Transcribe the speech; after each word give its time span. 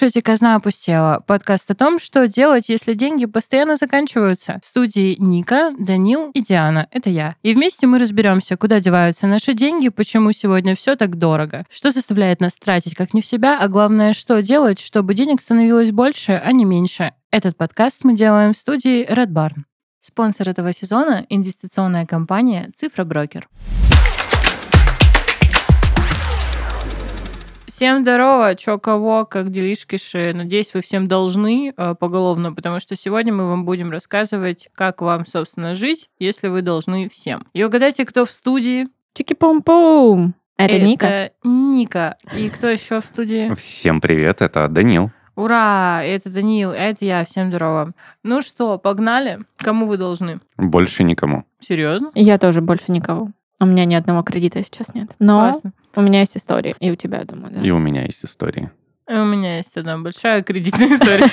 Слушаете 0.00 0.22
«Казна 0.22 0.54
опустела»— 0.54 1.22
подкаст 1.26 1.70
о 1.70 1.74
том, 1.74 1.98
что 1.98 2.26
делать, 2.26 2.70
если 2.70 2.94
деньги 2.94 3.26
постоянно 3.26 3.76
заканчиваются. 3.76 4.58
В 4.62 4.66
студии 4.66 5.14
Ника, 5.18 5.72
Данил 5.78 6.30
и 6.30 6.40
Диана— 6.40 6.88
это 6.90 7.10
я. 7.10 7.36
И 7.42 7.52
вместе 7.52 7.86
мы 7.86 7.98
разберемся, 7.98 8.56
куда 8.56 8.80
деваются 8.80 9.26
наши 9.26 9.52
деньги, 9.52 9.90
почему 9.90 10.32
сегодня 10.32 10.74
все 10.74 10.96
так 10.96 11.16
дорого, 11.16 11.66
что 11.68 11.90
заставляет 11.90 12.40
нас 12.40 12.54
тратить 12.54 12.94
как 12.94 13.12
не 13.12 13.20
в 13.20 13.26
себя, 13.26 13.60
а 13.60 13.68
главное, 13.68 14.14
что 14.14 14.40
делать, 14.40 14.80
чтобы 14.80 15.12
денег 15.12 15.42
становилось 15.42 15.90
больше, 15.90 16.32
а 16.32 16.50
не 16.52 16.64
меньше. 16.64 17.12
Этот 17.30 17.58
подкаст 17.58 18.02
мы 18.02 18.16
делаем 18.16 18.54
в 18.54 18.56
студии 18.56 19.06
Red 19.06 19.28
Barn. 19.28 19.64
Спонсор 20.00 20.48
этого 20.48 20.72
сезона— 20.72 21.26
инвестиционная 21.28 22.06
компания 22.06 22.70
«Цифра 22.74 23.04
Брокер». 23.04 23.50
Всем 27.80 28.02
здорово, 28.02 28.56
чё 28.56 28.78
кого, 28.78 29.24
как 29.24 29.50
делишки 29.50 29.96
ши. 29.96 30.34
Надеюсь, 30.34 30.74
вы 30.74 30.82
всем 30.82 31.08
должны 31.08 31.72
э, 31.74 31.94
поголовно, 31.98 32.52
потому 32.52 32.78
что 32.78 32.94
сегодня 32.94 33.32
мы 33.32 33.48
вам 33.48 33.64
будем 33.64 33.90
рассказывать, 33.90 34.68
как 34.74 35.00
вам, 35.00 35.24
собственно, 35.24 35.74
жить, 35.74 36.10
если 36.18 36.48
вы 36.48 36.60
должны 36.60 37.08
всем. 37.08 37.46
И 37.54 37.64
угадайте, 37.64 38.04
кто 38.04 38.26
в 38.26 38.32
студии? 38.32 38.88
Чики-пум-пум! 39.14 40.34
Это, 40.58 40.74
Это 40.74 40.84
Ника. 40.84 41.30
Ника. 41.42 42.18
И 42.36 42.50
кто 42.50 42.68
еще 42.68 43.00
в 43.00 43.04
студии? 43.06 43.50
Всем 43.54 44.02
привет, 44.02 44.42
это 44.42 44.68
Данил. 44.68 45.10
Ура! 45.34 46.02
Это 46.04 46.28
Данил, 46.28 46.72
это 46.72 47.02
я. 47.06 47.24
Всем 47.24 47.48
здорово. 47.48 47.92
Ну 48.22 48.42
что, 48.42 48.76
погнали? 48.76 49.38
Кому 49.56 49.86
вы 49.86 49.96
должны? 49.96 50.40
Больше 50.58 51.02
никому. 51.02 51.44
Серьезно? 51.60 52.10
Я 52.14 52.36
тоже 52.36 52.60
больше 52.60 52.92
никого. 52.92 53.30
У 53.58 53.64
меня 53.64 53.86
ни 53.86 53.94
одного 53.94 54.22
кредита 54.22 54.62
сейчас 54.62 54.94
нет. 54.94 55.12
Но 55.18 55.50
Классно. 55.52 55.72
У 55.96 56.00
меня 56.00 56.20
есть 56.20 56.36
истории. 56.36 56.74
И 56.80 56.90
у 56.90 56.96
тебя, 56.96 57.18
я 57.18 57.24
думаю, 57.24 57.52
да. 57.54 57.60
И 57.60 57.70
у 57.70 57.78
меня 57.78 58.04
есть 58.04 58.24
истории. 58.24 58.70
И 59.08 59.14
У 59.14 59.24
меня 59.24 59.56
есть 59.56 59.76
одна 59.76 59.98
большая 59.98 60.42
кредитная 60.42 60.88
история. 60.88 61.28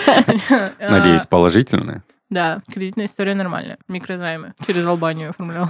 А, 0.80 0.91
Надеюсь, 0.91 1.22
положительные. 1.22 2.03
Да, 2.30 2.61
кредитная 2.72 3.05
история 3.05 3.36
нормальная. 3.36 3.77
Микрозаймы. 3.88 4.53
Через 4.66 4.86
Албанию 4.86 5.30
оформлял. 5.30 5.69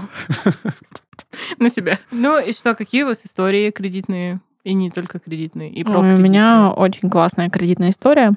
На 1.59 1.69
себя. 1.69 1.99
Ну 2.11 2.39
и 2.39 2.51
что, 2.51 2.75
какие 2.75 3.03
у 3.03 3.07
вас 3.07 3.25
истории 3.25 3.71
кредитные? 3.71 4.39
И 4.63 4.73
не 4.73 4.89
только 4.89 5.19
кредитные, 5.19 5.71
и 5.71 5.83
про 5.83 5.99
У 5.99 6.03
меня 6.03 6.71
очень 6.71 7.09
классная 7.09 7.49
кредитная 7.49 7.91
история. 7.91 8.33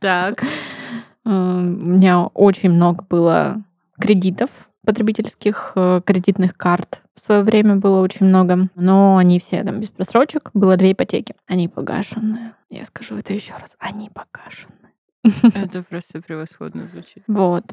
Так. 0.00 0.42
У 1.24 1.30
меня 1.30 2.26
очень 2.26 2.70
много 2.70 3.04
было 3.08 3.62
кредитов 3.98 4.50
потребительских 4.84 5.72
э, 5.76 6.02
кредитных 6.04 6.56
карт. 6.56 7.02
В 7.14 7.20
свое 7.20 7.42
время 7.42 7.76
было 7.76 8.00
очень 8.00 8.26
много, 8.26 8.68
но 8.74 9.16
они 9.16 9.38
все 9.38 9.62
там 9.62 9.80
без 9.80 9.88
просрочек. 9.88 10.50
Было 10.52 10.76
две 10.76 10.92
ипотеки. 10.92 11.34
Они 11.46 11.68
погашенные. 11.68 12.54
Я 12.70 12.84
скажу 12.86 13.16
это 13.16 13.32
еще 13.32 13.52
раз. 13.52 13.76
Они 13.78 14.10
погашенные. 14.10 14.92
Это 15.54 15.82
просто 15.82 16.20
превосходно 16.20 16.86
звучит. 16.86 17.22
Вот. 17.28 17.64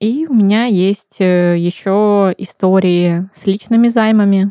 И 0.00 0.26
у 0.28 0.34
меня 0.34 0.64
есть 0.64 1.20
еще 1.20 2.34
истории 2.38 3.28
с 3.34 3.46
личными 3.46 3.88
займами, 3.88 4.50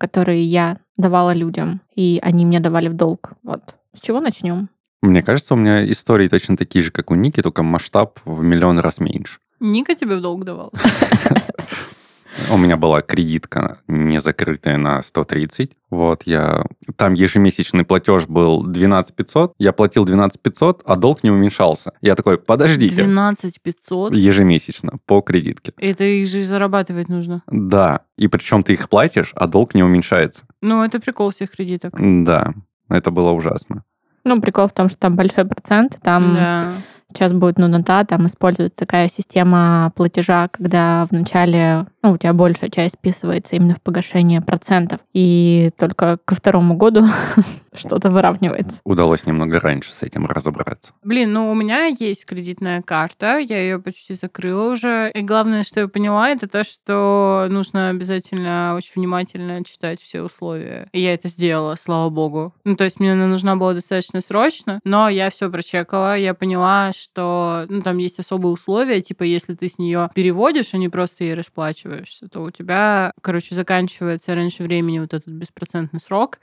которые 0.00 0.42
я 0.42 0.78
давала 0.96 1.32
людям, 1.32 1.80
и 1.94 2.18
они 2.22 2.46
мне 2.46 2.60
давали 2.60 2.88
в 2.88 2.94
долг. 2.94 3.32
Вот. 3.42 3.76
С 3.94 4.00
чего 4.00 4.20
начнем? 4.20 4.68
Мне 5.02 5.22
кажется, 5.22 5.54
у 5.54 5.56
меня 5.58 5.88
истории 5.88 6.28
точно 6.28 6.56
такие 6.56 6.82
же, 6.82 6.90
как 6.90 7.10
у 7.10 7.14
Ники, 7.14 7.42
только 7.42 7.62
масштаб 7.62 8.18
в 8.24 8.42
миллион 8.42 8.78
раз 8.78 8.98
меньше. 8.98 9.38
Ника 9.60 9.94
тебе 9.94 10.16
в 10.16 10.20
долг 10.20 10.44
давал? 10.44 10.72
У 12.50 12.56
меня 12.56 12.76
была 12.76 13.02
кредитка 13.02 13.78
не 13.88 14.20
закрытая 14.20 14.76
на 14.76 15.02
130. 15.02 15.72
Вот, 15.90 16.22
я... 16.24 16.64
Там 16.96 17.14
ежемесячный 17.14 17.84
платеж 17.84 18.26
был 18.26 18.62
12 18.64 19.14
500. 19.14 19.54
Я 19.58 19.72
платил 19.72 20.04
12 20.04 20.40
500, 20.40 20.82
а 20.84 20.96
долг 20.96 21.22
не 21.22 21.30
уменьшался. 21.30 21.92
Я 22.00 22.14
такой, 22.14 22.38
подождите. 22.38 22.94
12 22.94 23.60
500? 23.62 24.16
Ежемесячно 24.16 24.98
по 25.06 25.20
кредитке. 25.20 25.72
Это 25.78 26.04
их 26.04 26.26
же 26.28 26.44
зарабатывать 26.44 27.08
нужно. 27.08 27.42
Да. 27.46 28.00
И 28.16 28.28
причем 28.28 28.62
ты 28.62 28.74
их 28.74 28.88
платишь, 28.88 29.32
а 29.34 29.46
долг 29.46 29.74
не 29.74 29.82
уменьшается. 29.82 30.44
Ну, 30.60 30.82
это 30.82 31.00
прикол 31.00 31.30
всех 31.30 31.50
кредиток. 31.52 31.94
Да. 31.98 32.54
Это 32.88 33.10
было 33.10 33.30
ужасно. 33.30 33.84
Ну, 34.24 34.40
прикол 34.40 34.66
в 34.66 34.72
том, 34.72 34.88
что 34.88 34.98
там 34.98 35.16
большой 35.16 35.44
процент, 35.44 35.98
там 36.02 36.34
Да. 36.34 36.72
Сейчас 37.12 37.32
будет 37.32 37.58
нунота, 37.58 38.04
там 38.04 38.26
используется 38.26 38.78
такая 38.78 39.08
система 39.08 39.92
платежа, 39.94 40.48
когда 40.48 41.06
вначале 41.10 41.86
ну, 42.02 42.12
у 42.12 42.16
тебя 42.18 42.32
большая 42.32 42.70
часть 42.70 42.94
списывается 42.94 43.56
именно 43.56 43.74
в 43.74 43.80
погашение 43.80 44.40
процентов, 44.40 45.00
и 45.12 45.70
только 45.78 46.18
ко 46.24 46.34
второму 46.34 46.76
году 46.76 47.06
что-то 47.76 48.10
выравнивается. 48.10 48.80
Удалось 48.84 49.26
немного 49.26 49.60
раньше 49.60 49.92
с 49.92 50.02
этим 50.02 50.26
разобраться. 50.26 50.92
Блин, 51.02 51.32
ну 51.32 51.50
у 51.50 51.54
меня 51.54 51.86
есть 51.86 52.26
кредитная 52.26 52.82
карта, 52.82 53.38
я 53.38 53.60
ее 53.60 53.78
почти 53.78 54.14
закрыла 54.14 54.72
уже. 54.72 55.10
И 55.14 55.22
главное, 55.22 55.64
что 55.64 55.80
я 55.80 55.88
поняла, 55.88 56.30
это 56.30 56.48
то, 56.48 56.64
что 56.64 57.46
нужно 57.50 57.90
обязательно 57.90 58.74
очень 58.76 58.92
внимательно 58.96 59.64
читать 59.64 60.00
все 60.00 60.22
условия. 60.22 60.88
И 60.92 61.00
я 61.00 61.14
это 61.14 61.28
сделала, 61.28 61.76
слава 61.76 62.10
богу. 62.10 62.54
Ну, 62.64 62.76
то 62.76 62.84
есть 62.84 63.00
мне 63.00 63.12
она 63.12 63.26
нужна 63.26 63.56
была 63.56 63.74
достаточно 63.74 64.20
срочно, 64.20 64.80
но 64.84 65.08
я 65.08 65.30
все 65.30 65.50
прочекала, 65.50 66.16
я 66.16 66.34
поняла, 66.34 66.92
что 66.92 67.66
ну, 67.68 67.82
там 67.82 67.98
есть 67.98 68.18
особые 68.18 68.52
условия, 68.52 69.00
типа 69.00 69.22
если 69.22 69.54
ты 69.54 69.68
с 69.68 69.78
нее 69.78 70.10
переводишь, 70.14 70.72
а 70.72 70.78
не 70.78 70.88
просто 70.88 71.24
ей 71.24 71.34
расплачиваешься, 71.34 72.28
то 72.28 72.42
у 72.42 72.50
тебя, 72.50 73.12
короче, 73.20 73.54
заканчивается 73.54 74.34
раньше 74.34 74.62
времени 74.62 74.98
вот 74.98 75.14
этот 75.14 75.28
беспроцентный 75.28 76.00
срок, 76.00 76.38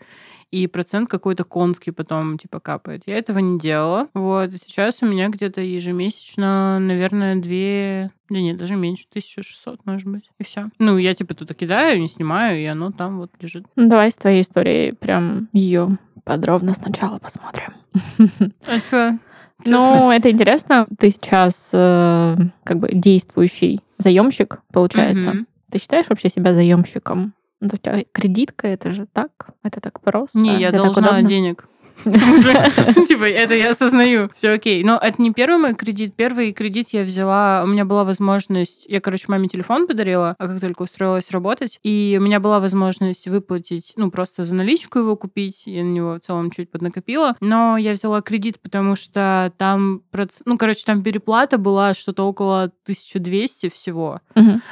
и 0.54 0.68
процент 0.68 1.10
какой-то 1.10 1.44
конский 1.44 1.92
потом 1.92 2.38
типа 2.38 2.60
капает. 2.60 3.02
Я 3.08 3.18
этого 3.18 3.40
не 3.40 3.58
делала. 3.58 4.08
Вот. 4.14 4.54
И 4.54 4.58
сейчас 4.58 5.02
у 5.02 5.08
меня 5.08 5.30
где-то 5.30 5.62
ежемесячно, 5.62 6.78
наверное, 6.78 7.38
две... 7.38 8.12
Да 8.30 8.40
нет, 8.40 8.58
даже 8.58 8.76
меньше, 8.76 9.06
1600, 9.10 9.84
может 9.86 10.08
быть. 10.08 10.30
И 10.38 10.44
все. 10.44 10.70
Ну, 10.78 11.00
я 11.00 11.16
типа 11.16 11.34
туда 11.34 11.56
кидаю, 11.56 12.00
не 12.00 12.08
снимаю, 12.08 12.60
и 12.60 12.66
оно 12.66 12.92
там 12.92 13.18
вот 13.18 13.32
лежит. 13.40 13.66
Ну, 13.76 13.90
давай 13.90 14.12
с 14.12 14.16
твоей 14.16 14.44
историей 14.44 14.92
прям 14.92 15.50
ее 15.54 15.98
подробно 16.24 16.74
сначала 16.74 17.18
посмотрим. 17.18 17.74
А 18.68 18.80
чё? 18.92 19.18
Ну, 19.66 20.12
это 20.12 20.30
интересно. 20.30 20.86
Ты 21.00 21.10
сейчас 21.10 21.70
э, 21.74 22.36
как 22.64 22.78
бы 22.78 22.90
действующий 22.94 23.82
заемщик, 23.98 24.60
получается. 24.72 25.30
Мгм. 25.30 25.48
Ты 25.72 25.80
считаешь 25.80 26.06
вообще 26.10 26.30
себя 26.30 26.54
заемщиком? 26.54 27.34
Ну, 27.64 27.70
у 27.72 27.78
тебя 27.78 28.04
кредитка, 28.12 28.68
это 28.68 28.92
же 28.92 29.06
так? 29.06 29.32
Это 29.64 29.80
так 29.80 30.02
просто? 30.02 30.38
Не, 30.38 30.60
я 30.60 30.68
Это 30.68 30.84
так 30.84 30.94
должна 30.94 31.22
денег. 31.22 31.66
В 32.06 32.18
смысле? 32.18 32.72
Типа, 33.08 33.24
это 33.26 33.54
я 33.56 33.70
осознаю. 33.70 34.30
Все 34.36 34.50
окей. 34.52 34.84
Но 34.84 34.98
это 34.98 35.22
не 35.22 35.32
первый 35.32 35.58
мой 35.60 35.74
кредит. 35.76 36.16
Первый 36.16 36.52
кредит 36.52 36.90
я 36.92 37.04
взяла... 37.04 37.62
У 37.64 37.68
меня 37.68 37.86
была 37.86 38.04
возможность... 38.04 38.86
Я, 38.90 39.00
короче, 39.00 39.26
маме 39.28 39.48
телефон 39.48 39.88
подарила, 39.88 40.36
а 40.38 40.48
как 40.48 40.60
только 40.60 40.82
устроилась 40.84 41.32
работать. 41.32 41.80
И 41.84 42.18
у 42.20 42.24
меня 42.24 42.40
была 42.40 42.60
возможность 42.60 43.28
выплатить, 43.28 43.94
ну, 43.96 44.12
просто 44.12 44.44
за 44.44 44.54
наличку 44.56 45.00
его 45.00 45.16
купить. 45.16 45.64
Я 45.66 45.84
на 45.84 45.92
него 45.92 46.14
в 46.16 46.20
целом 46.20 46.52
чуть 46.52 46.70
поднакопила. 46.72 47.36
Но 47.40 47.78
я 47.78 47.94
взяла 47.94 48.22
кредит, 48.22 48.60
потому 48.62 48.96
что 48.96 49.54
там... 49.58 50.02
проц- 50.12 50.42
Ну, 50.46 50.58
короче, 50.58 50.84
там 50.86 51.04
переплата 51.04 51.58
была 51.58 51.94
что-то 51.94 52.24
около 52.28 52.64
1200 52.64 53.70
всего. 53.70 54.20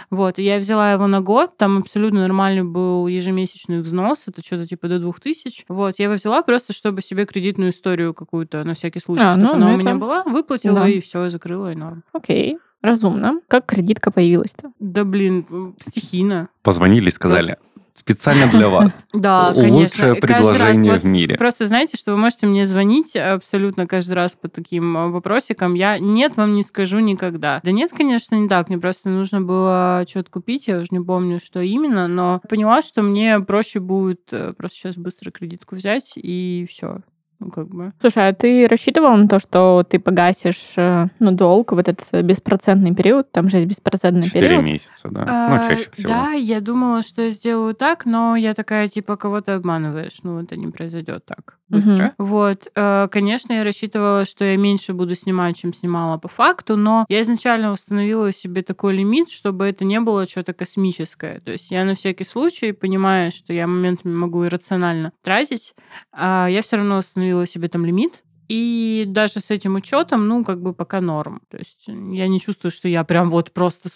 Вот, 0.09 0.39
и 0.39 0.43
я 0.43 0.57
взяла 0.57 0.91
его 0.91 1.07
на 1.07 1.21
год, 1.21 1.55
там 1.57 1.77
абсолютно 1.77 2.21
нормальный 2.21 2.63
был 2.63 3.07
ежемесячный 3.07 3.81
взнос, 3.81 4.23
это 4.27 4.43
что-то 4.43 4.67
типа 4.67 4.87
до 4.87 4.99
2000. 4.99 5.65
Вот, 5.69 5.95
я 5.99 6.05
его 6.05 6.15
взяла 6.15 6.41
просто, 6.41 6.73
чтобы 6.73 7.01
себе 7.11 7.25
кредитную 7.25 7.71
историю 7.71 8.13
какую-то 8.13 8.63
на 8.63 8.73
всякий 8.73 8.99
случай, 9.01 9.21
А, 9.21 9.31
чтобы 9.33 9.43
ну, 9.47 9.53
она 9.53 9.67
ну 9.67 9.73
у 9.75 9.77
меня 9.77 9.91
это- 9.91 9.99
была, 9.99 10.23
выплатила 10.23 10.79
да. 10.81 10.87
и 10.87 10.99
все, 11.01 11.29
закрыла, 11.29 11.71
и 11.73 11.75
норм. 11.75 12.03
Окей, 12.13 12.57
разумно. 12.81 13.39
Как 13.47 13.65
кредитка 13.65 14.11
появилась-то? 14.11 14.71
Да, 14.79 15.03
блин, 15.03 15.75
стихийно. 15.79 16.49
Позвонили 16.63 17.09
и 17.09 17.11
сказали, 17.11 17.57
специально 17.93 18.47
для 18.47 18.69
вас. 18.69 19.05
Да, 19.13 19.53
конечно. 19.53 19.75
Лучшее 19.75 20.11
раз 20.13 20.19
предложение 20.19 20.99
в 20.99 21.05
мире. 21.05 21.37
Просто 21.37 21.67
знаете, 21.67 21.97
что 21.97 22.11
вы 22.11 22.17
можете 22.17 22.47
мне 22.47 22.65
звонить 22.65 23.15
абсолютно 23.15 23.85
каждый 23.85 24.13
раз 24.13 24.31
по 24.39 24.47
таким 24.47 24.97
а, 24.97 25.07
вопросикам. 25.09 25.75
Я 25.75 25.99
нет, 25.99 26.37
вам 26.37 26.55
не 26.55 26.63
скажу 26.63 26.99
никогда. 26.99 27.59
Да 27.63 27.71
нет, 27.71 27.91
конечно, 27.95 28.35
не 28.35 28.47
так. 28.47 28.69
Мне 28.69 28.79
просто 28.79 29.09
нужно 29.09 29.41
было 29.41 30.05
что-то 30.09 30.31
купить. 30.31 30.67
Я 30.67 30.79
уже 30.79 30.87
не 30.91 31.01
помню, 31.01 31.39
что 31.39 31.61
именно, 31.61 32.07
но 32.07 32.41
поняла, 32.49 32.81
что 32.81 33.03
мне 33.03 33.39
проще 33.41 33.79
будет 33.79 34.21
э, 34.31 34.53
просто 34.53 34.77
сейчас 34.77 34.97
быстро 34.97 35.29
кредитку 35.31 35.75
взять 35.75 36.13
и 36.15 36.65
все. 36.69 36.99
Ну, 37.41 37.49
как 37.49 37.69
бы. 37.69 37.91
Слушай, 37.99 38.29
а 38.29 38.33
ты 38.33 38.67
рассчитывал 38.67 39.17
на 39.17 39.27
то, 39.27 39.39
что 39.39 39.83
ты 39.89 39.99
погасишь 39.99 40.73
э, 40.77 41.07
ну, 41.17 41.31
долг 41.31 41.71
в 41.71 41.77
этот 41.79 42.05
беспроцентный 42.11 42.93
период? 42.93 43.31
Там 43.31 43.49
же 43.49 43.57
есть 43.57 43.67
беспроцентный 43.67 44.23
Четыре 44.23 44.47
период. 44.47 44.63
месяца, 44.63 45.09
да. 45.09 45.25
А, 45.27 45.49
Ну, 45.49 45.67
чаще 45.67 45.89
всего. 45.91 46.09
Да, 46.09 46.31
я 46.33 46.61
думала, 46.61 47.01
что 47.01 47.23
я 47.23 47.31
сделаю 47.31 47.73
так, 47.73 48.05
но 48.05 48.35
я 48.35 48.53
такая, 48.53 48.87
типа, 48.87 49.17
кого-то 49.17 49.55
обманываешь. 49.55 50.19
Ну, 50.21 50.39
это 50.39 50.55
не 50.55 50.67
произойдет 50.67 51.25
так 51.25 51.57
быстро. 51.71 52.13
Вот. 52.17 52.67
э, 52.75 53.07
Конечно, 53.09 53.53
я 53.53 53.63
рассчитывала, 53.63 54.25
что 54.25 54.45
я 54.45 54.57
меньше 54.57 54.93
буду 54.93 55.15
снимать, 55.15 55.57
чем 55.57 55.73
снимала 55.73 56.17
по 56.17 56.27
факту, 56.27 56.75
но 56.77 57.05
я 57.09 57.21
изначально 57.21 57.71
установила 57.71 58.31
себе 58.31 58.61
такой 58.61 58.93
лимит, 58.95 59.29
чтобы 59.31 59.65
это 59.65 59.85
не 59.85 59.99
было 59.99 60.27
что-то 60.27 60.53
космическое. 60.53 61.39
То 61.39 61.53
есть 61.53 61.71
я 61.71 61.85
на 61.85 61.95
всякий 61.95 62.25
случай, 62.25 62.71
понимая, 62.73 63.31
что 63.31 63.53
я 63.53 63.67
моментами 63.67 64.13
могу 64.13 64.45
иррационально 64.45 65.13
тратить, 65.23 65.73
а 66.11 66.47
я 66.49 66.61
все 66.61 66.75
равно 66.77 66.97
установила 66.97 67.30
себе 67.45 67.67
там 67.67 67.85
лимит, 67.85 68.23
И 68.47 69.05
даже 69.07 69.39
с 69.39 69.49
этим 69.49 69.75
учетом, 69.75 70.27
ну, 70.27 70.43
как 70.43 70.61
бы 70.61 70.73
пока 70.73 70.99
норм. 70.99 71.41
То 71.49 71.57
есть 71.57 71.85
я 71.87 72.27
не 72.27 72.39
чувствую, 72.39 72.71
что 72.71 72.89
я 72.89 73.03
прям 73.05 73.29
вот 73.29 73.51
просто 73.51 73.89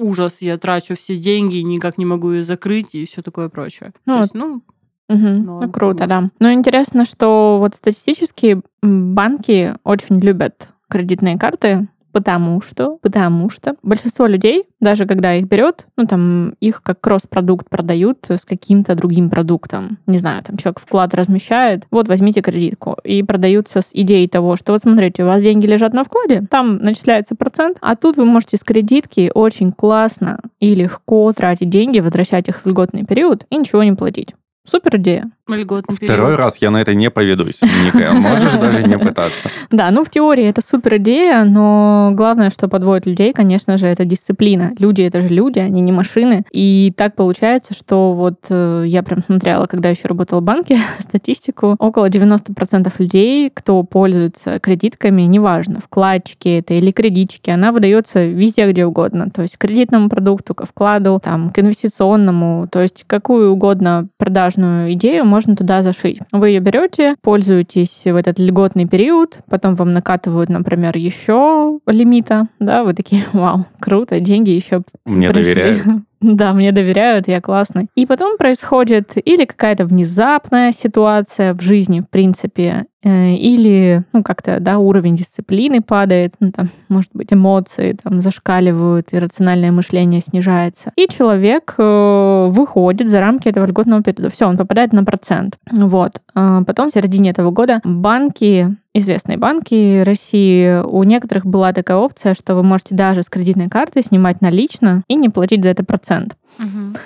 ужас, 0.00 0.42
я 0.42 0.58
трачу 0.58 0.96
все 0.96 1.16
деньги, 1.16 1.58
никак 1.58 1.98
не 1.98 2.04
могу 2.04 2.32
ее 2.32 2.42
закрыть 2.42 2.94
и 2.94 3.06
все 3.06 3.22
такое 3.22 3.48
прочее. 3.48 3.92
Ну, 4.06 4.14
То 4.14 4.20
есть, 4.22 4.34
ну, 4.34 4.62
Угу. 5.08 5.18
Норм, 5.18 5.66
Ну, 5.66 5.70
круто, 5.70 6.06
да. 6.06 6.30
Но 6.38 6.52
интересно, 6.52 7.04
что 7.04 7.58
вот 7.58 7.74
статистически 7.74 8.62
банки 8.82 9.74
очень 9.84 10.18
любят 10.20 10.68
кредитные 10.88 11.38
карты, 11.38 11.88
потому 12.12 12.60
что, 12.60 12.98
потому 13.02 13.50
что 13.50 13.74
большинство 13.82 14.26
людей, 14.26 14.64
даже 14.80 15.06
когда 15.06 15.34
их 15.34 15.46
берет, 15.48 15.86
ну, 15.96 16.06
там, 16.06 16.54
их 16.60 16.82
как 16.82 17.00
кросс-продукт 17.00 17.68
продают 17.68 18.18
с 18.28 18.44
каким-то 18.44 18.94
другим 18.94 19.30
продуктом. 19.30 19.98
Не 20.06 20.18
знаю, 20.18 20.42
там, 20.42 20.56
человек 20.56 20.80
вклад 20.80 21.14
размещает, 21.14 21.84
вот, 21.90 22.08
возьмите 22.08 22.42
кредитку. 22.42 22.96
И 23.04 23.22
продаются 23.22 23.80
с 23.80 23.90
идеей 23.92 24.28
того, 24.28 24.56
что 24.56 24.72
вот, 24.72 24.82
смотрите, 24.82 25.24
у 25.24 25.26
вас 25.26 25.42
деньги 25.42 25.66
лежат 25.66 25.92
на 25.92 26.04
вкладе, 26.04 26.46
там 26.50 26.78
начисляется 26.78 27.34
процент, 27.34 27.78
а 27.80 27.96
тут 27.96 28.16
вы 28.16 28.24
можете 28.24 28.56
с 28.56 28.60
кредитки 28.60 29.30
очень 29.34 29.72
классно 29.72 30.40
и 30.60 30.74
легко 30.74 31.32
тратить 31.32 31.70
деньги, 31.70 32.00
возвращать 32.00 32.48
их 32.48 32.60
в 32.62 32.66
льготный 32.66 33.04
период 33.04 33.46
и 33.50 33.56
ничего 33.56 33.82
не 33.82 33.92
платить. 33.92 34.34
Супер 34.64 34.96
идея. 34.96 35.28
льготный 35.48 35.96
Второй 35.96 36.26
период. 36.26 36.38
раз 36.38 36.56
я 36.58 36.70
на 36.70 36.80
это 36.80 36.94
не 36.94 37.10
поведусь. 37.10 37.60
Ника, 37.62 38.12
можешь 38.12 38.54
даже 38.54 38.84
не 38.84 38.96
пытаться. 38.96 39.48
Да, 39.70 39.90
ну 39.90 40.04
в 40.04 40.10
теории 40.10 40.44
это 40.44 40.60
супер 40.64 40.98
идея, 40.98 41.42
но 41.44 42.10
главное, 42.14 42.50
что 42.50 42.68
подводит 42.68 43.06
людей, 43.06 43.32
конечно 43.32 43.76
же, 43.76 43.86
это 43.86 44.04
дисциплина. 44.04 44.70
Люди 44.78 45.02
это 45.02 45.20
же 45.20 45.28
люди, 45.28 45.58
они 45.58 45.80
не 45.80 45.90
машины. 45.90 46.44
И 46.52 46.92
так 46.96 47.16
получается, 47.16 47.74
что 47.74 48.12
вот 48.14 48.36
э, 48.50 48.84
я 48.86 49.02
прям 49.02 49.24
смотрела, 49.24 49.66
когда 49.66 49.88
еще 49.88 50.06
работала 50.06 50.38
в 50.38 50.44
банке, 50.44 50.78
статистику, 51.00 51.74
около 51.80 52.08
90% 52.08 52.92
людей, 52.98 53.50
кто 53.52 53.82
пользуется 53.82 54.60
кредитками, 54.60 55.22
неважно, 55.22 55.80
вкладчики 55.80 56.58
это 56.58 56.74
или 56.74 56.92
кредитчики, 56.92 57.50
она 57.50 57.72
выдается 57.72 58.24
везде, 58.24 58.70
где 58.70 58.86
угодно. 58.86 59.28
То 59.30 59.42
есть 59.42 59.56
к 59.56 59.60
кредитному 59.60 60.08
продукту, 60.08 60.54
к 60.54 60.66
вкладу, 60.66 61.20
там, 61.22 61.50
к 61.50 61.58
инвестиционному, 61.58 62.68
то 62.70 62.80
есть 62.80 63.04
какую 63.08 63.52
угодно 63.52 64.06
продажную 64.52 64.92
идею 64.92 65.24
можно 65.24 65.56
туда 65.56 65.82
зашить. 65.82 66.20
Вы 66.30 66.50
ее 66.50 66.60
берете, 66.60 67.16
пользуетесь 67.22 68.02
в 68.04 68.14
этот 68.16 68.38
льготный 68.38 68.86
период, 68.86 69.38
потом 69.48 69.74
вам 69.74 69.92
накатывают, 69.92 70.50
например, 70.50 70.96
еще 70.96 71.78
лимита, 71.86 72.48
да, 72.58 72.84
вы 72.84 72.94
такие, 72.94 73.24
вау, 73.32 73.66
круто, 73.80 74.20
деньги 74.20 74.50
еще 74.50 74.82
Мне 75.04 75.30
пришли. 75.30 75.54
доверяют. 75.54 75.86
Да, 76.22 76.52
мне 76.52 76.72
доверяют, 76.72 77.26
я 77.28 77.40
классный. 77.40 77.88
И 77.96 78.06
потом 78.06 78.38
происходит 78.38 79.12
или 79.16 79.44
какая-то 79.44 79.84
внезапная 79.84 80.72
ситуация 80.72 81.52
в 81.52 81.60
жизни, 81.60 82.00
в 82.00 82.08
принципе, 82.08 82.86
э, 83.02 83.34
или, 83.34 84.04
ну, 84.12 84.22
как-то, 84.22 84.60
да, 84.60 84.78
уровень 84.78 85.16
дисциплины 85.16 85.82
падает, 85.82 86.34
ну, 86.38 86.52
там, 86.52 86.70
может 86.88 87.10
быть, 87.12 87.32
эмоции 87.32 87.98
там 88.00 88.20
зашкаливают, 88.20 89.08
рациональное 89.12 89.72
мышление 89.72 90.20
снижается. 90.20 90.92
И 90.96 91.08
человек 91.08 91.74
э, 91.76 92.46
выходит 92.50 93.08
за 93.08 93.20
рамки 93.20 93.48
этого 93.48 93.66
льготного 93.66 94.02
периода. 94.02 94.30
Все, 94.30 94.46
он 94.46 94.56
попадает 94.56 94.92
на 94.92 95.04
процент. 95.04 95.58
Вот. 95.70 96.20
А 96.34 96.62
Потом 96.62 96.90
в 96.90 96.94
середине 96.94 97.30
этого 97.30 97.50
года 97.50 97.80
банки 97.84 98.76
известные 98.94 99.38
банки 99.38 100.02
России, 100.02 100.82
у 100.82 101.02
некоторых 101.02 101.46
была 101.46 101.72
такая 101.72 101.96
опция, 101.96 102.34
что 102.34 102.54
вы 102.54 102.62
можете 102.62 102.94
даже 102.94 103.22
с 103.22 103.28
кредитной 103.28 103.68
карты 103.68 104.02
снимать 104.02 104.40
налично 104.40 105.02
и 105.08 105.14
не 105.14 105.28
платить 105.28 105.62
за 105.62 105.70
это 105.70 105.84
процент. 105.84 106.36
Мгм. 106.58 106.96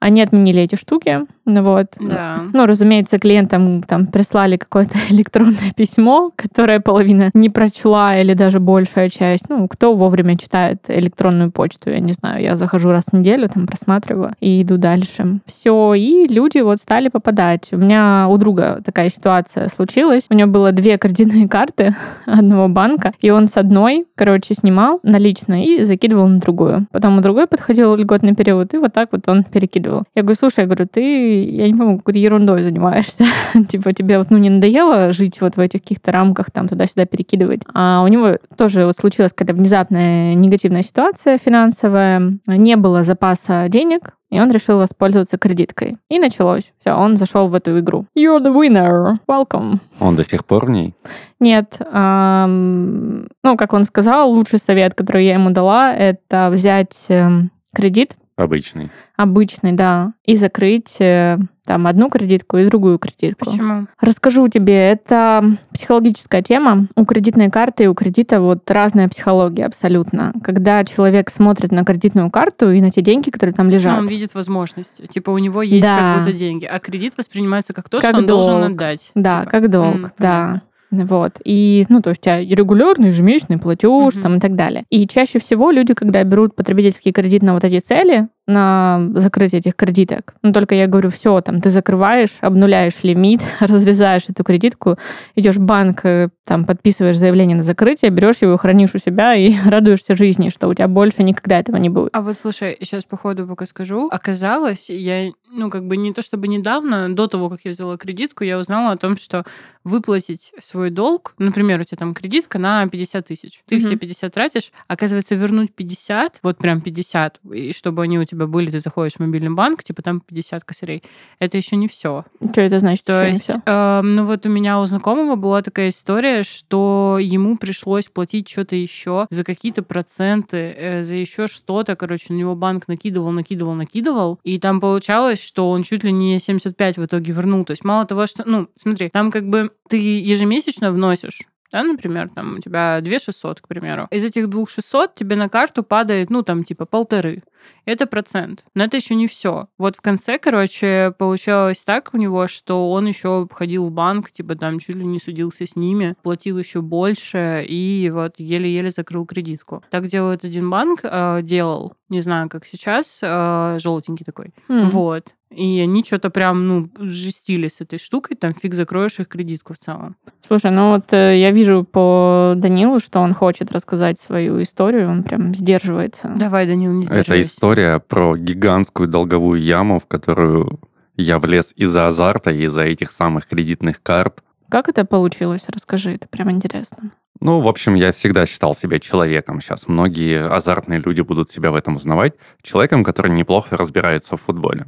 Они 0.00 0.20
отменили 0.22 0.60
эти 0.62 0.74
штуки, 0.74 1.26
вот. 1.46 1.86
Да. 2.00 2.42
Ну, 2.52 2.66
разумеется, 2.66 3.18
клиентам 3.18 3.82
там 3.82 4.06
прислали 4.06 4.56
какое-то 4.56 4.98
электронное 5.10 5.72
письмо, 5.74 6.32
которое 6.34 6.80
половина 6.80 7.30
не 7.34 7.48
прочла 7.48 8.18
или 8.18 8.34
даже 8.34 8.60
большая 8.60 9.08
часть. 9.08 9.48
Ну, 9.48 9.68
кто 9.68 9.94
вовремя 9.94 10.36
читает 10.36 10.82
электронную 10.88 11.50
почту, 11.50 11.90
я 11.90 12.00
не 12.00 12.12
знаю. 12.12 12.42
Я 12.42 12.56
захожу 12.56 12.90
раз 12.90 13.04
в 13.10 13.12
неделю, 13.16 13.48
там 13.48 13.66
просматриваю 13.66 14.32
и 14.40 14.62
иду 14.62 14.76
дальше. 14.76 15.40
Все, 15.46 15.94
и 15.94 16.26
люди 16.26 16.58
вот 16.58 16.78
стали 16.78 17.08
попадать. 17.08 17.68
У 17.72 17.76
меня 17.76 18.26
у 18.28 18.36
друга 18.38 18.80
такая 18.84 19.08
ситуация 19.10 19.68
случилась. 19.68 20.24
У 20.28 20.34
него 20.34 20.50
было 20.50 20.72
две 20.72 20.98
кредитные 20.98 21.48
карты 21.56 21.94
одного 22.26 22.68
банка, 22.68 23.12
и 23.20 23.30
он 23.30 23.48
с 23.48 23.56
одной, 23.56 24.06
короче, 24.16 24.54
снимал 24.54 25.00
налично 25.02 25.62
и 25.62 25.84
закидывал 25.84 26.26
на 26.26 26.40
другую. 26.40 26.86
Потом 26.90 27.18
у 27.18 27.20
другой 27.20 27.46
подходил 27.46 27.94
льготный 27.94 28.34
период, 28.34 28.74
и 28.74 28.78
вот 28.78 28.92
так 28.92 29.10
вот 29.12 29.28
он 29.28 29.44
перекидывал. 29.44 30.04
Я 30.14 30.22
говорю, 30.22 30.36
слушай, 30.38 30.60
я 30.60 30.66
говорю, 30.66 30.86
ты, 30.90 31.35
я 31.36 31.66
не 31.68 31.74
помню, 31.74 31.98
какой-то 31.98 32.18
ерундой 32.18 32.62
занимаешься. 32.62 33.24
типа 33.68 33.92
тебе 33.92 34.18
вот, 34.18 34.30
ну, 34.30 34.38
не 34.38 34.50
надоело 34.50 35.12
жить 35.12 35.40
вот 35.40 35.56
в 35.56 35.60
этих 35.60 35.82
каких-то 35.82 36.12
рамках, 36.12 36.50
там, 36.50 36.68
туда-сюда 36.68 37.06
перекидывать. 37.06 37.62
А 37.74 38.02
у 38.02 38.08
него 38.08 38.38
тоже 38.56 38.86
вот 38.86 38.96
случилась 38.96 39.32
какая-то 39.32 39.54
внезапная 39.54 40.34
негативная 40.34 40.82
ситуация 40.82 41.38
финансовая. 41.38 42.38
Не 42.46 42.76
было 42.76 43.04
запаса 43.04 43.66
денег, 43.68 44.16
и 44.30 44.40
он 44.40 44.50
решил 44.50 44.78
воспользоваться 44.78 45.38
кредиткой. 45.38 45.98
И 46.08 46.18
началось. 46.18 46.72
Все, 46.80 46.92
он 46.92 47.16
зашел 47.16 47.48
в 47.48 47.54
эту 47.54 47.78
игру. 47.78 48.06
You're 48.18 48.42
the 48.42 48.52
winner. 48.52 49.16
Welcome. 49.28 49.78
Он 50.00 50.16
до 50.16 50.24
сих 50.24 50.44
пор 50.44 50.66
в 50.66 50.70
ней. 50.70 50.94
Нет, 51.38 51.76
ам, 51.92 53.28
ну, 53.42 53.56
как 53.56 53.72
он 53.72 53.84
сказал, 53.84 54.30
лучший 54.30 54.58
совет, 54.58 54.94
который 54.94 55.24
я 55.24 55.34
ему 55.34 55.50
дала, 55.50 55.94
это 55.94 56.48
взять 56.50 57.04
эм, 57.08 57.50
кредит 57.72 58.16
Обычный. 58.36 58.90
обычный, 59.16 59.72
да, 59.72 60.12
и 60.26 60.36
закрыть 60.36 60.96
э, 61.00 61.38
там 61.64 61.86
одну 61.86 62.10
кредитку 62.10 62.58
и 62.58 62.66
другую 62.66 62.98
кредитку. 62.98 63.50
Почему? 63.50 63.86
Расскажу 63.98 64.46
тебе, 64.48 64.74
это 64.90 65.56
психологическая 65.72 66.42
тема. 66.42 66.86
У 66.96 67.06
кредитной 67.06 67.50
карты 67.50 67.84
и 67.84 67.86
у 67.86 67.94
кредита 67.94 68.40
вот 68.42 68.70
разная 68.70 69.08
психология 69.08 69.64
абсолютно. 69.64 70.34
Когда 70.44 70.84
человек 70.84 71.30
смотрит 71.30 71.72
на 71.72 71.82
кредитную 71.84 72.30
карту 72.30 72.70
и 72.70 72.80
на 72.82 72.90
те 72.90 73.00
деньги, 73.00 73.30
которые 73.30 73.54
там 73.54 73.68
Ну, 73.68 73.72
лежат. 73.72 73.98
он 73.98 74.06
видит 74.06 74.34
возможность. 74.34 75.08
Типа 75.08 75.30
у 75.30 75.38
него 75.38 75.62
есть 75.62 75.82
Да. 75.82 75.96
как 76.16 76.24
будто 76.24 76.36
деньги, 76.36 76.66
а 76.66 76.78
кредит 76.78 77.14
воспринимается 77.16 77.72
как 77.72 77.88
то, 77.88 78.00
Как 78.00 78.10
что 78.10 78.18
он 78.18 78.26
должен 78.26 78.62
отдать. 78.62 79.10
Да, 79.14 79.40
Типа. 79.40 79.50
как 79.50 79.70
долг, 79.70 79.94
М, 79.94 80.02
да. 80.02 80.10
понятно. 80.18 80.62
Вот. 81.04 81.40
И, 81.44 81.86
ну, 81.88 82.00
то 82.02 82.10
есть 82.10 82.22
у 82.22 82.24
тебя 82.24 82.40
регулярный 82.40 83.08
ежемесячный 83.08 83.58
платеж 83.58 84.14
Мгм. 84.14 84.22
там 84.22 84.36
и 84.36 84.40
так 84.40 84.56
далее. 84.56 84.84
И 84.90 85.06
чаще 85.06 85.38
всего 85.38 85.70
люди, 85.70 85.94
когда 85.94 86.22
берут 86.24 86.56
потребительский 86.56 87.12
кредит 87.12 87.42
на 87.42 87.54
вот 87.54 87.64
эти 87.64 87.80
цели, 87.80 88.28
на 88.46 89.10
закрытие 89.14 89.58
этих 89.58 89.74
кредиток, 89.74 90.34
ну, 90.42 90.52
только 90.52 90.74
я 90.74 90.86
говорю, 90.86 91.10
все, 91.10 91.40
там, 91.40 91.60
ты 91.60 91.70
закрываешь, 91.70 92.30
обнуляешь 92.40 92.94
лимит, 93.02 93.40
разрезаешь 93.60 94.24
эту 94.28 94.44
кредитку, 94.44 94.98
идешь 95.34 95.56
в 95.56 95.60
банк, 95.60 96.04
э, 96.04 96.28
там, 96.44 96.64
подписываешь 96.64 97.18
заявление 97.18 97.56
на 97.56 97.62
закрытие, 97.62 98.10
берешь 98.10 98.36
его, 98.40 98.56
хранишь 98.56 98.94
у 98.94 98.98
себя 98.98 99.34
и 99.34 99.54
радуешься 99.64 100.14
жизни, 100.14 100.48
что 100.48 100.68
у 100.68 100.74
тебя 100.74 100.88
больше 100.88 101.22
никогда 101.22 101.58
этого 101.58 101.76
не 101.76 101.88
будет. 101.88 102.10
А 102.12 102.22
вот 102.22 102.36
слушай, 102.36 102.76
сейчас 102.80 103.04
по 103.04 103.16
ходу 103.16 103.46
пока 103.46 103.66
скажу. 103.66 104.08
Оказалось, 104.10 104.90
я, 104.90 105.30
ну, 105.50 105.70
как 105.70 105.86
бы 105.86 105.96
не 105.96 106.12
то 106.12 106.22
чтобы 106.22 106.46
недавно, 106.48 107.14
до 107.14 107.26
того, 107.26 107.50
как 107.50 107.60
я 107.64 107.72
взяла 107.72 107.96
кредитку, 107.96 108.44
я 108.44 108.58
узнала 108.58 108.92
о 108.92 108.96
том, 108.96 109.16
что 109.16 109.44
выплатить 109.82 110.52
свой 110.58 110.90
долг, 110.90 111.34
например, 111.38 111.80
у 111.80 111.84
тебя 111.84 111.98
там 111.98 112.12
кредитка 112.14 112.58
на 112.58 112.86
50 112.88 113.26
тысяч, 113.26 113.62
ты 113.66 113.78
все 113.78 113.90
Мгм. 113.90 113.98
50 114.00 114.34
тратишь, 114.34 114.72
оказывается, 114.88 115.34
вернуть 115.36 115.72
50, 115.74 116.40
вот 116.42 116.58
прям 116.58 116.80
50, 116.80 117.40
и 117.54 117.72
чтобы 117.72 118.02
они 118.02 118.18
у 118.18 118.24
тебя 118.24 118.35
были, 118.44 118.70
ты 118.70 118.80
заходишь 118.80 119.14
в 119.14 119.20
мобильный 119.20 119.54
банк, 119.54 119.82
типа 119.82 120.02
там 120.02 120.20
50 120.20 120.64
косарей, 120.64 121.02
это 121.38 121.56
еще 121.56 121.76
не 121.76 121.88
все. 121.88 122.24
Что 122.52 122.60
это 122.60 122.80
значит? 122.80 123.04
То 123.04 123.26
есть, 123.26 123.50
эм, 123.64 124.14
ну 124.14 124.24
вот 124.26 124.44
у 124.46 124.48
меня 124.50 124.80
у 124.80 124.86
знакомого 124.86 125.36
была 125.36 125.62
такая 125.62 125.88
история, 125.88 126.42
что 126.42 127.18
ему 127.20 127.56
пришлось 127.56 128.06
платить 128.06 128.48
что-то 128.48 128.76
еще 128.76 129.26
за 129.30 129.44
какие-то 129.44 129.82
проценты, 129.82 130.74
э, 130.76 131.04
за 131.04 131.14
еще 131.14 131.48
что-то. 131.48 131.96
Короче, 131.96 132.32
на 132.32 132.36
него 132.36 132.54
банк 132.54 132.88
накидывал, 132.88 133.30
накидывал, 133.30 133.74
накидывал. 133.74 134.38
И 134.44 134.58
там 134.58 134.80
получалось, 134.80 135.42
что 135.42 135.70
он 135.70 135.82
чуть 135.82 136.04
ли 136.04 136.12
не 136.12 136.38
75 136.38 136.98
в 136.98 137.04
итоге 137.06 137.32
вернул. 137.32 137.64
То 137.64 137.72
есть 137.72 137.84
мало 137.84 138.04
того, 138.04 138.26
что... 138.26 138.42
Ну, 138.46 138.68
смотри, 138.74 139.08
там 139.08 139.30
как 139.30 139.48
бы 139.48 139.70
ты 139.88 139.96
ежемесячно 139.96 140.92
вносишь 140.92 141.40
да, 141.72 141.82
например, 141.82 142.30
там 142.34 142.56
у 142.56 142.58
тебя 142.60 143.00
2 143.00 143.18
600, 143.18 143.60
к 143.60 143.68
примеру. 143.68 144.08
Из 144.10 144.24
этих 144.24 144.48
2 144.48 144.66
600 144.66 145.14
тебе 145.14 145.36
на 145.36 145.48
карту 145.48 145.82
падает, 145.82 146.30
ну, 146.30 146.42
там, 146.42 146.64
типа, 146.64 146.86
полторы. 146.86 147.42
Это 147.84 148.06
процент. 148.06 148.64
Но 148.74 148.84
это 148.84 148.96
еще 148.96 149.14
не 149.14 149.26
все. 149.28 149.68
Вот 149.78 149.96
в 149.96 150.00
конце, 150.00 150.38
короче, 150.38 151.12
получалось 151.18 151.82
так 151.84 152.10
у 152.12 152.16
него, 152.16 152.48
что 152.48 152.90
он 152.90 153.06
еще 153.06 153.46
ходил 153.50 153.86
в 153.86 153.92
банк, 153.92 154.30
типа, 154.30 154.56
там, 154.56 154.78
чуть 154.78 154.96
ли 154.96 155.04
не 155.04 155.20
судился 155.20 155.66
с 155.66 155.76
ними, 155.76 156.16
платил 156.22 156.58
еще 156.58 156.80
больше 156.80 157.64
и 157.68 158.10
вот 158.12 158.34
еле-еле 158.38 158.90
закрыл 158.90 159.24
кредитку. 159.24 159.84
Так 159.90 160.08
делает 160.08 160.44
один 160.44 160.68
банк, 160.68 161.00
э, 161.02 161.40
делал, 161.42 161.94
не 162.08 162.20
знаю, 162.20 162.48
как 162.48 162.66
сейчас, 162.66 163.20
э, 163.22 163.78
желтенький 163.80 164.24
такой. 164.24 164.52
М. 164.68 164.90
Вот. 164.90 165.34
И 165.50 165.80
они 165.80 166.02
что-то 166.02 166.28
прям, 166.30 166.66
ну, 166.66 166.90
жестили 166.98 167.68
с 167.68 167.80
этой 167.80 167.98
штукой, 167.98 168.36
там 168.36 168.52
фиг 168.52 168.74
закроешь 168.74 169.20
их 169.20 169.28
кредитку 169.28 169.74
в 169.74 169.78
целом. 169.78 170.16
Слушай, 170.46 170.72
ну 170.72 170.90
вот 170.90 171.12
э, 171.12 171.38
я 171.38 171.52
вижу 171.52 171.84
по 171.84 172.54
Данилу, 172.56 172.98
что 172.98 173.20
он 173.20 173.32
хочет 173.32 173.70
рассказать 173.70 174.18
свою 174.18 174.60
историю, 174.62 175.08
он 175.08 175.22
прям 175.22 175.54
сдерживается. 175.54 176.32
Давай, 176.36 176.66
Данил, 176.66 176.92
не 176.92 177.04
Это 177.04 177.14
сдерживайся. 177.14 177.45
История 177.46 177.98
про 177.98 178.36
гигантскую 178.36 179.08
долговую 179.08 179.60
яму, 179.60 179.98
в 179.98 180.06
которую 180.06 180.80
я 181.16 181.38
влез 181.38 181.72
из-за 181.76 182.06
азарта 182.06 182.50
и 182.50 182.64
из-за 182.64 182.82
этих 182.82 183.10
самых 183.10 183.46
кредитных 183.46 184.02
карт. 184.02 184.42
Как 184.68 184.88
это 184.88 185.04
получилось? 185.04 185.62
Расскажи, 185.68 186.14
это 186.14 186.28
прям 186.28 186.50
интересно. 186.50 187.12
Ну, 187.40 187.60
в 187.60 187.68
общем, 187.68 187.94
я 187.94 188.12
всегда 188.12 188.46
считал 188.46 188.74
себя 188.74 188.98
человеком. 188.98 189.60
Сейчас 189.60 189.88
многие 189.88 190.48
азартные 190.48 191.00
люди 191.00 191.20
будут 191.20 191.50
себя 191.50 191.70
в 191.70 191.74
этом 191.74 191.96
узнавать. 191.96 192.34
Человеком, 192.62 193.04
который 193.04 193.30
неплохо 193.30 193.76
разбирается 193.76 194.36
в 194.36 194.42
футболе. 194.42 194.86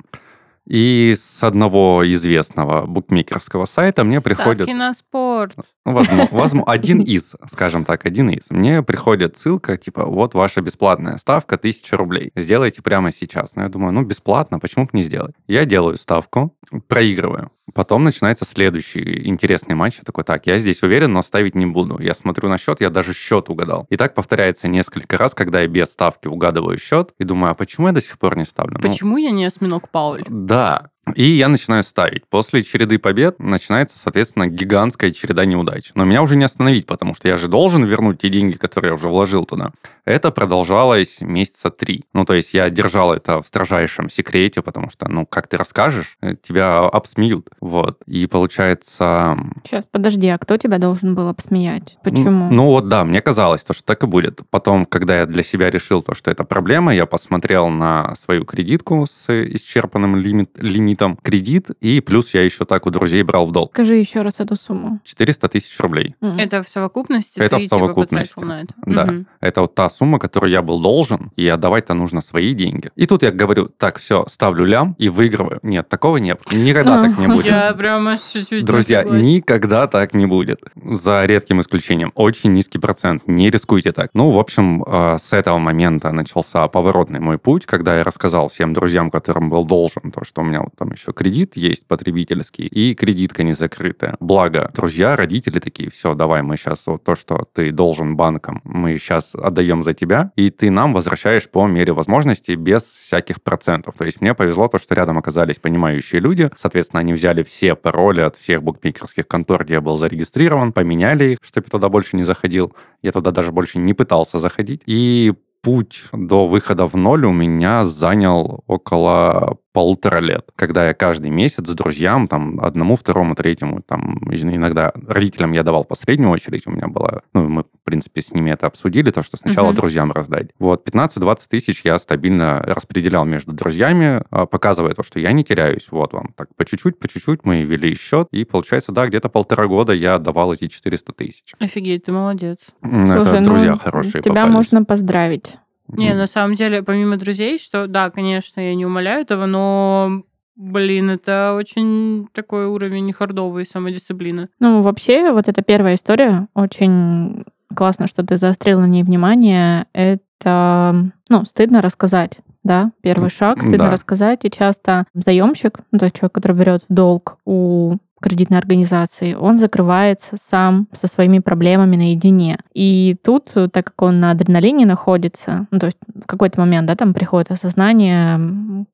И 0.69 1.17
с 1.19 1.43
одного 1.43 2.03
известного 2.05 2.87
букмекерского 2.87 3.65
сайта 3.65 4.05
мне 4.05 4.21
Ставки 4.21 4.37
приходит... 4.37 4.69
на 4.69 4.93
спорт. 4.93 5.55
Ну, 5.87 5.95
возможно, 5.95 6.29
возможно, 6.33 6.71
один 6.71 7.01
из, 7.01 7.37
скажем 7.51 7.87
так, 7.87 8.05
один 8.05 8.29
из. 8.29 8.51
Мне 8.51 8.83
приходит 8.83 9.39
ссылка, 9.39 9.79
типа, 9.79 10.05
вот 10.05 10.35
ваша 10.35 10.61
бесплатная 10.61 11.17
ставка, 11.17 11.55
1000 11.55 11.97
рублей. 11.97 12.33
Сделайте 12.37 12.83
прямо 12.83 13.13
сейчас. 13.13 13.57
Но 13.57 13.63
я 13.63 13.69
думаю, 13.71 13.93
ну, 13.93 14.03
бесплатно, 14.03 14.59
почему 14.59 14.85
бы 14.85 14.91
не 14.93 15.03
сделать? 15.03 15.35
Я 15.47 15.65
делаю 15.65 15.97
ставку, 15.97 16.55
проигрываю. 16.87 17.51
Потом 17.75 18.05
начинается 18.05 18.47
следующий 18.47 19.29
интересный 19.29 19.75
матч. 19.75 19.99
Я 19.99 20.05
такой, 20.05 20.25
так, 20.25 20.47
я 20.47 20.59
здесь 20.59 20.83
уверен, 20.83 21.13
но 21.13 21.23
ставить 21.23 21.55
не 21.55 21.67
буду. 21.67 21.99
Я 22.01 22.15
смотрю 22.15 22.49
на 22.49 22.57
счет, 22.57 22.81
я 22.81 22.89
даже 22.89 23.13
счет 23.13 23.51
угадал. 23.51 23.87
И 23.91 23.97
так 23.97 24.15
повторяется 24.15 24.69
несколько 24.69 25.19
раз, 25.19 25.35
когда 25.35 25.61
я 25.61 25.69
без 25.69 25.89
ставки 25.89 26.29
угадываю 26.29 26.79
счет, 26.79 27.13
и 27.19 27.25
думаю, 27.25 27.53
а 27.53 27.55
почему 27.55 27.89
я 27.89 27.93
до 27.93 28.01
сих 28.01 28.19
пор 28.19 28.37
не 28.37 28.45
ставлю? 28.45 28.79
Ну, 28.83 28.89
Почему 28.89 29.17
я 29.19 29.31
не 29.31 29.45
осьминог 29.45 29.91
Пауль? 29.91 30.25
да. 30.29 30.58
が 30.59 30.91
И 31.15 31.25
я 31.25 31.49
начинаю 31.49 31.85
ставить. 31.85 32.27
После 32.27 32.63
череды 32.63 32.99
побед 32.99 33.39
начинается, 33.39 33.99
соответственно, 33.99 34.47
гигантская 34.47 35.11
череда 35.11 35.45
неудач. 35.45 35.91
Но 35.95 36.05
меня 36.05 36.23
уже 36.23 36.37
не 36.37 36.45
остановить, 36.45 36.87
потому 36.87 37.15
что 37.15 37.29
я 37.29 37.37
же 37.37 37.49
должен 37.49 37.85
вернуть 37.85 38.19
те 38.19 38.29
деньги, 38.29 38.55
которые 38.55 38.91
я 38.91 38.95
уже 38.95 39.09
вложил 39.09 39.45
туда. 39.45 39.73
Это 40.05 40.31
продолжалось 40.31 41.21
месяца 41.21 41.71
три. 41.71 42.05
Ну, 42.15 42.25
то 42.25 42.33
есть 42.33 42.55
я 42.55 42.71
держал 42.71 43.13
это 43.13 43.43
в 43.43 43.47
строжайшем 43.47 44.09
секрете, 44.09 44.63
потому 44.63 44.91
что, 44.91 45.09
ну, 45.09 45.27
как 45.27 45.49
ты 45.49 45.57
расскажешь, 45.57 46.17
э, 46.23 46.35
тебя 46.37 46.79
обсмеют. 46.79 47.49
Вот. 47.61 47.99
И 48.07 48.27
получается... 48.27 49.37
Сейчас, 49.65 49.85
подожди, 49.91 50.29
а 50.29 50.39
кто 50.39 50.57
тебя 50.57 50.79
должен 50.79 51.15
был 51.15 51.29
обсмеять? 51.29 51.99
Почему? 52.03 52.51
Ну 52.51 52.67
вот 52.71 52.89
да, 52.89 53.05
мне 53.05 53.21
казалось, 53.21 53.63
то, 53.63 53.75
что 53.75 53.85
так 53.85 54.03
и 54.03 54.07
будет. 54.07 54.41
Потом, 54.51 54.87
когда 54.87 55.19
я 55.19 55.27
для 55.27 55.43
себя 55.43 55.71
решил, 55.71 56.03
то, 56.03 56.15
что 56.15 56.31
это 56.31 56.45
проблема, 56.45 56.95
я 56.95 57.07
посмотрел 57.07 57.69
на 57.69 58.15
свою 58.17 58.45
кредитку 58.45 59.07
с 59.11 59.29
исчерпанным 59.29 60.17
лимит, 60.17 60.51
лимитом 60.57 60.98
кредит, 61.23 61.71
и 61.81 62.01
плюс 62.01 62.35
я 62.35 62.43
еще 62.43 62.65
так 62.65 62.87
у 62.87 62.91
друзей 62.91 63.23
брал 63.23 63.47
в 63.47 63.53
долг. 63.53 63.71
Скажи 63.73 63.97
еще 63.97 64.23
раз 64.23 64.41
эту 64.41 64.57
сумму. 64.57 65.01
400 65.05 65.49
тысяч 65.49 65.79
рублей. 65.81 66.15
М. 66.21 66.39
Это 66.39 66.63
в 66.63 66.69
совокупности 66.69 67.39
Это 67.39 67.57
ты 67.57 67.57
в 67.57 67.65
типа 67.65 67.77
совокупности. 67.77 68.45
на 68.45 68.63
это? 68.63 68.75
Да. 68.87 69.05
Мгм. 69.07 69.27
Это 69.41 69.61
вот 69.63 69.75
та 69.75 69.91
сумма, 69.91 70.19
которую 70.19 70.51
я 70.51 70.63
был 70.63 70.81
должен, 70.81 71.31
и 71.37 71.47
отдавать-то 71.47 71.95
нужно 71.95 72.21
свои 72.21 72.55
деньги. 72.55 72.91
И 72.97 73.07
тут 73.07 73.23
я 73.23 73.31
говорю, 73.31 73.67
так, 73.67 73.99
все, 73.99 74.25
ставлю 74.29 74.65
лям 74.65 74.95
и 74.99 75.09
выигрываю. 75.09 75.61
Нет, 75.63 75.89
такого 75.89 76.17
нет. 76.19 76.41
Никогда 76.53 77.01
так 77.01 77.19
не 77.19 77.27
будет. 77.27 77.47
Я 77.47 77.73
прям 77.75 78.09
аж 78.09 78.21
чуть-чуть 78.21 78.65
Друзья, 78.65 79.05
никогда 79.05 79.87
так 79.87 80.15
не 80.15 80.27
будет. 80.27 80.61
За 80.75 81.25
редким 81.25 81.61
исключением. 81.61 82.13
Очень 82.15 82.53
низкий 82.53 82.79
процент. 82.79 83.27
Не 83.27 83.51
рискуйте 83.51 83.93
так. 83.93 84.11
Ну, 84.15 84.31
в 84.31 84.39
общем, 84.39 84.85
э, 84.87 85.17
с 85.19 85.33
этого 85.33 85.59
момента 85.59 86.13
начался 86.13 86.67
поворотный 86.69 87.21
мой 87.21 87.39
путь, 87.39 87.67
когда 87.67 87.99
я 87.99 88.05
рассказал 88.05 88.49
всем 88.49 88.73
друзьям, 88.73 89.11
которым 89.11 89.51
был 89.51 89.65
должен, 89.65 90.11
то, 90.13 90.25
что 90.25 90.43
у 90.43 90.45
меня 90.45 90.63
вот 90.63 90.75
там 90.77 90.88
еще 90.93 91.13
кредит 91.13 91.57
есть 91.57 91.87
потребительский, 91.87 92.67
и 92.67 92.95
кредитка 92.95 93.43
не 93.43 93.53
закрытая. 93.53 94.17
Благо, 94.21 94.71
друзья, 94.75 95.17
родители 95.17 95.59
такие, 95.59 95.91
все, 95.91 96.15
давай, 96.15 96.43
мы 96.43 96.57
сейчас 96.57 96.87
вот 96.87 97.05
то, 97.05 97.15
что 97.15 97.47
ты 97.53 97.73
должен 97.73 98.17
банкам, 98.17 98.61
мы 98.65 98.99
сейчас 98.99 99.35
отдаем 99.35 99.83
за 99.83 99.95
тебя, 99.95 100.33
и 100.37 100.51
ты 100.51 100.71
нам 100.71 100.93
возвращаешь 100.93 101.49
по 101.49 101.67
мере 101.67 101.93
возможности 101.93 102.53
без 102.53 102.83
всяких 102.83 103.43
процентов. 103.43 103.95
То 103.97 104.05
есть 104.05 104.21
мне 104.21 104.35
повезло 104.35 104.69
то, 104.69 104.79
что 104.79 104.95
рядом 104.95 105.19
оказались 105.19 105.59
понимающие 105.59 106.21
люди, 106.21 106.51
соответственно, 106.57 107.01
они 107.01 107.13
взяли 107.13 107.43
все 107.43 107.75
пароли 107.75 108.21
от 108.21 108.37
всех 108.37 108.63
букмекерских 108.63 109.27
контор, 109.27 109.65
где 109.65 109.75
я 109.75 109.81
был 109.81 109.97
зарегистрирован, 109.97 110.73
поменяли 110.73 111.33
их, 111.33 111.39
чтобы 111.43 111.67
я 111.67 111.71
туда 111.71 111.89
больше 111.89 112.17
не 112.17 112.25
заходил. 112.25 112.73
Я 113.03 113.13
туда 113.13 113.31
даже 113.31 113.53
больше 113.53 113.79
не 113.79 113.95
пытался 113.95 114.39
заходить. 114.39 114.83
И 114.87 115.35
путь 115.63 116.05
до 116.13 116.47
выхода 116.47 116.87
в 116.87 116.97
ноль 116.97 117.25
у 117.27 117.33
меня 117.33 117.85
занял 117.85 118.63
около 118.67 119.59
полутора 119.79 120.19
лет, 120.19 120.45
когда 120.57 120.89
я 120.89 120.93
каждый 120.93 121.31
месяц 121.31 121.65
с 121.69 121.73
друзьям, 121.73 122.27
там, 122.27 122.59
одному, 122.61 122.97
второму, 122.97 123.37
третьему, 123.37 123.81
там, 123.87 124.19
иногда 124.29 124.93
родителям 125.07 125.53
я 125.53 125.63
давал 125.63 125.85
последнюю 125.85 126.31
очередь, 126.31 126.67
у 126.67 126.73
меня 126.73 126.89
была, 126.89 127.21
ну, 127.33 127.49
мы, 127.49 127.63
в 127.63 127.85
принципе, 127.85 128.21
с 128.21 128.33
ними 128.35 128.51
это 128.51 128.67
обсудили, 128.67 129.13
то, 129.13 129.23
что 129.23 129.37
сначала 129.37 129.69
Мгм. 129.69 129.77
друзьям 129.77 130.11
раздать. 130.11 130.49
Вот, 130.59 130.85
15-20 130.85 131.49
тысяч 131.49 131.83
я 131.85 131.97
стабильно 132.01 132.61
распределял 132.61 133.25
между 133.25 133.53
друзьями, 133.53 134.25
а, 134.33 134.47
показывая 134.47 134.95
то, 134.95 135.05
что 135.05 135.21
я 135.21 135.31
не 135.31 135.45
теряюсь, 135.45 135.87
вот 135.93 136.13
вам, 136.13 136.33
так, 136.35 136.49
по 136.57 136.65
чуть-чуть, 136.65 136.99
по 136.99 137.07
чуть-чуть 137.07 137.45
мы 137.45 137.63
вели 137.63 137.95
счет, 137.95 138.27
и, 138.33 138.45
получается, 138.45 138.91
да, 138.91 139.07
где-то 139.07 139.29
полтора 139.29 139.69
года 139.69 139.93
я 139.93 140.17
отдавал 140.17 140.53
эти 140.53 140.67
400 140.67 141.13
тысяч. 141.13 141.55
Офигеть, 141.61 142.07
ты 142.07 142.11
молодец. 142.11 142.59
М, 142.83 143.07
Слушай, 143.07 143.21
это 143.29 143.39
ну, 143.39 143.45
друзья 143.45 143.77
хорошие 143.77 144.23
Тебя 144.23 144.35
попались. 144.35 144.55
можно 144.55 144.85
поздравить. 144.85 145.55
Не, 145.93 146.15
на 146.15 146.27
самом 146.27 146.55
деле, 146.55 146.83
помимо 146.83 147.17
друзей, 147.17 147.59
что, 147.59 147.87
да, 147.87 148.11
конечно, 148.11 148.61
я 148.61 148.75
не 148.75 148.87
умоляю 148.87 149.23
этого, 149.23 149.47
но, 149.47 150.23
блин, 150.57 151.11
это 151.11 151.55
очень 151.57 152.29
такой 152.33 152.67
уровень 152.67 153.13
хардовой 153.13 153.67
самодисциплины. 153.67 154.49
Ну, 154.61 154.83
вообще, 154.83 155.33
вот 155.33 155.49
эта 155.49 155.63
первая 155.63 155.95
история, 155.95 156.49
очень 156.55 157.45
классно, 157.75 158.07
что 158.07 158.25
ты 158.25 158.37
заострил 158.37 158.81
на 158.81 158.87
ней 158.87 159.03
внимание. 159.03 159.87
Это, 159.93 161.11
ну, 161.29 161.45
стыдно 161.45 161.81
рассказать, 161.81 162.39
да, 162.69 162.93
первый 163.01 163.31
шаг, 163.31 163.61
стыдно 163.61 163.79
Да. 163.87 163.91
рассказать, 163.91 164.45
и 164.45 164.51
часто 164.51 165.05
заемщик, 165.15 165.81
ну, 165.91 165.99
то 165.99 166.05
есть 166.05 166.17
человек, 166.17 166.33
который 166.35 166.57
берет 166.57 166.83
в 166.89 166.95
долг 166.95 167.39
у 167.45 167.97
кредитной 168.21 168.59
организации, 168.59 169.35
он 169.35 169.57
закрывается 169.57 170.37
сам 170.43 170.89
со 170.93 171.07
своими 171.07 171.39
проблемами 171.39 171.97
наедине. 171.97 172.59
И 172.75 173.17
тут, 173.25 173.53
так 173.73 173.85
как 173.87 174.03
он 174.03 174.21
на 174.21 174.33
адреналине 174.33 174.87
находится, 174.87 175.67
ну, 175.71 175.79
то 175.79 175.87
есть 175.87 175.99
в 176.15 176.27
какой-то 176.27 176.61
момент, 176.61 176.87
да, 176.87 176.95
там 176.97 177.15
приходит 177.15 177.51
осознание, 177.51 178.85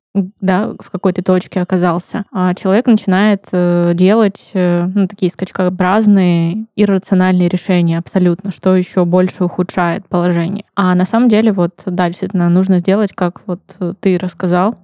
да, 0.41 0.73
в 0.79 0.89
какой-то 0.89 1.21
точке 1.21 1.61
оказался, 1.61 2.25
а 2.31 2.53
человек 2.53 2.87
начинает 2.87 3.47
э, 3.51 3.91
делать 3.93 4.51
э, 4.53 4.87
ну, 4.93 5.07
такие 5.07 5.31
скачкообразные, 5.31 6.65
иррациональные 6.75 7.49
решения 7.49 7.97
абсолютно, 7.97 8.51
что 8.51 8.75
еще 8.75 9.05
больше 9.05 9.43
ухудшает 9.43 10.07
положение. 10.07 10.63
А 10.75 10.95
на 10.95 11.05
самом 11.05 11.29
деле 11.29 11.51
вот, 11.51 11.81
да, 11.85 12.07
действительно, 12.07 12.49
нужно 12.49 12.79
сделать, 12.79 13.11
как 13.13 13.41
вот 13.45 13.61
э, 13.79 13.93
ты 13.99 14.17
рассказал, 14.17 14.77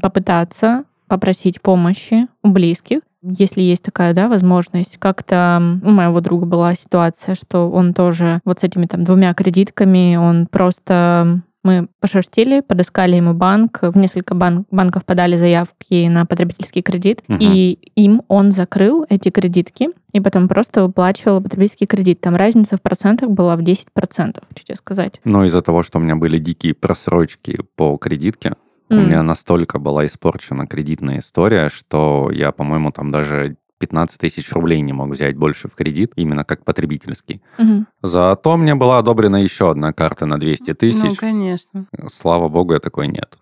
попытаться 0.00 0.84
попросить 1.08 1.60
помощи 1.60 2.28
у 2.44 2.50
близких, 2.50 3.00
если 3.22 3.60
есть 3.60 3.82
такая, 3.82 4.14
да, 4.14 4.28
возможность. 4.28 4.98
Как-то 4.98 5.60
у 5.82 5.90
моего 5.90 6.20
друга 6.20 6.46
была 6.46 6.74
ситуация, 6.74 7.34
что 7.34 7.68
он 7.70 7.92
тоже 7.92 8.40
вот 8.44 8.60
с 8.60 8.62
этими 8.62 8.86
там 8.86 9.04
двумя 9.04 9.34
кредитками, 9.34 10.16
он 10.16 10.46
просто 10.46 11.40
мы 11.68 11.88
пошерстили, 12.00 12.60
подыскали 12.60 13.16
ему 13.16 13.34
банк, 13.34 13.80
в 13.82 13.96
несколько 13.98 14.34
бан- 14.34 14.64
банков 14.70 15.04
подали 15.04 15.36
заявки 15.36 16.08
на 16.08 16.24
потребительский 16.24 16.80
кредит, 16.80 17.22
Мгм. 17.28 17.38
и 17.42 17.78
им 17.94 18.22
он 18.28 18.52
закрыл 18.52 19.04
эти 19.10 19.28
кредитки, 19.30 19.88
и 20.14 20.20
потом 20.20 20.48
просто 20.48 20.82
выплачивал 20.82 21.42
потребительский 21.42 21.86
кредит. 21.86 22.22
Там 22.22 22.36
разница 22.36 22.76
в 22.78 22.80
процентах 22.82 23.28
была 23.30 23.54
в 23.56 23.62
10%, 23.62 24.42
хочу 24.48 24.64
тебе 24.64 24.76
сказать. 24.76 25.20
Но 25.24 25.44
из-за 25.44 25.60
того, 25.60 25.82
что 25.82 25.98
у 25.98 26.00
меня 26.02 26.16
были 26.16 26.38
дикие 26.38 26.72
просрочки 26.74 27.60
по 27.76 27.96
кредитке, 27.98 28.54
у 28.90 28.94
М. 28.94 29.04
меня 29.06 29.22
настолько 29.22 29.78
была 29.78 30.06
испорчена 30.06 30.66
кредитная 30.66 31.18
история, 31.18 31.68
что 31.68 32.30
я, 32.32 32.50
по-моему, 32.52 32.90
там 32.92 33.10
даже 33.12 33.56
15 33.78 34.20
тысяч 34.20 34.52
рублей 34.52 34.80
не 34.80 34.92
мог 34.92 35.10
взять 35.10 35.36
больше 35.36 35.68
в 35.68 35.74
кредит, 35.74 36.12
именно 36.16 36.44
как 36.44 36.64
потребительский. 36.64 37.40
Мгм. 37.58 37.86
Зато 38.02 38.56
мне 38.56 38.74
была 38.74 38.98
одобрена 38.98 39.36
еще 39.42 39.70
одна 39.70 39.92
карта 39.92 40.26
на 40.26 40.38
200 40.38 40.70
Ну, 40.70 40.74
тысяч. 40.74 41.16
конечно. 41.18 41.86
Слава 42.08 42.48
богу, 42.48 42.72
я 42.72 42.80
такой 42.80 43.08
нет. 43.08 43.38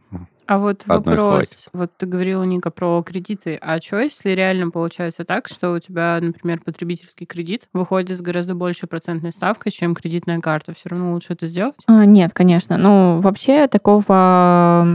А 0.47 0.59
вот 0.59 0.83
Одной 0.87 1.17
вопрос, 1.17 1.47
хватит. 1.47 1.69
вот 1.73 1.91
ты 1.97 2.07
говорила, 2.07 2.43
Ника, 2.45 2.71
про 2.71 3.03
кредиты. 3.03 3.59
А 3.61 3.81
что, 3.81 3.99
если 3.99 4.31
реально 4.31 4.71
получается 4.71 5.25
так, 5.25 5.49
что 5.49 5.73
у 5.73 5.79
тебя, 5.79 6.19
например, 6.21 6.61
потребительский 6.65 7.27
кредит 7.27 7.69
выходит 7.73 8.17
с 8.17 8.21
гораздо 8.21 8.55
большей 8.55 8.89
процентной 8.89 9.33
ставкой, 9.33 9.73
чем 9.73 9.95
кредитная 9.95 10.41
карта? 10.41 10.75
Все 10.75 10.89
равно 10.91 11.13
лучше 11.13 11.33
это 11.33 11.47
сделать? 11.47 11.77
А, 11.87 12.05
нет, 12.05 12.33
конечно. 12.33 12.77
Ну, 12.79 13.21
вообще 13.21 13.67
такого 13.67 14.87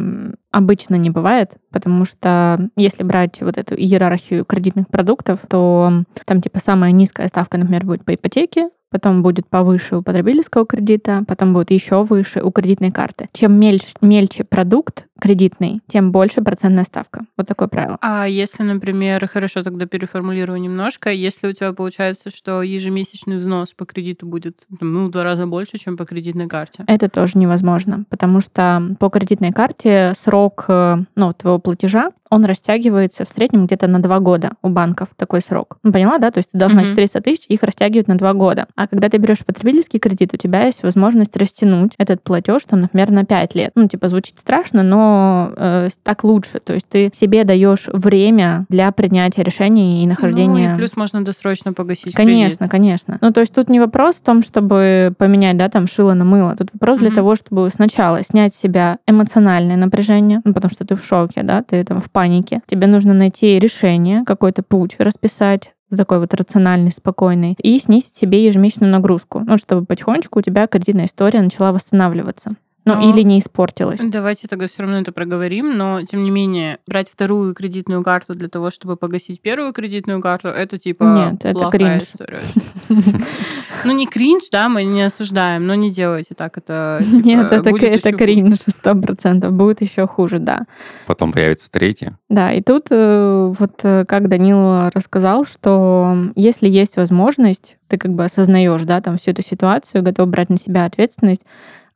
обычно 0.51 0.95
не 0.95 1.09
бывает, 1.09 1.51
потому 1.71 2.05
что 2.05 2.69
если 2.75 3.03
брать 3.03 3.41
вот 3.41 3.57
эту 3.57 3.75
иерархию 3.75 4.45
кредитных 4.45 4.87
продуктов, 4.87 5.39
то 5.49 6.03
там 6.25 6.41
типа 6.41 6.59
самая 6.59 6.91
низкая 6.91 7.27
ставка, 7.27 7.57
например, 7.57 7.85
будет 7.85 8.05
по 8.05 8.13
ипотеке, 8.13 8.69
потом 8.91 9.23
будет 9.23 9.47
повыше 9.47 9.95
у 9.95 10.01
потребительского 10.01 10.65
кредита, 10.65 11.23
потом 11.27 11.53
будет 11.53 11.71
еще 11.71 12.03
выше 12.03 12.41
у 12.41 12.51
кредитной 12.51 12.91
карты. 12.91 13.29
Чем 13.31 13.53
мельче, 13.53 13.93
мельче 14.01 14.43
продукт, 14.43 15.05
кредитный, 15.21 15.81
тем 15.87 16.11
больше 16.11 16.41
процентная 16.41 16.83
ставка. 16.83 17.25
Вот 17.37 17.47
такое 17.47 17.67
правило. 17.67 17.97
А 18.01 18.27
если, 18.27 18.63
например, 18.63 19.27
хорошо, 19.27 19.63
тогда 19.63 19.85
переформулирую 19.85 20.59
немножко, 20.59 21.11
если 21.11 21.47
у 21.47 21.53
тебя 21.53 21.71
получается, 21.73 22.31
что 22.31 22.63
ежемесячный 22.63 23.37
взнос 23.37 23.73
по 23.73 23.85
кредиту 23.85 24.25
будет 24.25 24.63
ну, 24.81 25.05
в 25.05 25.11
два 25.11 25.23
раза 25.23 25.45
больше, 25.45 25.77
чем 25.77 25.95
по 25.95 26.05
кредитной 26.05 26.47
карте? 26.47 26.83
Это 26.87 27.07
тоже 27.07 27.37
невозможно, 27.37 28.03
потому 28.09 28.41
что 28.41 28.95
по 28.99 29.09
кредитной 29.09 29.51
карте 29.51 30.13
срок 30.17 30.65
э, 30.67 30.97
ну, 31.15 31.33
твоего 31.33 31.59
платежа 31.59 32.11
он 32.31 32.45
растягивается 32.45 33.25
в 33.25 33.29
среднем 33.29 33.65
где-то 33.65 33.87
на 33.87 34.01
два 34.01 34.19
года 34.19 34.53
у 34.63 34.69
банков 34.69 35.09
такой 35.17 35.41
срок. 35.41 35.77
Ну, 35.83 35.91
поняла, 35.91 36.17
да? 36.17 36.31
То 36.31 36.37
есть 36.39 36.51
ты 36.51 36.57
должна 36.57 36.83
mm-hmm. 36.83 36.91
400 36.91 37.21
тысяч, 37.21 37.45
их 37.49 37.61
растягивают 37.61 38.07
на 38.07 38.17
два 38.17 38.33
года. 38.33 38.67
А 38.75 38.87
когда 38.87 39.09
ты 39.09 39.17
берешь 39.17 39.45
потребительский 39.45 39.99
кредит, 39.99 40.33
у 40.33 40.37
тебя 40.37 40.65
есть 40.65 40.81
возможность 40.81 41.35
растянуть 41.35 41.91
этот 41.97 42.23
платеж, 42.23 42.63
там, 42.65 42.81
например, 42.81 43.11
на 43.11 43.25
5 43.25 43.55
лет. 43.55 43.71
Ну, 43.75 43.89
типа, 43.89 44.07
звучит 44.07 44.39
страшно, 44.39 44.81
но 44.81 45.10
э, 45.55 45.89
так 46.03 46.23
лучше. 46.23 46.59
То 46.59 46.73
есть 46.73 46.87
ты 46.87 47.11
себе 47.19 47.43
даешь 47.43 47.87
время 47.87 48.65
для 48.69 48.91
принятия 48.91 49.43
решений 49.43 50.03
и 50.03 50.07
нахождения... 50.07 50.69
Ну, 50.69 50.73
и 50.73 50.77
плюс 50.77 50.95
можно 50.95 51.23
досрочно 51.23 51.73
погасить 51.73 52.13
Конечно, 52.13 52.57
кредит. 52.57 52.71
конечно. 52.71 53.17
Ну, 53.21 53.31
то 53.31 53.41
есть 53.41 53.53
тут 53.53 53.69
не 53.69 53.79
вопрос 53.79 54.17
в 54.17 54.23
том, 54.23 54.43
чтобы 54.43 55.13
поменять, 55.17 55.57
да, 55.57 55.69
там, 55.69 55.87
шило 55.87 56.13
на 56.13 56.25
мыло. 56.25 56.55
Тут 56.55 56.69
вопрос 56.73 56.97
mm-hmm. 56.97 57.01
для 57.01 57.11
того, 57.11 57.35
чтобы 57.35 57.69
сначала 57.69 58.23
снять 58.23 58.53
с 58.53 58.59
себя 58.59 58.97
эмоциональное 59.07 59.77
напряжение, 59.77 60.41
ну, 60.43 60.53
потому 60.53 60.71
что 60.71 60.85
ты 60.85 60.95
в 60.95 61.03
шоке, 61.03 61.43
да, 61.43 61.63
ты 61.63 61.83
там 61.83 62.01
в 62.01 62.09
панике. 62.11 62.61
Тебе 62.67 62.87
нужно 62.87 63.13
найти 63.13 63.59
решение, 63.59 64.23
какой-то 64.25 64.63
путь 64.63 64.95
расписать, 64.99 65.71
такой 65.95 66.19
вот 66.19 66.33
рациональный, 66.33 66.91
спокойный, 66.91 67.55
и 67.61 67.79
снизить 67.79 68.15
себе 68.15 68.45
ежемесячную 68.45 68.91
нагрузку, 68.91 69.41
ну, 69.45 69.57
чтобы 69.57 69.85
потихонечку 69.85 70.39
у 70.39 70.41
тебя 70.41 70.67
кредитная 70.67 71.05
история 71.05 71.41
начала 71.41 71.71
восстанавливаться. 71.71 72.55
Ну, 72.83 72.95
но... 72.95 73.11
или 73.11 73.21
не 73.21 73.39
испортилось. 73.39 73.99
Давайте 74.01 74.47
тогда 74.47 74.67
все 74.67 74.81
равно 74.81 74.99
это 74.99 75.11
проговорим, 75.11 75.77
но 75.77 76.01
тем 76.01 76.23
не 76.23 76.31
менее, 76.31 76.79
брать 76.87 77.09
вторую 77.09 77.53
кредитную 77.53 78.03
карту 78.03 78.33
для 78.33 78.49
того, 78.49 78.71
чтобы 78.71 78.97
погасить 78.97 79.39
первую 79.41 79.71
кредитную 79.71 80.19
карту, 80.19 80.47
это 80.47 80.79
типа 80.79 81.03
Нет, 81.03 81.45
это 81.45 81.69
кринж. 81.69 82.03
история. 82.03 82.41
Ну, 83.83 83.93
не 83.93 84.05
кринж, 84.05 84.43
да, 84.51 84.69
мы 84.69 84.83
не 84.83 85.01
осуждаем, 85.01 85.65
но 85.65 85.73
не 85.73 85.89
делайте 85.89 86.35
так, 86.35 86.55
это 86.57 87.01
Нет, 87.01 87.49
типа, 87.49 87.67
это, 87.67 87.87
это 87.87 88.11
кринж, 88.11 88.59
сто 88.67 88.93
процентов. 88.93 89.53
Будет 89.53 89.81
еще 89.81 90.05
хуже, 90.05 90.37
да. 90.37 90.65
Потом 91.07 91.31
появится 91.31 91.71
третья. 91.71 92.19
Да, 92.29 92.51
и 92.53 92.61
тут 92.61 92.87
э, 92.91 93.53
вот 93.57 93.79
э, 93.81 94.05
как 94.05 94.29
Данил 94.29 94.89
рассказал, 94.89 95.45
что 95.45 96.15
если 96.35 96.69
есть 96.69 96.95
возможность, 96.95 97.77
ты 97.87 97.97
как 97.97 98.13
бы 98.13 98.23
осознаешь, 98.23 98.83
да, 98.83 99.01
там 99.01 99.17
всю 99.17 99.31
эту 99.31 99.41
ситуацию, 99.41 100.03
готов 100.03 100.27
брать 100.27 100.49
на 100.49 100.57
себя 100.57 100.85
ответственность, 100.85 101.41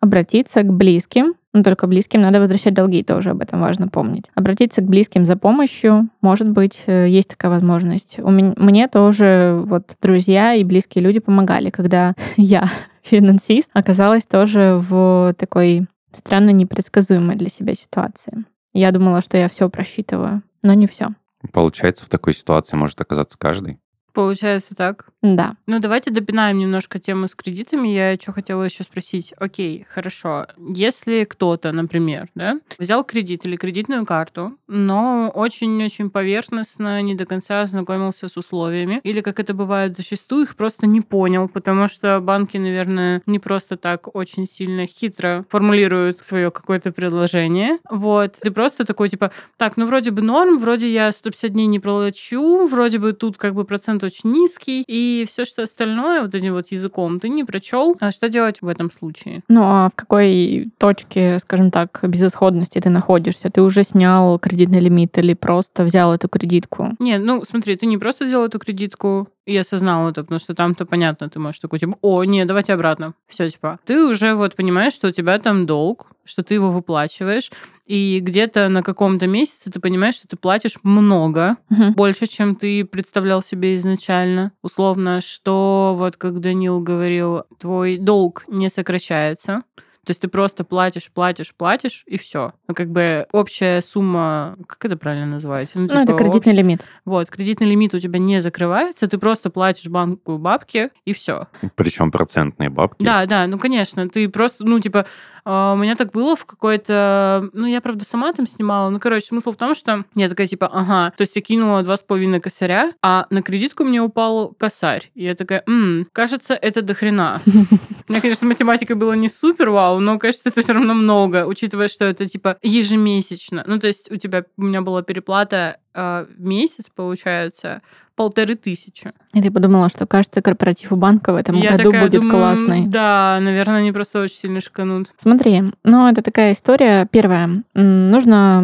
обратиться 0.05 0.61
к 0.61 0.71
близким, 0.71 1.33
но 1.51 1.63
только 1.63 1.87
близким 1.87 2.21
надо 2.21 2.39
возвращать 2.39 2.73
долги, 2.73 3.03
тоже 3.03 3.31
об 3.31 3.41
этом 3.41 3.59
важно 3.59 3.87
помнить. 3.87 4.25
Обратиться 4.35 4.81
к 4.81 4.85
близким 4.85 5.25
за 5.25 5.35
помощью, 5.35 6.09
может 6.21 6.49
быть, 6.49 6.83
э, 6.85 7.07
есть 7.09 7.29
такая 7.29 7.51
возможность. 7.51 8.19
У 8.19 8.29
меня, 8.29 8.53
мне 8.55 8.87
тоже 8.87 9.61
вот 9.65 9.95
друзья 10.01 10.53
и 10.53 10.63
близкие 10.63 11.03
люди 11.03 11.19
помогали, 11.19 11.71
когда 11.71 12.13
я, 12.37 12.69
финансист, 13.01 13.69
оказалась 13.73 14.25
тоже 14.25 14.79
в 14.87 15.33
такой 15.37 15.87
странно 16.11 16.51
непредсказуемой 16.51 17.35
для 17.35 17.49
себя 17.49 17.73
ситуации. 17.73 18.45
Я 18.73 18.91
думала, 18.91 19.21
что 19.21 19.37
я 19.37 19.49
все 19.49 19.69
просчитываю, 19.69 20.43
но 20.61 20.73
не 20.73 20.87
все. 20.87 21.09
Получается, 21.51 22.05
в 22.05 22.09
такой 22.09 22.33
ситуации 22.33 22.75
может 22.75 22.99
оказаться 23.01 23.37
каждый. 23.37 23.79
Получается 24.13 24.75
так. 24.75 25.07
Да. 25.33 25.55
Ну, 25.65 25.79
давайте 25.79 26.11
допинаем 26.11 26.59
немножко 26.59 26.99
тему 26.99 27.27
с 27.27 27.35
кредитами. 27.35 27.87
Я 27.87 28.15
что 28.15 28.31
хотела 28.31 28.63
еще 28.63 28.83
спросить. 28.83 29.33
Окей, 29.37 29.85
хорошо. 29.89 30.47
Если 30.57 31.23
кто-то, 31.23 31.71
например, 31.71 32.27
да, 32.35 32.59
взял 32.77 33.03
кредит 33.03 33.45
или 33.45 33.55
кредитную 33.55 34.05
карту, 34.05 34.53
но 34.67 35.31
очень-очень 35.33 36.09
поверхностно, 36.09 37.01
не 37.01 37.15
до 37.15 37.25
конца 37.25 37.61
ознакомился 37.61 38.27
с 38.27 38.37
условиями, 38.37 38.99
или, 39.03 39.21
как 39.21 39.39
это 39.39 39.53
бывает 39.53 39.97
зачастую, 39.97 40.43
их 40.43 40.55
просто 40.55 40.85
не 40.85 41.01
понял, 41.01 41.49
потому 41.49 41.87
что 41.87 42.19
банки, 42.19 42.57
наверное, 42.57 43.21
не 43.25 43.39
просто 43.39 43.77
так 43.77 44.15
очень 44.15 44.47
сильно 44.47 44.85
хитро 44.85 45.45
формулируют 45.49 46.19
свое 46.19 46.51
какое-то 46.51 46.91
предложение. 46.91 47.79
Вот. 47.89 48.33
Ты 48.41 48.51
просто 48.51 48.85
такой, 48.85 49.09
типа, 49.09 49.31
так, 49.57 49.77
ну, 49.77 49.87
вроде 49.87 50.11
бы 50.11 50.21
норм, 50.21 50.57
вроде 50.57 50.91
я 50.91 51.11
150 51.11 51.51
дней 51.51 51.67
не 51.67 51.79
проплачу, 51.79 52.67
вроде 52.67 52.99
бы 52.99 53.13
тут 53.13 53.37
как 53.37 53.55
бы 53.55 53.65
процент 53.65 54.03
очень 54.03 54.31
низкий, 54.31 54.83
и 54.87 55.14
все, 55.23 55.45
что 55.45 55.63
остальное 55.63 56.21
вот 56.21 56.35
этим 56.35 56.53
вот 56.53 56.67
языком 56.71 57.19
ты 57.19 57.29
не 57.29 57.45
прочел. 57.45 57.95
А 58.01 58.11
что 58.11 58.27
делать 58.27 58.61
в 58.61 58.67
этом 58.67 58.91
случае? 58.91 59.43
Ну, 59.47 59.61
а 59.63 59.89
в 59.89 59.95
какой 59.95 60.71
точке, 60.77 61.39
скажем 61.39 61.71
так, 61.71 61.99
безысходности 62.03 62.81
ты 62.81 62.89
находишься? 62.89 63.49
Ты 63.49 63.61
уже 63.61 63.83
снял 63.83 64.37
кредитный 64.39 64.79
лимит 64.79 65.17
или 65.17 65.33
просто 65.33 65.83
взял 65.83 66.13
эту 66.13 66.27
кредитку? 66.27 66.91
Нет, 66.99 67.21
ну, 67.23 67.43
смотри, 67.45 67.75
ты 67.77 67.85
не 67.85 67.97
просто 67.97 68.25
взял 68.25 68.45
эту 68.45 68.59
кредитку, 68.59 69.29
и 69.45 69.55
осознал 69.57 70.09
это, 70.09 70.23
потому 70.23 70.39
что 70.39 70.55
там-то 70.55 70.85
понятно, 70.85 71.29
ты 71.29 71.39
можешь 71.39 71.59
такой, 71.59 71.79
типа, 71.79 71.97
о, 72.01 72.23
не, 72.23 72.45
давайте 72.45 72.73
обратно. 72.73 73.13
Все, 73.27 73.49
типа. 73.49 73.79
Ты 73.85 74.03
уже 74.03 74.33
вот 74.33 74.55
понимаешь, 74.55 74.93
что 74.93 75.09
у 75.09 75.11
тебя 75.11 75.37
там 75.37 75.65
долг, 75.65 76.07
что 76.25 76.43
ты 76.43 76.55
его 76.55 76.71
выплачиваешь, 76.71 77.51
и 77.85 78.19
где-то 78.19 78.67
на 78.69 78.81
каком-то 78.83 79.27
месяце 79.27 79.71
ты 79.71 79.79
понимаешь, 79.79 80.15
что 80.15 80.27
ты 80.27 80.35
платишь 80.37 80.77
много, 80.83 81.57
Мгм. 81.69 81.93
больше, 81.93 82.25
чем 82.27 82.55
ты 82.55 82.83
представлял 82.83 83.43
себе 83.43 83.75
изначально. 83.75 84.51
Условно, 84.63 85.21
что 85.21 85.95
вот 85.97 86.17
как 86.17 86.39
Данил 86.39 86.79
говорил, 86.81 87.43
твой 87.59 87.97
долг 87.97 88.43
не 88.47 88.69
сокращается. 88.69 89.61
То 90.05 90.11
есть 90.11 90.21
ты 90.21 90.27
просто 90.27 90.63
платишь, 90.63 91.11
платишь, 91.11 91.53
платишь, 91.55 92.03
и 92.05 92.17
все. 92.17 92.53
Ну, 92.67 92.73
как 92.75 92.89
бы 92.89 93.27
общая 93.31 93.81
сумма, 93.81 94.55
как 94.67 94.85
это 94.85 94.97
правильно 94.97 95.25
называть? 95.25 95.71
Ну, 95.73 95.85
это 95.85 96.13
кредитный 96.13 96.53
общ- 96.53 96.57
лимит. 96.57 96.85
Вот, 97.05 97.29
кредитный 97.29 97.67
лимит 97.67 97.93
у 97.93 97.99
тебя 97.99 98.19
не 98.19 98.39
закрывается, 98.39 99.07
ты 99.07 99.17
просто 99.17 99.49
платишь 99.49 99.87
банку 99.87 100.37
бабки, 100.37 100.89
и 101.05 101.13
все. 101.13 101.47
Причем 101.75 102.11
процентные 102.11 102.69
бабки. 102.69 103.03
Да, 103.03 103.25
да, 103.25 103.47
ну, 103.47 103.57
конечно, 103.59 104.07
ты 104.07 104.29
просто, 104.29 104.63
ну, 104.63 104.79
типа, 104.79 105.05
а, 105.43 105.73
у 105.73 105.77
меня 105.77 105.95
так 105.95 106.11
было 106.11 106.35
в 106.35 106.45
какой-то... 106.45 107.49
Ну, 107.53 107.65
я, 107.65 107.81
правда, 107.81 108.05
сама 108.05 108.33
там 108.33 108.47
снимала. 108.47 108.89
Ну, 108.89 108.99
короче, 108.99 109.27
смысл 109.27 109.51
в 109.51 109.57
том, 109.57 109.75
что 109.75 110.05
я 110.15 110.29
такая, 110.29 110.47
типа, 110.47 110.67
ага, 110.67 111.11
то 111.15 111.21
есть 111.21 111.35
я 111.35 111.41
кинула 111.41 111.83
два 111.83 111.97
с 111.97 112.01
половиной 112.01 112.39
косаря, 112.39 112.91
а 113.01 113.27
на 113.29 113.41
кредитку 113.41 113.83
мне 113.83 114.01
упал 114.01 114.53
косарь. 114.57 115.11
И 115.15 115.23
я 115.23 115.35
такая, 115.35 115.63
м 115.67 116.07
кажется, 116.13 116.53
это 116.55 116.81
до 116.81 116.93
хрена. 116.93 117.41
У 117.45 118.11
меня, 118.11 118.21
конечно, 118.21 118.39
с 118.45 118.49
математикой 118.49 118.95
было 118.95 119.13
не 119.13 119.29
супер 119.29 119.69
вау, 119.69 119.94
но, 119.99 120.19
кажется, 120.19 120.49
это 120.49 120.61
все 120.61 120.73
равно 120.73 120.93
много, 120.93 121.45
учитывая, 121.45 121.87
что 121.87 122.05
это, 122.05 122.25
типа, 122.25 122.57
ежемесячно. 122.61 123.63
Ну, 123.67 123.79
то 123.79 123.87
есть 123.87 124.11
у 124.11 124.17
тебя, 124.17 124.45
у 124.57 124.63
меня 124.63 124.81
была 124.81 125.01
переплата 125.01 125.77
э, 125.93 126.25
в 126.37 126.41
месяц, 126.41 126.85
получается, 126.93 127.81
полторы 128.15 128.55
тысячи. 128.55 129.11
И 129.33 129.41
ты 129.41 129.51
подумала, 129.51 129.89
что, 129.89 130.05
кажется, 130.07 130.41
корпоратив 130.41 130.91
у 130.91 130.95
банка 130.95 131.33
в 131.33 131.35
этом 131.35 131.55
Я 131.57 131.71
году 131.71 131.91
такая 131.91 132.07
будет 132.07 132.21
думаю, 132.21 132.37
классный. 132.37 132.87
Да, 132.87 133.39
наверное, 133.41 133.77
они 133.79 133.91
просто 133.91 134.21
очень 134.21 134.35
сильно 134.37 134.61
шиканут. 134.61 135.11
Смотри, 135.17 135.63
ну 135.83 136.07
это 136.07 136.21
такая 136.21 136.53
история. 136.53 137.07
Первое, 137.11 137.63
м, 137.73 138.11
нужно 138.11 138.61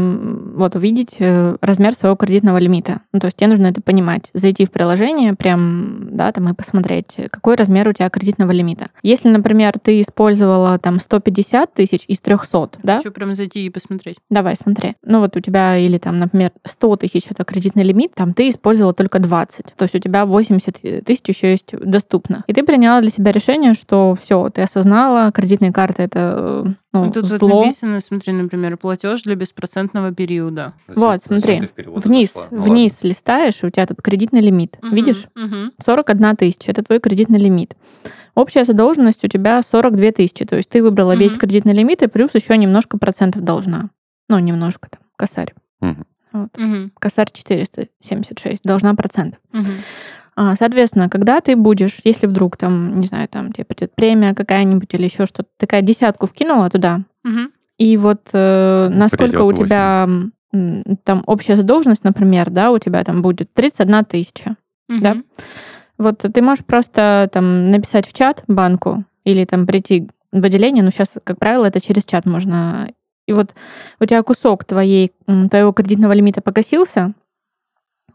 вот 0.62 0.76
увидеть 0.76 1.16
э, 1.20 1.56
размер 1.62 1.94
своего 1.94 2.16
кредитного 2.16 2.58
лимита. 2.58 3.02
Ну, 3.12 3.20
то 3.20 3.28
есть 3.28 3.38
тебе 3.38 3.48
нужно 3.48 3.68
это 3.68 3.82
понимать. 3.82 4.30
Зайти 4.34 4.66
в 4.66 4.72
приложение 4.72 5.34
прям, 5.34 6.16
да, 6.16 6.32
там 6.32 6.50
и 6.50 6.54
посмотреть, 6.54 7.18
какой 7.30 7.56
размер 7.56 7.88
у 7.88 7.94
тебя 7.94 8.10
кредитного 8.10 8.52
лимита. 8.52 8.90
Если, 9.04 9.30
например, 9.30 9.74
ты 9.80 10.02
использовала 10.02 10.78
там 10.80 11.00
150 11.00 11.74
тысяч 11.74 12.06
из 12.08 12.20
300, 12.20 12.80
да? 12.84 12.98
Хочу 12.98 13.12
прям 13.12 13.34
зайти 13.34 13.66
и 13.66 13.70
посмотреть. 13.70 14.18
Давай, 14.30 14.56
смотри. 14.56 14.96
Ну 15.04 15.20
вот 15.20 15.36
у 15.36 15.40
тебя 15.40 15.78
или 15.78 15.98
там, 15.98 16.20
например, 16.20 16.52
100 16.66 16.96
тысяч 16.98 17.26
это 17.30 17.44
кредитный 17.44 17.84
лимит, 17.84 18.14
там 18.16 18.34
ты 18.34 18.50
использовала 18.50 18.94
только 18.94 19.20
20. 19.20 19.66
То 19.76 19.84
есть 19.84 19.96
у 19.96 20.00
тебя 20.00 20.26
80 20.26 21.04
тысяч 21.06 21.28
еще 21.28 21.52
есть 21.52 21.72
доступных. 21.78 22.44
И 22.48 22.54
ты 22.54 22.64
приняла 22.64 23.02
для 23.02 23.12
себя 23.12 23.32
решение, 23.32 23.74
что 23.74 24.16
все, 24.22 24.50
ты 24.50 24.62
осознала, 24.62 25.32
кредитные 25.32 25.72
карты 25.72 26.04
это 26.04 26.76
э, 26.91 26.91
ну, 26.94 27.12
Тут 27.12 27.30
вот 27.30 27.40
зло. 27.40 27.62
написано, 27.64 28.00
смотри, 28.02 28.34
например, 28.34 28.76
платеж 28.78 29.24
для 29.24 29.36
беспроцентного 29.36 30.14
периода. 30.14 30.74
Вот, 30.88 31.24
смотри, 31.24 31.70
вниз, 31.78 32.34
вниз 32.52 33.00
листаешь, 33.04 33.64
и 33.64 33.66
у 33.66 33.70
тебя 33.70 33.86
тут 33.88 34.02
кредитный 34.02 34.42
лимит. 34.42 34.78
Мгм, 34.82 34.96
Видишь? 34.96 35.28
мгм. 35.36 35.72
41 35.80 36.36
тысяча, 36.36 36.72
это 36.72 36.84
твой 36.84 37.00
кредитный 37.00 37.40
лимит. 37.40 37.76
Общая 38.36 38.66
задолженность 38.66 39.24
у 39.24 39.28
тебя 39.28 39.62
42 39.64 40.12
тысячи, 40.12 40.46
то 40.46 40.56
есть 40.58 40.70
ты 40.70 40.82
выбрала 40.84 41.16
весь 41.16 41.32
Мгм. 41.32 41.40
кредитный 41.40 41.74
лимит 41.74 42.02
и 42.04 42.08
плюс 42.08 42.32
еще 42.34 42.58
немножко 42.58 42.98
процентов 42.98 43.44
должна. 43.44 43.90
Ну, 44.30 44.40
немножко 44.40 44.90
там, 44.90 45.02
косарь. 45.18 45.54
Мгм. 45.82 46.06
Вот. 46.34 46.50
Мгм, 46.58 46.92
Косарь 46.98 47.28
476, 47.34 48.64
должна 48.64 48.96
процентов. 48.96 49.40
мгм. 49.52 49.74
А, 50.36 50.56
Соответственно, 50.56 51.10
когда 51.10 51.42
ты 51.42 51.56
будешь, 51.56 52.00
если 52.04 52.26
вдруг 52.28 52.58
там, 52.58 53.00
не 53.00 53.08
знаю, 53.08 53.28
там 53.28 53.52
тебе 53.52 53.66
придет 53.66 53.94
премия 53.96 54.34
какая-нибудь 54.34 54.94
или 54.94 55.04
еще 55.06 55.26
что-то, 55.26 55.50
такая 55.58 55.82
десятку 55.82 56.26
вкинула 56.28 56.70
туда, 56.70 57.02
Мгм. 57.24 57.52
и 57.78 57.98
вот 57.98 58.30
э, 58.34 58.90
насколько 58.90 59.26
Придёт 59.26 59.54
у 59.60 59.66
тебя 59.66 60.08
м, 60.54 60.84
там 61.04 61.24
общая 61.28 61.56
задолженность, 61.56 62.04
например, 62.04 62.50
да, 62.50 62.72
у 62.72 62.78
тебя 62.80 63.04
там 63.04 63.22
будет 63.22 63.54
31 63.54 64.06
тысяча. 64.06 64.56
Да. 64.88 65.14
Мгм. 65.16 65.26
Вот 65.98 66.20
ты 66.20 66.42
можешь 66.42 66.66
просто 66.66 67.30
там 67.32 67.70
написать 67.72 68.08
в 68.08 68.14
чат 68.14 68.44
банку 68.48 69.04
или 69.24 69.46
там 69.46 69.68
прийти 69.68 70.10
в 70.32 70.44
отделение, 70.46 70.84
но 70.84 70.90
сейчас, 70.90 71.16
как 71.24 71.38
правило, 71.38 71.66
это 71.66 71.80
через 71.82 72.06
чат 72.06 72.26
можно 72.26 72.90
и 73.28 73.34
вот 73.34 73.54
у 74.00 74.06
тебя 74.06 74.24
кусок 74.24 74.66
твоей, 74.66 75.12
твоего 75.26 75.72
кредитного 75.74 76.14
лимита 76.14 76.42
погасился, 76.42 77.14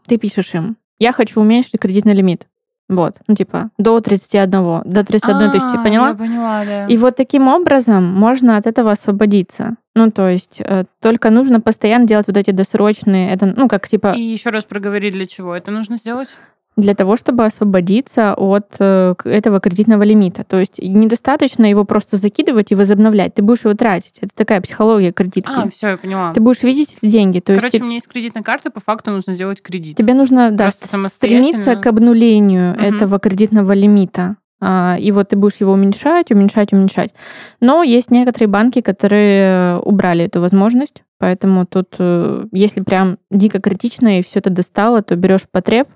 ты 0.05 0.17
пишешь 0.17 0.53
им, 0.53 0.77
я 0.99 1.11
хочу 1.11 1.41
уменьшить 1.41 1.79
кредитный 1.79 2.13
лимит. 2.13 2.47
Вот, 2.89 3.15
ну 3.27 3.35
типа 3.35 3.69
до 3.77 3.99
31, 3.99 4.49
до 4.85 5.03
31 5.03 5.51
тысячи, 5.51 5.77
А, 5.79 5.83
поняла? 5.83 6.09
Я 6.09 6.15
поняла, 6.15 6.63
да. 6.65 6.85
И 6.85 6.95
вот 6.95 7.17
таким 7.17 7.49
образом 7.49 8.05
можно 8.05 8.55
от 8.55 8.65
этого 8.65 8.91
освободиться. 8.91 9.75
Ну, 9.93 10.09
то 10.09 10.29
есть 10.29 10.61
э, 10.61 10.85
только 11.01 11.29
нужно 11.29 11.59
постоянно 11.59 12.07
делать 12.07 12.27
вот 12.27 12.37
эти 12.37 12.51
досрочные, 12.51 13.31
это, 13.31 13.47
ну, 13.47 13.67
как 13.67 13.89
типа 13.89 14.13
И 14.15 14.21
еще 14.21 14.51
раз 14.51 14.63
проговори, 14.63 15.11
для 15.11 15.25
чего 15.25 15.53
это 15.53 15.71
нужно 15.71 15.97
сделать? 15.97 16.29
Для 16.77 16.93
того, 16.95 17.17
чтобы 17.17 17.43
освободиться 17.45 18.35
от 18.35 18.75
э, 18.79 19.15
этого 19.25 19.59
кредитного 19.59 20.03
лимита. 20.03 20.43
То 20.43 20.59
есть 20.59 20.77
недостаточно 20.79 21.65
его 21.65 21.83
просто 21.85 22.17
закидывать 22.17 22.71
и 22.71 22.75
возобновлять. 22.75 23.33
Ты 23.33 23.41
будешь 23.41 23.63
его 23.65 23.73
тратить. 23.73 24.13
Это 24.21 24.29
такая 24.35 24.61
психология 24.61 25.11
кредитки. 25.11 25.51
А, 25.53 25.67
все, 25.69 25.89
я 25.89 25.97
поняла. 25.97 26.33
Ты 26.33 26.39
будешь 26.39 26.61
видеть 26.63 26.95
эти 27.01 27.11
деньги. 27.11 27.39
То 27.39 27.55
Короче, 27.55 27.77
есть 27.77 27.81
у 27.81 27.85
меня 27.85 27.95
есть 27.95 28.07
кредитная 28.07 28.43
карта, 28.43 28.69
по 28.69 28.79
факту 28.79 29.09
нужно 29.11 29.33
сделать 29.33 29.61
кредит. 29.61 29.97
тебе 29.97 30.13
нужно 30.13 30.51
да, 30.51 30.69
стремиться 30.71 31.75
к 31.75 31.85
обнулению 31.87 32.73
Мгм. 32.75 32.81
этого 32.95 33.19
кредитного 33.19 33.71
лимита. 33.73 34.37
А, 34.59 34.97
И 34.99 35.11
вот 35.11 35.29
ты 35.29 35.35
будешь 35.35 35.57
его 35.59 35.73
уменьшать, 35.73 36.31
уменьшать, 36.31 36.73
уменьшать. 36.73 37.11
Но 37.59 37.83
есть 37.83 38.11
некоторые 38.11 38.47
банки, 38.47 38.81
которые 38.81 39.79
убрали 39.79 40.25
эту 40.25 40.41
возможность. 40.41 41.03
Поэтому 41.19 41.65
тут, 41.65 41.95
э, 41.99 42.45
если 42.51 42.81
прям 42.81 43.17
дико 43.31 43.59
критично 43.59 44.19
и 44.19 44.23
все 44.23 44.39
это 44.39 44.49
достало, 44.51 45.01
то 45.01 45.15
берешь 45.15 45.47
потреб, 45.51 45.87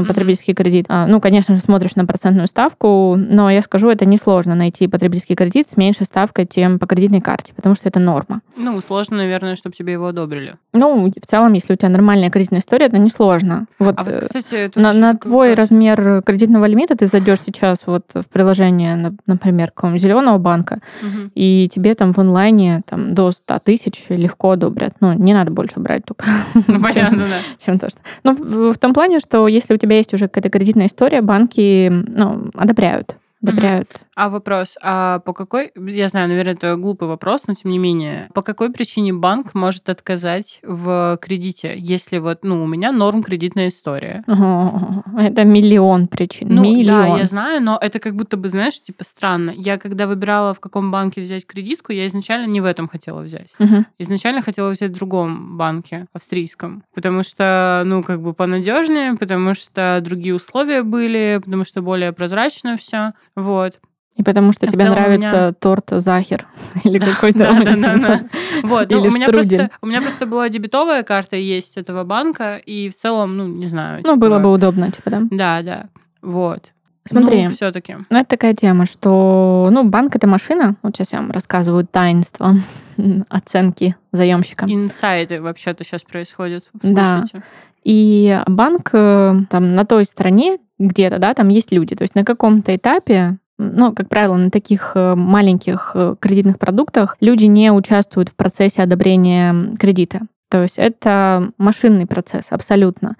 ну, 0.00 0.06
потребительский 0.06 0.54
кредит. 0.54 0.86
А, 0.88 1.06
Ну, 1.06 1.20
конечно 1.20 1.54
же, 1.54 1.60
смотришь 1.60 1.96
на 1.96 2.06
процентную 2.06 2.46
ставку, 2.48 3.16
но 3.16 3.50
я 3.50 3.62
скажу, 3.62 3.88
это 3.90 4.04
несложно 4.06 4.54
найти 4.54 4.86
потребительский 4.88 5.34
кредит 5.34 5.68
с 5.70 5.76
меньшей 5.76 6.06
ставкой, 6.06 6.46
чем 6.46 6.78
по 6.78 6.86
кредитной 6.86 7.20
карте, 7.20 7.52
потому 7.54 7.74
что 7.74 7.88
это 7.88 7.98
норма. 8.00 8.40
Ну, 8.56 8.80
сложно, 8.80 9.16
наверное, 9.18 9.56
чтобы 9.56 9.74
тебе 9.76 9.92
его 9.94 10.06
одобрили. 10.06 10.54
Ну, 10.72 11.06
в 11.10 11.26
целом, 11.26 11.52
если 11.54 11.72
у 11.72 11.76
тебя 11.76 11.88
нормальная 11.88 12.30
кредитная 12.30 12.60
история, 12.60 12.86
это 12.86 12.98
несложно. 12.98 13.66
Вот, 13.78 13.94
А 13.98 14.04
вот, 14.04 14.16
э, 14.16 14.20
кстати, 14.20 14.70
на, 14.78 14.92
на 14.92 15.14
твой 15.16 15.50
вопрос. 15.50 15.70
размер 15.70 16.22
кредитного 16.24 16.64
лимита 16.66 16.96
ты 16.96 17.06
зайдешь 17.06 17.40
сейчас 17.40 17.78
вот 17.86 18.04
в 18.14 18.28
приложение, 18.28 18.96
на- 18.96 19.14
например, 19.26 19.70
какого-нибудь 19.70 20.02
зеленого 20.02 20.38
банка, 20.38 20.80
Мгм. 21.02 21.30
и 21.34 21.68
тебе 21.72 21.94
там 21.94 22.12
в 22.12 22.18
онлайне 22.18 22.82
там, 22.88 23.14
до 23.14 23.30
100 23.32 23.58
тысяч 23.60 24.04
легко 24.08 24.50
одобрят. 24.52 24.94
Ну, 25.00 25.12
не 25.12 25.32
надо 25.34 25.50
больше 25.50 25.80
брать 25.80 26.04
только. 26.04 26.24
Ну, 26.66 26.80
понятно, 26.82 27.18
да. 27.26 27.38
чем 27.64 27.78
то, 27.78 27.88
что... 27.88 27.98
Ну, 28.24 28.32
в, 28.34 28.74
в 28.74 28.78
том 28.78 28.92
плане, 28.94 29.20
что 29.20 29.46
если 29.48 29.74
у 29.74 29.76
тебя 29.76 29.85
есть 29.94 30.12
уже 30.14 30.28
какая-то 30.28 30.50
кредитная 30.50 30.86
история, 30.86 31.22
банки, 31.22 31.88
ну, 31.88 32.50
одобряют. 32.54 33.16
Одобряют. 33.48 34.00
А 34.14 34.28
вопрос, 34.28 34.76
а 34.82 35.18
по 35.20 35.32
какой, 35.32 35.72
я 35.76 36.08
знаю, 36.08 36.28
наверное, 36.28 36.54
это 36.54 36.76
глупый 36.76 37.08
вопрос, 37.08 37.46
но 37.46 37.54
тем 37.54 37.70
не 37.70 37.78
менее, 37.78 38.28
по 38.34 38.42
какой 38.42 38.72
причине 38.72 39.12
банк 39.12 39.54
может 39.54 39.88
отказать 39.88 40.60
в 40.62 41.18
кредите, 41.20 41.74
если 41.76 42.18
вот, 42.18 42.40
ну, 42.42 42.62
у 42.62 42.66
меня 42.66 42.92
норм 42.92 43.22
кредитная 43.22 43.68
история? 43.68 44.24
Ого, 44.26 45.02
Это 45.18 45.44
миллион 45.44 46.06
причин. 46.08 46.48
Ну, 46.50 46.62
миллион. 46.62 46.86
да, 46.86 47.18
я 47.18 47.26
знаю, 47.26 47.62
но 47.62 47.78
это 47.80 47.98
как 47.98 48.14
будто 48.14 48.36
бы, 48.36 48.48
знаешь, 48.48 48.80
типа 48.80 49.04
странно. 49.04 49.52
Я 49.56 49.78
когда 49.78 50.06
выбирала, 50.06 50.54
в 50.54 50.60
каком 50.60 50.90
банке 50.90 51.20
взять 51.20 51.46
кредитку, 51.46 51.92
я 51.92 52.06
изначально 52.06 52.46
не 52.46 52.60
в 52.60 52.64
этом 52.64 52.88
хотела 52.88 53.20
взять. 53.20 53.48
Мгм. 53.58 53.86
Изначально 53.98 54.42
хотела 54.42 54.70
взять 54.70 54.90
в 54.92 54.94
другом 54.94 55.56
банке, 55.56 56.06
австрийском, 56.12 56.82
потому 56.94 57.22
что, 57.22 57.82
ну, 57.84 58.02
как 58.02 58.22
бы 58.22 58.32
понадежнее, 58.34 59.14
потому 59.16 59.54
что 59.54 60.00
другие 60.02 60.34
условия 60.34 60.82
были, 60.82 61.40
потому 61.44 61.64
что 61.64 61.82
более 61.82 62.12
прозрачно 62.12 62.76
все. 62.76 63.12
Вот. 63.36 63.80
И 64.16 64.22
потому 64.22 64.52
что 64.52 64.66
В 64.66 64.72
тебе 64.72 64.88
нравится 64.88 65.18
меня- 65.30 65.52
торт 65.52 65.90
Захер 65.90 66.46
или 66.84 66.98
какой-то... 66.98 67.38
Да, 67.40 67.60
да, 67.60 67.76
да, 67.76 67.96
да. 67.98 68.20
Вот, 68.62 68.90
ну, 68.90 69.02
у 69.02 69.10
меня 69.10 69.26
штрудель. 69.26 69.58
просто 69.58 69.70
у 69.82 69.86
меня 69.86 70.00
просто 70.00 70.24
была 70.24 70.48
дебетовая 70.48 71.02
карта 71.02 71.36
есть 71.36 71.76
этого 71.76 72.02
банка, 72.04 72.56
и 72.56 72.88
в 72.88 72.96
целом, 72.96 73.36
ну, 73.36 73.46
не 73.46 73.66
знаю. 73.66 74.00
Ну, 74.04 74.16
было 74.16 74.38
типа, 74.38 74.42
бы 74.44 74.52
удобно, 74.54 74.90
типа, 74.90 75.10
да? 75.10 75.22
Да, 75.30 75.62
да. 75.62 75.86
Вот. 76.22 76.72
Смотри. 77.08 77.46
все-таки. 77.48 77.96
Ну, 78.10 78.18
это 78.18 78.28
такая 78.28 78.54
тема, 78.54 78.86
что, 78.86 79.68
ну, 79.72 79.84
банк 79.84 80.16
это 80.16 80.26
машина. 80.26 80.76
Вот 80.82 80.96
сейчас 80.96 81.12
я 81.12 81.20
вам 81.20 81.30
рассказываю 81.30 81.86
таинство 81.86 82.54
оценки 83.28 83.96
заемщика. 84.12 84.66
Инсайты 84.68 85.40
вообще-то 85.40 85.84
сейчас 85.84 86.02
происходят. 86.02 86.64
Да. 86.82 87.18
Слушайте. 87.18 87.42
И 87.84 88.40
банк 88.46 88.90
э, 88.92 89.34
там 89.48 89.74
на 89.74 89.84
той 89.84 90.04
стороне 90.04 90.58
где-то, 90.78 91.18
да, 91.18 91.34
там 91.34 91.48
есть 91.48 91.70
люди. 91.70 91.94
То 91.94 92.02
есть 92.02 92.14
на 92.14 92.24
каком-то 92.24 92.74
этапе 92.74 93.38
ну, 93.58 93.94
как 93.94 94.08
правило, 94.08 94.36
на 94.36 94.50
таких 94.50 94.92
э, 94.94 95.14
маленьких 95.14 95.92
э, 95.94 96.16
кредитных 96.20 96.58
продуктах 96.58 97.16
люди 97.20 97.46
не 97.46 97.72
участвуют 97.72 98.28
в 98.28 98.34
процессе 98.34 98.82
одобрения 98.82 99.54
кредита. 99.78 100.22
То 100.50 100.62
есть 100.62 100.74
это 100.76 101.52
машинный 101.56 102.06
процесс 102.06 102.46
абсолютно. 102.50 103.16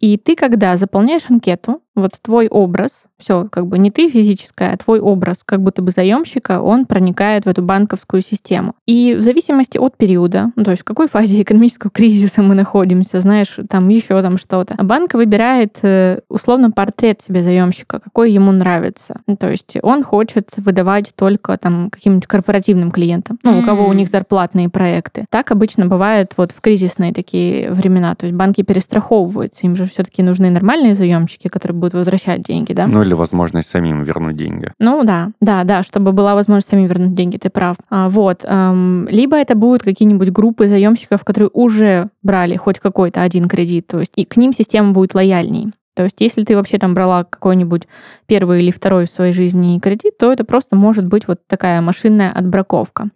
И 0.00 0.16
ты, 0.16 0.36
когда 0.36 0.76
заполняешь 0.76 1.28
анкету, 1.28 1.82
вот 1.94 2.12
твой 2.22 2.48
образ, 2.48 3.04
все, 3.18 3.46
как 3.50 3.66
бы 3.66 3.78
не 3.78 3.90
ты 3.90 4.08
физическая, 4.08 4.72
а 4.72 4.76
твой 4.76 5.00
образ, 5.00 5.42
как 5.44 5.62
будто 5.62 5.82
бы 5.82 5.90
заемщика, 5.90 6.60
он 6.60 6.86
проникает 6.86 7.44
в 7.44 7.48
эту 7.48 7.62
банковскую 7.62 8.22
систему. 8.22 8.74
И 8.86 9.14
в 9.14 9.22
зависимости 9.22 9.76
от 9.78 9.96
периода, 9.96 10.52
ну, 10.56 10.64
то 10.64 10.70
есть 10.70 10.82
в 10.82 10.84
какой 10.84 11.08
фазе 11.08 11.42
экономического 11.42 11.90
кризиса 11.90 12.42
мы 12.42 12.54
находимся, 12.54 13.20
знаешь, 13.20 13.58
там 13.68 13.88
еще 13.88 14.20
там 14.22 14.38
что-то, 14.38 14.74
банк 14.82 15.14
выбирает 15.14 15.78
э, 15.82 16.20
условно 16.28 16.70
портрет 16.70 17.20
себе 17.20 17.42
заемщика, 17.42 18.00
какой 18.00 18.32
ему 18.32 18.52
нравится. 18.52 19.20
Ну, 19.26 19.36
то 19.36 19.50
есть 19.50 19.76
он 19.82 20.02
хочет 20.02 20.50
выдавать 20.56 21.12
только 21.16 21.56
там 21.58 21.90
каким-нибудь 21.90 22.26
корпоративным 22.26 22.90
клиентам, 22.90 23.38
ну, 23.42 23.58
у 23.58 23.62
кого 23.62 23.86
у 23.86 23.92
них 23.92 24.08
зарплатные 24.08 24.68
проекты. 24.68 25.26
Так 25.30 25.50
обычно 25.50 25.86
бывает 25.86 26.32
вот 26.36 26.52
в 26.52 26.60
кризисные 26.60 27.12
такие 27.12 27.70
времена. 27.72 28.14
То 28.14 28.26
есть 28.26 28.36
банки 28.36 28.62
перестраховываются, 28.62 29.66
им 29.66 29.76
же 29.76 29.86
все-таки 29.86 30.22
нужны 30.22 30.50
нормальные 30.50 30.94
заемщики, 30.94 31.48
которые 31.48 31.78
будут 31.80 31.89
возвращать 31.94 32.42
деньги, 32.42 32.72
да? 32.72 32.86
Ну 32.86 33.02
или 33.02 33.14
возможность 33.14 33.68
самим 33.68 34.02
вернуть 34.02 34.36
деньги. 34.36 34.72
Ну 34.78 35.04
да, 35.04 35.30
да, 35.40 35.64
да, 35.64 35.82
чтобы 35.82 36.12
была 36.12 36.34
возможность 36.34 36.70
сами 36.70 36.86
вернуть 36.86 37.14
деньги, 37.14 37.36
ты 37.36 37.50
прав. 37.50 37.76
А, 37.90 38.08
вот. 38.08 38.44
эм, 38.44 39.08
либо 39.08 39.36
это 39.36 39.54
будут 39.54 39.82
какие-нибудь 39.82 40.30
группы 40.30 40.68
заемщиков, 40.68 41.24
которые 41.24 41.50
уже 41.52 42.08
брали 42.22 42.56
хоть 42.56 42.78
какой-то 42.78 43.22
один 43.22 43.48
кредит, 43.48 43.86
то 43.86 44.00
есть 44.00 44.12
и 44.16 44.24
к 44.24 44.36
ним 44.36 44.52
система 44.52 44.92
будет 44.92 45.14
лояльней. 45.14 45.72
То 45.94 46.04
есть, 46.04 46.16
если 46.20 46.42
ты 46.42 46.56
вообще 46.56 46.78
там 46.78 46.94
брала 46.94 47.24
какой-нибудь 47.24 47.88
первый 48.26 48.62
или 48.62 48.70
второй 48.70 49.06
в 49.06 49.10
своей 49.10 49.32
жизни 49.32 49.78
кредит, 49.80 50.16
то 50.18 50.32
это 50.32 50.44
просто 50.44 50.76
может 50.76 51.06
быть 51.06 51.26
вот 51.26 51.40
такая 51.46 51.80
машинная 51.80 52.30
отбраковка. 52.32 53.10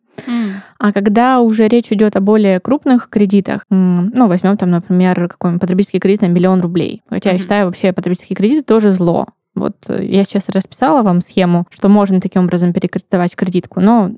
А 0.78 0.92
когда 0.92 1.40
уже 1.40 1.68
речь 1.68 1.90
идет 1.90 2.16
о 2.16 2.20
более 2.20 2.60
крупных 2.60 3.08
кредитах, 3.08 3.62
ну, 3.70 4.26
возьмем 4.26 4.56
там, 4.56 4.70
например, 4.70 5.28
какой-нибудь 5.28 5.60
потребительский 5.60 5.98
кредит 6.00 6.22
на 6.22 6.26
миллион 6.26 6.60
рублей. 6.60 7.02
Хотя 7.08 7.30
я 7.30 7.34
Мгм. 7.34 7.42
считаю, 7.42 7.66
вообще 7.66 7.92
потребительские 7.92 8.36
кредиты 8.36 8.62
тоже 8.62 8.90
зло. 8.90 9.26
Вот 9.54 9.76
э, 9.88 10.04
я 10.04 10.24
сейчас 10.24 10.48
расписала 10.48 11.02
вам 11.02 11.20
схему, 11.20 11.66
что 11.70 11.88
можно 11.88 12.20
таким 12.20 12.42
образом 12.44 12.72
перекредитовать 12.72 13.36
кредитку, 13.36 13.80
но 13.80 14.10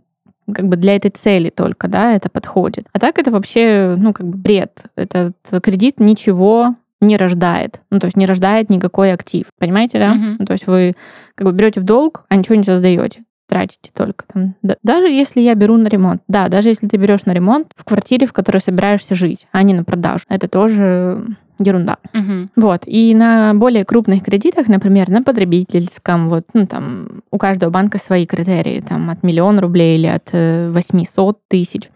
как 0.53 0.67
бы 0.69 0.77
для 0.77 0.97
этой 0.97 1.11
цели 1.11 1.51
только, 1.51 1.89
да, 1.89 2.13
это 2.13 2.31
подходит. 2.31 2.87
А 2.93 2.99
так 3.01 3.19
это 3.19 3.31
вообще, 3.31 3.97
ну, 3.99 4.13
как 4.13 4.27
бы 4.27 4.37
бред. 4.39 4.85
Этот 4.97 5.35
кредит 5.63 5.99
ничего 6.01 6.77
не 7.03 7.17
рождает. 7.19 7.81
Ну, 7.91 7.99
то 7.99 8.07
есть 8.07 8.17
не 8.17 8.25
рождает 8.27 8.71
никакой 8.71 9.13
актив. 9.13 9.47
Понимаете, 9.59 9.99
да? 9.99 10.15
Мгм. 10.15 10.37
Ну, 10.39 10.47
то 10.47 10.53
есть 10.55 10.67
вы 10.67 10.95
как 11.35 11.47
бы 11.47 11.53
берете 11.53 11.81
в 11.81 11.85
долг, 11.85 12.25
а 12.31 12.37
ничего 12.37 12.55
не 12.55 12.63
создаете 12.63 13.25
тратите 13.49 13.91
только 13.95 14.25
там. 14.33 14.55
Да- 14.63 14.77
даже 14.83 15.09
если 15.09 15.41
я 15.41 15.55
беру 15.55 15.77
на 15.77 15.89
ремонт, 15.89 16.23
да, 16.29 16.49
даже 16.49 16.69
если 16.69 16.87
ты 16.87 16.97
берешь 16.97 17.25
на 17.25 17.33
ремонт 17.33 17.69
в 17.77 17.85
квартире, 17.85 18.27
в 18.27 18.33
которой 18.33 18.59
собираешься 18.59 19.15
жить, 19.15 19.47
а 19.53 19.63
не 19.63 19.75
на 19.75 19.85
продажу, 19.85 20.25
это 20.29 20.49
тоже 20.49 21.27
ерунда. 21.59 21.97
Мгм. 22.13 22.51
Вот. 22.57 22.83
И 22.87 23.15
на 23.15 23.55
более 23.55 23.85
крупных 23.85 24.23
кредитах, 24.23 24.69
например, 24.69 25.09
на 25.09 25.23
потребительском, 25.23 26.29
вот, 26.29 26.45
ну, 26.53 26.67
там, 26.67 27.23
у 27.31 27.39
каждого 27.39 27.71
банка 27.71 27.99
свои 27.99 28.27
критерии, 28.27 28.85
там, 28.87 29.11
от 29.11 29.23
миллиона 29.23 29.63
рублей 29.63 29.99
или 29.99 30.07
от 30.07 30.29
э, 30.33 30.71
800 30.71 31.39
тысяч, 31.49 31.91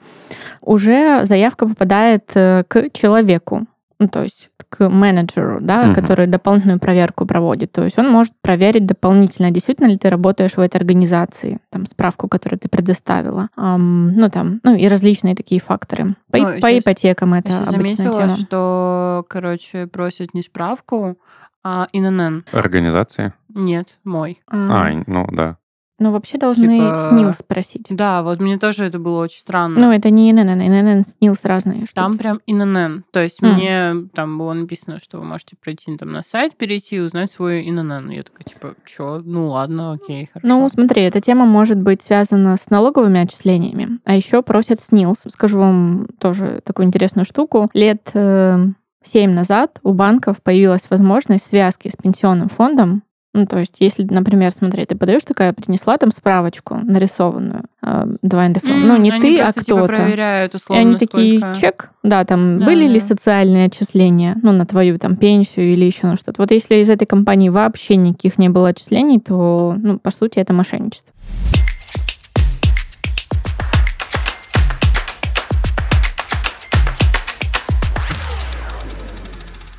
уже 0.62 1.26
заявка 1.26 1.66
попадает 1.66 2.30
э, 2.34 2.64
к 2.66 2.90
человеку, 2.92 3.66
ну, 4.00 4.08
то 4.08 4.22
есть 4.22 4.50
к 4.70 4.88
менеджеру, 4.88 5.58
да, 5.60 5.84
Мгм. 5.86 5.94
который 5.94 6.26
дополнительную 6.26 6.78
проверку 6.80 7.26
проводит. 7.26 7.70
То 7.72 7.84
есть 7.84 7.98
он 7.98 8.08
может 8.08 8.32
проверить 8.40 8.86
дополнительно, 8.86 9.50
действительно 9.50 9.88
ли 9.88 9.98
ты 9.98 10.08
работаешь 10.10 10.56
в 10.56 10.60
этой 10.60 10.76
организации, 10.78 11.60
там, 11.70 11.86
справку, 11.86 12.26
которую 12.28 12.58
ты 12.58 12.68
предоставила, 12.68 13.48
Ам, 13.56 14.12
ну, 14.14 14.30
там, 14.30 14.60
ну, 14.64 14.74
и 14.74 14.88
различные 14.88 15.34
такие 15.36 15.60
факторы. 15.60 16.14
По, 16.30 16.38
Ну, 16.38 16.60
по 16.60 16.70
щас- 16.70 16.82
ипотекам 16.82 17.34
это 17.34 17.50
Я 17.50 17.58
сейчас 17.58 17.74
обычная 17.74 17.96
заметила, 17.96 18.22
тема. 18.28 18.36
что, 18.38 19.24
короче, 19.28 19.86
просят 19.86 20.34
не 20.34 20.42
справку, 20.42 21.18
а 21.62 21.86
ИНН. 21.92 22.44
Организации? 22.52 23.32
Нет, 23.54 23.98
мой. 24.04 24.40
А, 24.48 24.86
А, 24.88 25.02
ну 25.06 25.26
да. 25.30 25.56
Ну, 26.00 26.12
вообще 26.12 26.38
должны 26.38 26.78
Типа- 26.78 27.08
СНИЛ 27.10 27.34
спросить. 27.34 27.86
Да, 27.90 28.22
вот 28.22 28.40
мне 28.40 28.58
тоже 28.58 28.84
это 28.84 28.98
было 28.98 29.22
очень 29.22 29.38
странно. 29.40 29.78
Ну, 29.78 29.92
это 29.92 30.08
не 30.08 30.30
ИНН, 30.30 30.62
ИНН, 30.62 31.04
СНИЛС 31.04 31.44
разные 31.44 31.80
штуки. 31.80 31.94
Там 31.94 32.16
прям 32.16 32.40
ИНН. 32.46 33.04
То 33.12 33.22
есть 33.22 33.42
Мгм. 33.42 33.52
мне 33.54 33.94
там 34.14 34.38
было 34.38 34.54
написано, 34.54 34.98
что 34.98 35.18
вы 35.18 35.24
можете 35.24 35.56
пройти 35.62 35.94
там 35.98 36.10
на 36.10 36.22
сайт, 36.22 36.56
перейти 36.56 36.96
и 36.96 37.00
узнать 37.00 37.30
свой 37.30 37.68
ИНН. 37.68 38.08
Я 38.10 38.22
такая, 38.22 38.44
типа, 38.44 38.74
чё? 38.86 39.20
Ну 39.22 39.48
ладно, 39.50 39.92
окей, 39.92 40.30
хорошо. 40.32 40.48
Ну, 40.48 40.66
смотри, 40.70 41.02
эта 41.02 41.20
тема 41.20 41.44
может 41.44 41.78
быть 41.78 42.00
связана 42.00 42.56
с 42.56 42.70
налоговыми 42.70 43.20
отчислениями, 43.20 44.00
а 44.06 44.16
еще 44.16 44.42
просят 44.42 44.80
СНИЛС. 44.80 45.24
Скажу 45.28 45.58
вам 45.58 46.06
тоже 46.18 46.62
такую 46.64 46.86
интересную 46.86 47.26
штуку. 47.26 47.68
Лет 47.74 48.08
э, 48.14 48.58
семь 49.04 49.32
назад 49.32 49.78
у 49.82 49.92
банков 49.92 50.42
появилась 50.42 50.88
возможность 50.88 51.46
связки 51.46 51.88
с 51.88 52.02
пенсионным 52.02 52.48
фондом. 52.48 53.02
Ну, 53.32 53.46
то 53.46 53.58
есть, 53.60 53.76
если, 53.78 54.02
например, 54.10 54.50
смотри, 54.52 54.84
ты 54.86 54.96
подаешь 54.96 55.22
такая, 55.24 55.52
принесла 55.52 55.96
там 55.98 56.10
справочку 56.10 56.74
нарисованную, 56.82 57.62
э, 57.80 58.04
два 58.22 58.48
НДФЛ. 58.48 58.66
М, 58.68 58.88
Ну, 58.88 58.96
не 58.96 59.12
ты, 59.12 59.38
а 59.38 59.52
типа, 59.52 59.62
кто-то. 59.62 59.86
проверяют 59.86 60.54
И 60.54 60.56
условно, 60.56 60.80
они 60.82 60.96
такие, 60.98 61.38
сколько- 61.38 61.60
чек, 61.60 61.90
да, 62.02 62.24
там 62.24 62.58
Да, 62.58 62.64
были 62.66 62.88
ли 62.88 62.98
да. 62.98 63.06
социальные 63.06 63.66
отчисления, 63.66 64.36
ну, 64.42 64.50
на 64.50 64.66
твою 64.66 64.98
там 64.98 65.14
пенсию 65.16 65.72
или 65.72 65.84
еще 65.84 66.08
на 66.08 66.16
что-то. 66.16 66.42
Вот 66.42 66.50
если 66.50 66.76
из 66.76 66.90
этой 66.90 67.06
компании 67.06 67.50
вообще 67.50 67.94
никаких 67.94 68.36
не 68.36 68.48
было 68.48 68.70
отчислений, 68.70 69.20
то, 69.20 69.76
ну, 69.78 70.00
по 70.00 70.10
сути, 70.10 70.40
это 70.40 70.52
мошенничество. 70.52 71.14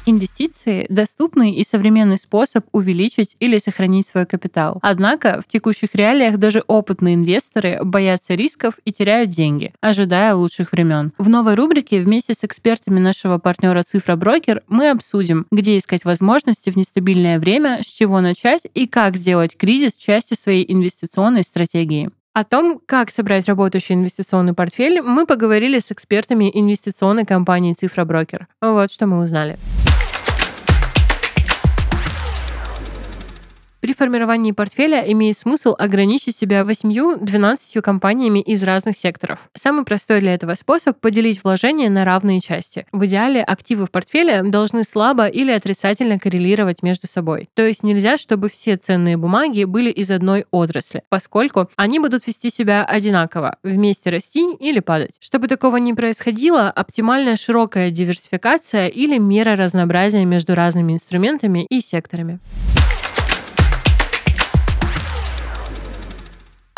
Инвестиции– 0.08 0.88
доступный 0.90 1.52
и 1.52 1.64
современный 1.64 2.18
способ 2.18 2.66
увеличить 2.72 3.36
или 3.40 3.60
сохранить 3.60 4.08
свой 4.08 4.26
капитал. 4.26 4.80
Однако 4.82 5.42
в 5.46 5.48
текущих 5.48 5.94
реалиях 5.94 6.38
даже 6.38 6.64
опытные 6.66 7.14
инвесторы 7.14 7.80
боятся 7.84 8.34
рисков 8.34 8.76
и 8.84 8.92
теряют 8.92 9.30
деньги, 9.30 9.74
ожидая 9.80 10.34
лучших 10.34 10.72
времен. 10.72 11.14
В 11.20 11.30
новой 11.30 11.54
рубрике 11.54 12.02
вместе 12.02 12.34
с 12.34 12.44
экспертами 12.44 13.00
нашего 13.00 13.38
партнера 13.38 13.84
Цифра 13.84 14.16
Брокер 14.16 14.64
мы 14.68 14.90
обсудим, 14.90 15.46
где 15.52 15.78
искать 15.78 16.04
возможности 16.04 16.72
в 16.72 16.78
нестабильное 16.78 17.40
время, 17.40 17.82
с 17.84 17.86
чего 17.86 18.22
начать 18.22 18.64
и 18.74 18.88
как 18.88 19.16
сделать 19.16 19.56
кризис 19.56 19.94
частью 19.94 20.36
своей 20.36 20.66
инвестиционной 20.68 21.44
стратегии. 21.44 22.10
О 22.34 22.44
том, 22.46 22.80
как 22.86 23.12
собрать 23.12 23.48
работающий 23.48 23.94
инвестиционный 23.94 24.54
портфель, 24.54 25.02
мы 25.02 25.26
поговорили 25.26 25.80
с 25.80 25.92
экспертами 25.92 26.50
инвестиционной 26.52 27.26
компании 27.26 27.74
Цифра 27.74 28.06
Брокер. 28.06 28.48
Вот 28.62 28.92
что 28.92 29.06
мы 29.06 29.22
узнали. 29.22 29.60
При 33.92 33.98
формировании 33.98 34.54
портфеля 34.54 35.04
имеет 35.12 35.38
смысл 35.38 35.76
ограничить 35.78 36.38
себя 36.38 36.62
8-12 36.62 37.82
компаниями 37.82 38.40
из 38.40 38.64
разных 38.64 38.96
секторов. 38.96 39.40
Самый 39.54 39.84
простой 39.84 40.22
для 40.22 40.34
этого 40.34 40.54
способ— 40.54 40.98
поделить 41.02 41.44
вложения 41.44 41.90
на 41.90 42.06
равные 42.06 42.40
части. 42.40 42.86
В 42.94 43.06
идеале 43.06 43.44
активы 43.44 43.86
в 43.86 43.92
портфеле 43.92 44.44
должны 44.44 44.86
слабо 44.86 45.28
или 45.28 45.52
отрицательно 45.52 46.20
коррелировать 46.20 46.84
между 46.84 47.08
собой. 47.08 47.50
То 47.54 47.68
есть 47.68 47.84
нельзя, 47.84 48.18
чтобы 48.18 48.48
все 48.48 48.78
ценные 48.78 49.18
бумаги 49.18 49.66
были 49.66 49.90
из 49.90 50.10
одной 50.10 50.46
отрасли, 50.52 51.04
поскольку 51.10 51.70
они 51.76 52.00
будут 52.00 52.26
вести 52.26 52.50
себя 52.50 52.86
одинаково, 52.86 53.58
вместе 53.62 54.10
расти 54.10 54.54
или 54.54 54.80
падать. 54.80 55.18
Чтобы 55.20 55.50
такого 55.50 55.76
не 55.76 55.94
происходило, 55.94 56.70
оптимальная 56.70 57.36
широкая 57.36 57.92
диверсификация 57.92 58.88
или 58.88 59.18
мера 59.18 59.58
разнообразия 59.58 60.24
между 60.24 60.56
разными 60.56 60.94
инструментами 60.94 61.66
и 61.66 61.82
секторами. 61.82 62.40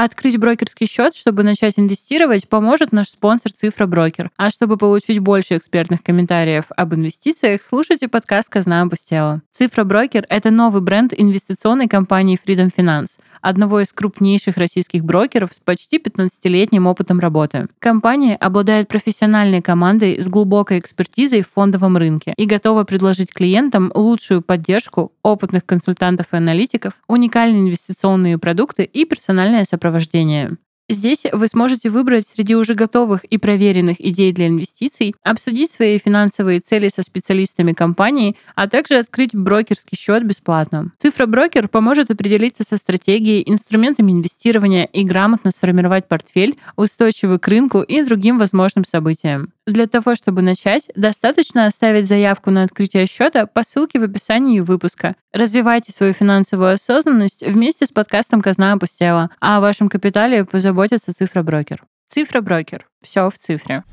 Открыть 0.04 0.38
брокерский 0.38 0.86
счет, 0.86 1.16
чтобы 1.16 1.44
начать 1.44 1.76
инвестировать, 1.80 2.50
поможет 2.50 2.92
наш 2.92 3.08
спонсор 3.08 3.54
Цифра 3.54 3.86
Брокер. 3.86 4.32
А 4.36 4.50
чтобы 4.50 4.76
получить 4.76 5.20
больше 5.20 5.56
экспертных 5.56 6.04
комментариев 6.04 6.66
об 6.76 6.94
инвестициях, 6.94 7.62
слушайте 7.64 8.10
подкаст 8.10 8.50
«Казна 8.50 8.82
опустела». 8.82 9.42
Цифра 9.54 9.86
Брокер— 9.86 10.26
это 10.30 10.52
новый 10.52 10.82
бренд 10.82 11.14
инвестиционной 11.18 11.88
компании 11.88 12.38
Freedom 12.38 12.70
Finance, 12.76 13.12
одного 13.44 13.82
из 13.82 13.94
крупнейших 13.94 14.58
российских 14.58 15.04
брокеров 15.04 15.54
с 15.54 15.60
почти 15.60 15.98
15-летним 15.98 16.88
опытом 16.88 17.20
работы. 17.20 17.68
Компания 17.78 18.36
обладает 18.36 18.88
профессиональной 18.88 19.62
командой 19.62 20.20
с 20.20 20.28
глубокой 20.28 20.80
экспертизой 20.80 21.44
в 21.44 21.52
фондовом 21.54 21.98
рынке 21.98 22.34
и 22.38 22.46
готова 22.46 22.86
предложить 22.86 23.32
клиентам 23.32 23.92
лучшую 23.94 24.42
поддержку, 24.42 25.12
опытных 25.22 25.66
консультантов 25.66 26.28
и 26.32 26.38
аналитиков, 26.38 26.94
уникальные 27.08 27.62
инвестиционные 27.62 28.38
продукты 28.38 28.86
и 28.86 29.06
персональное 29.06 29.66
сопровождение. 29.66 30.58
Здесь 30.90 31.24
вы 31.32 31.48
сможете 31.48 31.90
выбрать 31.90 32.28
среди 32.28 32.56
уже 32.56 32.74
готовых 32.74 33.24
и 33.24 33.38
проверенных 33.38 34.02
идей 34.02 34.34
для 34.34 34.48
инвестиций, 34.48 35.16
обсудить 35.24 35.72
свои 35.72 35.98
финансовые 35.98 36.60
цели 36.60 36.90
со 36.94 37.04
специалистами 37.04 37.72
компании, 37.72 38.36
а 38.56 38.68
также 38.68 38.96
открыть 38.96 39.34
брокерский 39.34 39.98
счет 39.98 40.26
бесплатно. 40.26 40.92
Цифра 41.00 41.26
брокер 41.26 41.70
поможет 41.70 42.12
определиться 42.12 42.64
со 42.68 42.76
стратегией, 42.76 43.50
инструментами 43.50 44.12
инвестирования 44.12 44.84
и 44.84 45.06
грамотно 45.06 45.52
сформировать 45.52 46.10
портфель, 46.10 46.60
устойчивый 46.76 47.40
к 47.40 47.48
рынку 47.48 47.82
и 47.82 48.02
другим 48.04 48.38
возможным 48.38 48.84
событиям. 48.84 49.54
Для 49.66 49.88
того, 49.88 50.16
чтобы 50.16 50.42
начать, 50.42 50.90
достаточно 50.94 51.66
оставить 51.68 52.06
заявку 52.06 52.52
на 52.52 52.64
открытие 52.64 53.08
счета 53.08 53.46
по 53.46 53.64
ссылке 53.64 53.98
в 53.98 54.04
описании 54.04 54.60
выпуска. 54.60 55.16
Развивайте 55.32 55.94
свою 55.94 56.12
финансовую 56.12 56.74
осознанность 56.74 57.48
вместе 57.48 57.86
с 57.86 57.90
подкастом 57.90 58.42
«Казна 58.42 58.74
опустела», 58.74 59.30
а 59.40 59.58
о 59.58 59.62
вашем 59.62 59.88
капитале 59.88 60.44
позаботится 60.74 61.14
Цифроброкер. 61.14 61.84
Цифроброкер. 62.10 62.88
Все 63.02 63.30
в 63.30 63.38
цифре. 63.38 63.84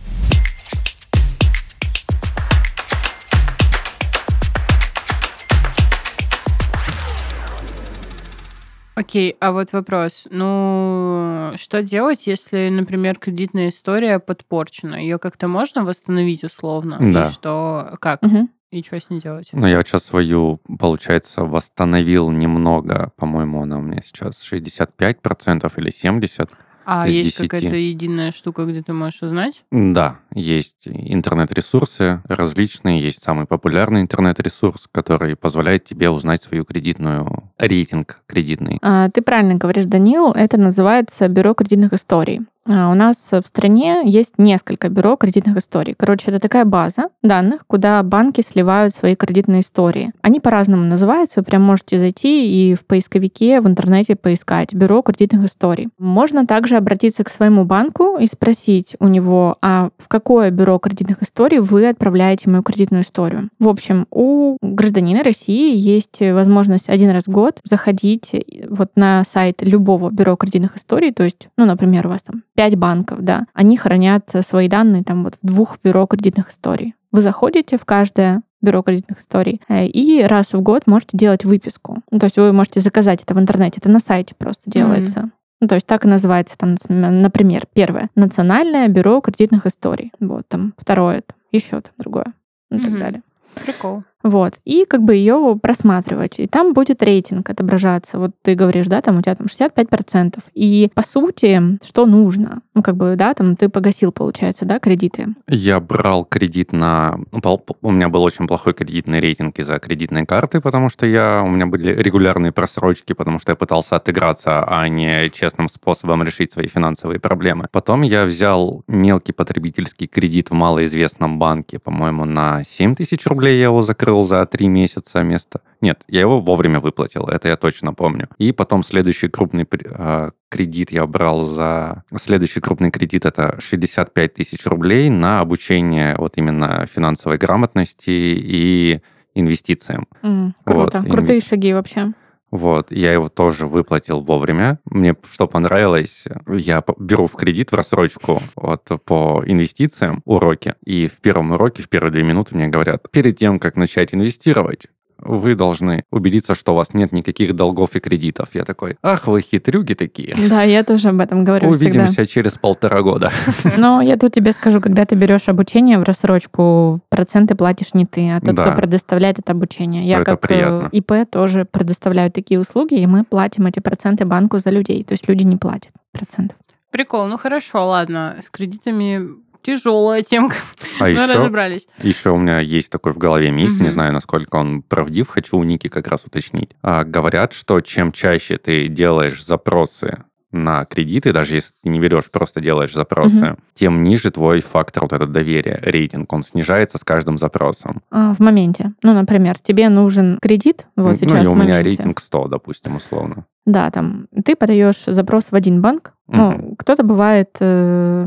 Окей, 8.94 9.36
а 9.40 9.52
вот 9.52 9.72
вопрос. 9.72 10.26
Ну, 10.30 11.52
что 11.56 11.82
делать, 11.82 12.26
если, 12.26 12.68
например, 12.70 13.18
кредитная 13.18 13.68
история 13.68 14.18
подпорчена? 14.18 14.96
Ее 14.96 15.18
как-то 15.18 15.48
можно 15.48 15.84
восстановить 15.84 16.44
условно? 16.44 16.98
Да. 17.00 17.28
И 17.28 17.32
что, 17.32 17.96
как? 18.00 18.22
Мгм. 18.22 18.50
И 18.70 18.82
что 18.82 19.00
с 19.00 19.10
ней 19.10 19.20
делать? 19.20 19.48
Ну, 19.52 19.66
я 19.66 19.78
вот 19.78 19.88
сейчас 19.88 20.04
свою, 20.04 20.60
получается, 20.78 21.44
восстановил 21.44 22.30
немного. 22.30 23.12
По-моему, 23.16 23.62
она 23.62 23.78
у 23.78 23.82
меня 23.82 24.00
сейчас 24.02 24.42
65% 24.42 25.72
или 25.76 25.90
70%. 25.90 26.48
А 26.84 27.06
из 27.06 27.14
есть 27.14 27.38
10. 27.38 27.48
какая-то 27.48 27.76
единая 27.76 28.32
штука, 28.32 28.64
где 28.64 28.82
ты 28.82 28.92
можешь 28.92 29.22
узнать? 29.22 29.62
Да, 29.70 30.18
есть 30.34 30.86
интернет-ресурсы 30.86 32.22
различные, 32.26 33.00
есть 33.00 33.22
самый 33.22 33.46
популярный 33.46 34.00
интернет-ресурс, 34.00 34.88
который 34.90 35.36
позволяет 35.36 35.84
тебе 35.84 36.10
узнать 36.10 36.42
свою 36.42 36.64
кредитную 36.64 37.50
рейтинг 37.58 38.18
кредитный. 38.26 38.78
А, 38.82 39.08
Ты 39.10 39.22
правильно 39.22 39.54
говоришь, 39.54 39.84
Данил, 39.84 40.32
это 40.32 40.56
называется 40.56 41.28
бюро 41.28 41.54
кредитных 41.54 41.92
историй. 41.92 42.42
А, 42.66 42.90
У 42.90 42.94
нас 42.94 43.16
в 43.30 43.46
стране 43.46 44.02
есть 44.04 44.34
несколько 44.38 44.88
бюро 44.88 45.16
кредитных 45.16 45.56
историй. 45.56 45.94
Короче, 45.96 46.30
это 46.30 46.38
такая 46.38 46.64
база 46.64 47.08
данных, 47.22 47.64
куда 47.66 48.02
банки 48.02 48.42
сливают 48.42 48.94
свои 48.94 49.16
кредитные 49.16 49.62
истории. 49.62 50.12
Они 50.20 50.40
по-разному 50.40 50.84
называются, 50.84 51.40
вы 51.40 51.44
прям 51.44 51.62
можете 51.62 51.98
зайти 51.98 52.70
и 52.70 52.74
в 52.74 52.84
поисковике 52.84 53.60
в 53.60 53.66
интернете 53.66 54.14
поискать 54.14 54.74
бюро 54.74 55.02
кредитных 55.02 55.46
историй. 55.46 55.88
Можно 55.98 56.46
также 56.46 56.76
обратиться 56.76 57.24
к 57.24 57.30
своему 57.30 57.64
банку 57.64 58.18
и 58.18 58.26
спросить 58.26 58.94
у 59.00 59.08
него, 59.08 59.56
а 59.62 59.90
в 59.96 60.08
какое 60.08 60.50
бюро 60.50 60.78
кредитных 60.78 61.22
историй 61.22 61.58
вы 61.60 61.88
отправляете 61.88 62.50
мою 62.50 62.62
кредитную 62.62 63.04
историю. 63.04 63.48
В 63.58 63.68
общем, 63.68 64.06
у 64.10 64.58
гражданина 64.60 65.24
России 65.24 65.74
есть 65.76 66.20
возможность 66.20 66.88
один 66.88 67.10
раз 67.10 67.24
в 67.24 67.30
год 67.30 67.60
заходить 67.64 68.32
вот 68.68 68.90
на 68.96 69.24
сайт 69.24 69.62
любого 69.62 70.10
бюро 70.10 70.36
кредитных 70.36 70.76
историй, 70.76 71.12
то 71.12 71.24
есть, 71.24 71.48
ну, 71.56 71.64
например, 71.64 72.06
у 72.06 72.10
вас 72.10 72.22
там 72.22 72.42
пять 72.60 72.76
банков, 72.76 73.22
да, 73.22 73.46
они 73.54 73.78
хранят 73.78 74.28
свои 74.46 74.68
данные 74.68 75.02
там 75.02 75.24
вот 75.24 75.38
в 75.40 75.46
двух 75.46 75.78
бюро 75.82 76.04
кредитных 76.04 76.50
историй. 76.50 76.94
Вы 77.10 77.22
заходите 77.22 77.78
в 77.78 77.86
каждое 77.86 78.42
бюро 78.60 78.82
кредитных 78.82 79.20
историй, 79.22 79.62
э, 79.70 79.86
и 79.86 80.22
раз 80.24 80.52
в 80.52 80.60
год 80.60 80.86
можете 80.86 81.16
делать 81.16 81.46
выписку. 81.46 82.02
Ну, 82.10 82.18
то 82.18 82.26
есть 82.26 82.36
вы 82.36 82.52
можете 82.52 82.80
заказать 82.80 83.22
это 83.22 83.32
в 83.32 83.38
интернете, 83.40 83.78
это 83.80 83.90
на 83.90 83.98
сайте 83.98 84.34
просто 84.34 84.70
делается. 84.70 85.30
Ну, 85.62 85.68
то 85.68 85.74
есть 85.74 85.86
так 85.86 86.04
и 86.04 86.08
называется, 86.08 86.58
там, 86.58 86.76
например, 86.90 87.66
первое— 87.72 88.10
Национальное 88.14 88.88
бюро 88.88 89.22
кредитных 89.22 89.64
историй. 89.64 90.12
Вот 90.20 90.46
там 90.48 90.74
второе— 90.76 91.22
там, 91.26 91.36
еще 91.52 91.80
там 91.80 91.92
другое, 91.96 92.34
ну, 92.68 92.76
и 92.76 92.80
так 92.82 92.90
Мгм. 92.90 93.00
далее. 93.00 93.22
Прикол. 93.64 94.02
Вот. 94.22 94.54
И 94.64 94.84
как 94.84 95.02
бы 95.02 95.14
ее 95.14 95.58
просматривать. 95.60 96.38
И 96.38 96.46
там 96.46 96.72
будет 96.72 97.02
рейтинг 97.02 97.48
отображаться. 97.48 98.18
Вот 98.18 98.32
ты 98.42 98.54
говоришь, 98.54 98.86
да, 98.86 99.00
там 99.00 99.18
у 99.18 99.22
тебя 99.22 99.34
там 99.34 99.46
65%. 99.46 100.38
И 100.54 100.90
по 100.94 101.02
сути, 101.02 101.78
что 101.84 102.06
нужно? 102.06 102.62
Ну, 102.74 102.82
как 102.82 102.96
бы, 102.96 103.14
да, 103.16 103.34
там 103.34 103.56
ты 103.56 103.68
погасил, 103.68 104.12
получается, 104.12 104.64
да, 104.64 104.78
кредиты. 104.78 105.28
Я 105.48 105.80
брал 105.80 106.24
кредит 106.24 106.72
на... 106.72 107.18
ну, 107.32 107.64
У 107.82 107.90
меня 107.90 108.08
был 108.08 108.22
очень 108.22 108.46
плохой 108.46 108.74
кредитный 108.74 109.20
рейтинг 109.20 109.58
из-за 109.58 109.78
кредитной 109.78 110.26
карты, 110.26 110.60
потому 110.60 110.90
что 110.90 111.06
я... 111.06 111.42
у 111.44 111.48
меня 111.48 111.66
были 111.66 111.94
регулярные 111.94 112.52
просрочки, 112.52 113.12
потому 113.12 113.38
что 113.38 113.52
я 113.52 113.56
пытался 113.56 113.96
отыграться, 113.96 114.64
а 114.64 114.86
не 114.88 115.30
честным 115.30 115.68
способом 115.68 116.22
решить 116.22 116.52
свои 116.52 116.66
финансовые 116.66 117.20
проблемы. 117.20 117.68
Потом 117.72 118.02
я 118.02 118.24
взял 118.24 118.82
мелкий 118.86 119.32
потребительский 119.32 120.06
кредит 120.06 120.50
в 120.50 120.54
малоизвестном 120.54 121.38
банке, 121.38 121.78
по-моему, 121.78 122.24
на 122.24 122.62
7 122.64 122.94
тысяч 122.94 123.26
рублей 123.26 123.58
я 123.58 123.64
его 123.64 123.82
закрыл 123.82 124.09
закрыл 124.10 124.22
за 124.22 124.46
три 124.46 124.68
месяца 124.68 125.22
место. 125.22 125.60
Нет, 125.80 126.02
я 126.08 126.20
его 126.20 126.40
вовремя 126.40 126.80
выплатил, 126.80 127.24
это 127.24 127.48
я 127.48 127.56
точно 127.56 127.94
помню. 127.94 128.28
И 128.38 128.52
потом 128.52 128.82
следующий 128.82 129.28
крупный 129.28 129.66
э, 129.70 130.30
кредит 130.48 130.90
я 130.92 131.06
брал 131.06 131.46
за... 131.46 132.02
Следующий 132.16 132.60
крупный 132.60 132.90
кредит 132.90 133.24
это 133.24 133.56
65 133.60 134.34
тысяч 134.34 134.66
рублей 134.66 135.10
на 135.10 135.40
обучение 135.40 136.16
вот 136.18 136.36
именно 136.36 136.86
финансовой 136.92 137.38
грамотности 137.38 138.10
и 138.10 139.00
инвестициям. 139.34 140.06
Mm, 140.22 140.52
круто, 140.64 140.98
вот. 140.98 141.10
крутые 141.10 141.38
Инв... 141.38 141.46
шаги 141.46 141.72
вообще. 141.72 142.12
Вот, 142.50 142.90
я 142.90 143.12
его 143.12 143.28
тоже 143.28 143.66
выплатил 143.66 144.20
вовремя. 144.20 144.80
Мне 144.84 145.14
что 145.30 145.46
понравилось, 145.46 146.24
я 146.48 146.84
беру 146.98 147.26
в 147.26 147.36
кредит 147.36 147.70
в 147.70 147.74
рассрочку 147.74 148.42
вот, 148.56 148.88
по 149.04 149.42
инвестициям 149.46 150.22
уроки, 150.24 150.74
и 150.84 151.08
в 151.08 151.18
первом 151.18 151.52
уроке, 151.52 151.82
в 151.82 151.88
первые 151.88 152.12
две 152.12 152.22
минуты 152.22 152.56
мне 152.56 152.68
говорят, 152.68 153.10
перед 153.10 153.38
тем, 153.38 153.58
как 153.58 153.76
начать 153.76 154.14
инвестировать, 154.14 154.86
вы 155.22 155.54
должны 155.54 156.04
убедиться, 156.10 156.54
что 156.54 156.72
у 156.72 156.76
вас 156.76 156.94
нет 156.94 157.12
никаких 157.12 157.54
долгов 157.54 157.90
и 157.94 158.00
кредитов. 158.00 158.48
Я 158.54 158.64
такой, 158.64 158.96
ах, 159.02 159.26
вы 159.26 159.40
хитрюги 159.40 159.94
такие. 159.94 160.36
Да, 160.48 160.62
я 160.62 160.84
тоже 160.84 161.08
об 161.08 161.20
этом 161.20 161.44
говорю 161.44 161.68
Увидимся 161.68 162.12
всегда. 162.12 162.26
через 162.26 162.52
полтора 162.52 163.02
года. 163.02 163.30
Но 163.76 164.00
я 164.00 164.16
тут 164.16 164.32
тебе 164.32 164.52
скажу, 164.52 164.80
когда 164.80 165.04
ты 165.04 165.14
берешь 165.14 165.48
обучение 165.48 165.98
в 165.98 166.02
рассрочку, 166.02 167.00
проценты 167.08 167.54
платишь 167.54 167.94
не 167.94 168.06
ты, 168.06 168.30
а 168.30 168.40
тот, 168.40 168.54
да. 168.54 168.66
кто 168.66 168.76
предоставляет 168.76 169.38
это 169.38 169.52
обучение. 169.52 170.06
Я 170.06 170.20
это 170.20 170.32
как 170.32 170.44
э, 170.44 170.48
приятно. 170.48 170.88
ИП 170.92 171.12
тоже 171.30 171.64
предоставляю 171.64 172.30
такие 172.30 172.58
услуги, 172.58 172.94
и 172.94 173.06
мы 173.06 173.24
платим 173.24 173.66
эти 173.66 173.80
проценты 173.80 174.24
банку 174.24 174.58
за 174.58 174.70
людей. 174.70 175.04
То 175.04 175.12
есть 175.12 175.28
люди 175.28 175.44
не 175.44 175.56
платят 175.56 175.92
процентов. 176.12 176.56
Прикол, 176.90 177.26
ну 177.26 177.38
хорошо, 177.38 177.86
ладно. 177.86 178.36
С 178.40 178.50
кредитами 178.50 179.20
тяжелая 179.62 180.22
темка. 180.22 180.56
А 180.98 181.08
еще, 181.08 181.24
разобрались. 181.26 181.86
Еще 182.02 182.30
у 182.30 182.36
меня 182.36 182.60
есть 182.60 182.90
такой 182.90 183.12
в 183.12 183.18
голове 183.18 183.50
миф, 183.50 183.72
угу. 183.72 183.82
не 183.82 183.90
знаю, 183.90 184.12
насколько 184.12 184.56
он 184.56 184.82
правдив, 184.82 185.28
хочу 185.28 185.58
у 185.58 185.62
Ники 185.62 185.88
как 185.88 186.08
раз 186.08 186.24
уточнить. 186.24 186.70
А, 186.82 187.04
говорят, 187.04 187.52
что 187.52 187.80
чем 187.80 188.12
чаще 188.12 188.56
ты 188.56 188.88
делаешь 188.88 189.44
запросы 189.44 190.24
на 190.52 190.84
кредиты, 190.84 191.32
даже 191.32 191.54
если 191.54 191.72
ты 191.82 191.90
не 191.90 192.00
берешь, 192.00 192.30
просто 192.30 192.60
делаешь 192.60 192.92
запросы, 192.92 193.52
угу. 193.52 193.58
Тем 193.80 194.04
ниже 194.04 194.30
твой 194.30 194.60
фактор 194.60 195.04
вот 195.04 195.14
этот 195.14 195.32
доверия, 195.32 195.80
рейтинг, 195.82 196.30
он 196.34 196.42
снижается 196.42 196.98
с 196.98 197.00
каждым 197.02 197.38
запросом. 197.38 198.02
А, 198.10 198.34
в 198.34 198.38
моменте. 198.38 198.92
Ну, 199.02 199.14
например, 199.14 199.58
тебе 199.58 199.88
нужен 199.88 200.38
кредит 200.42 200.86
вот 200.96 201.16
сейчас 201.16 201.32
Ну, 201.32 201.42
и 201.42 201.46
у 201.46 201.54
меня 201.54 201.82
рейтинг 201.82 202.20
100, 202.20 202.48
допустим, 202.48 202.96
условно. 202.96 203.46
Да, 203.64 203.90
там 203.90 204.26
ты 204.44 204.56
подаешь 204.56 205.04
запрос 205.06 205.46
в 205.50 205.54
один 205.54 205.80
банк. 205.80 206.12
Uh-huh. 206.28 206.36
Ну, 206.36 206.74
кто-то 206.76 207.02
бывает, 207.02 207.56
э, 207.60 208.24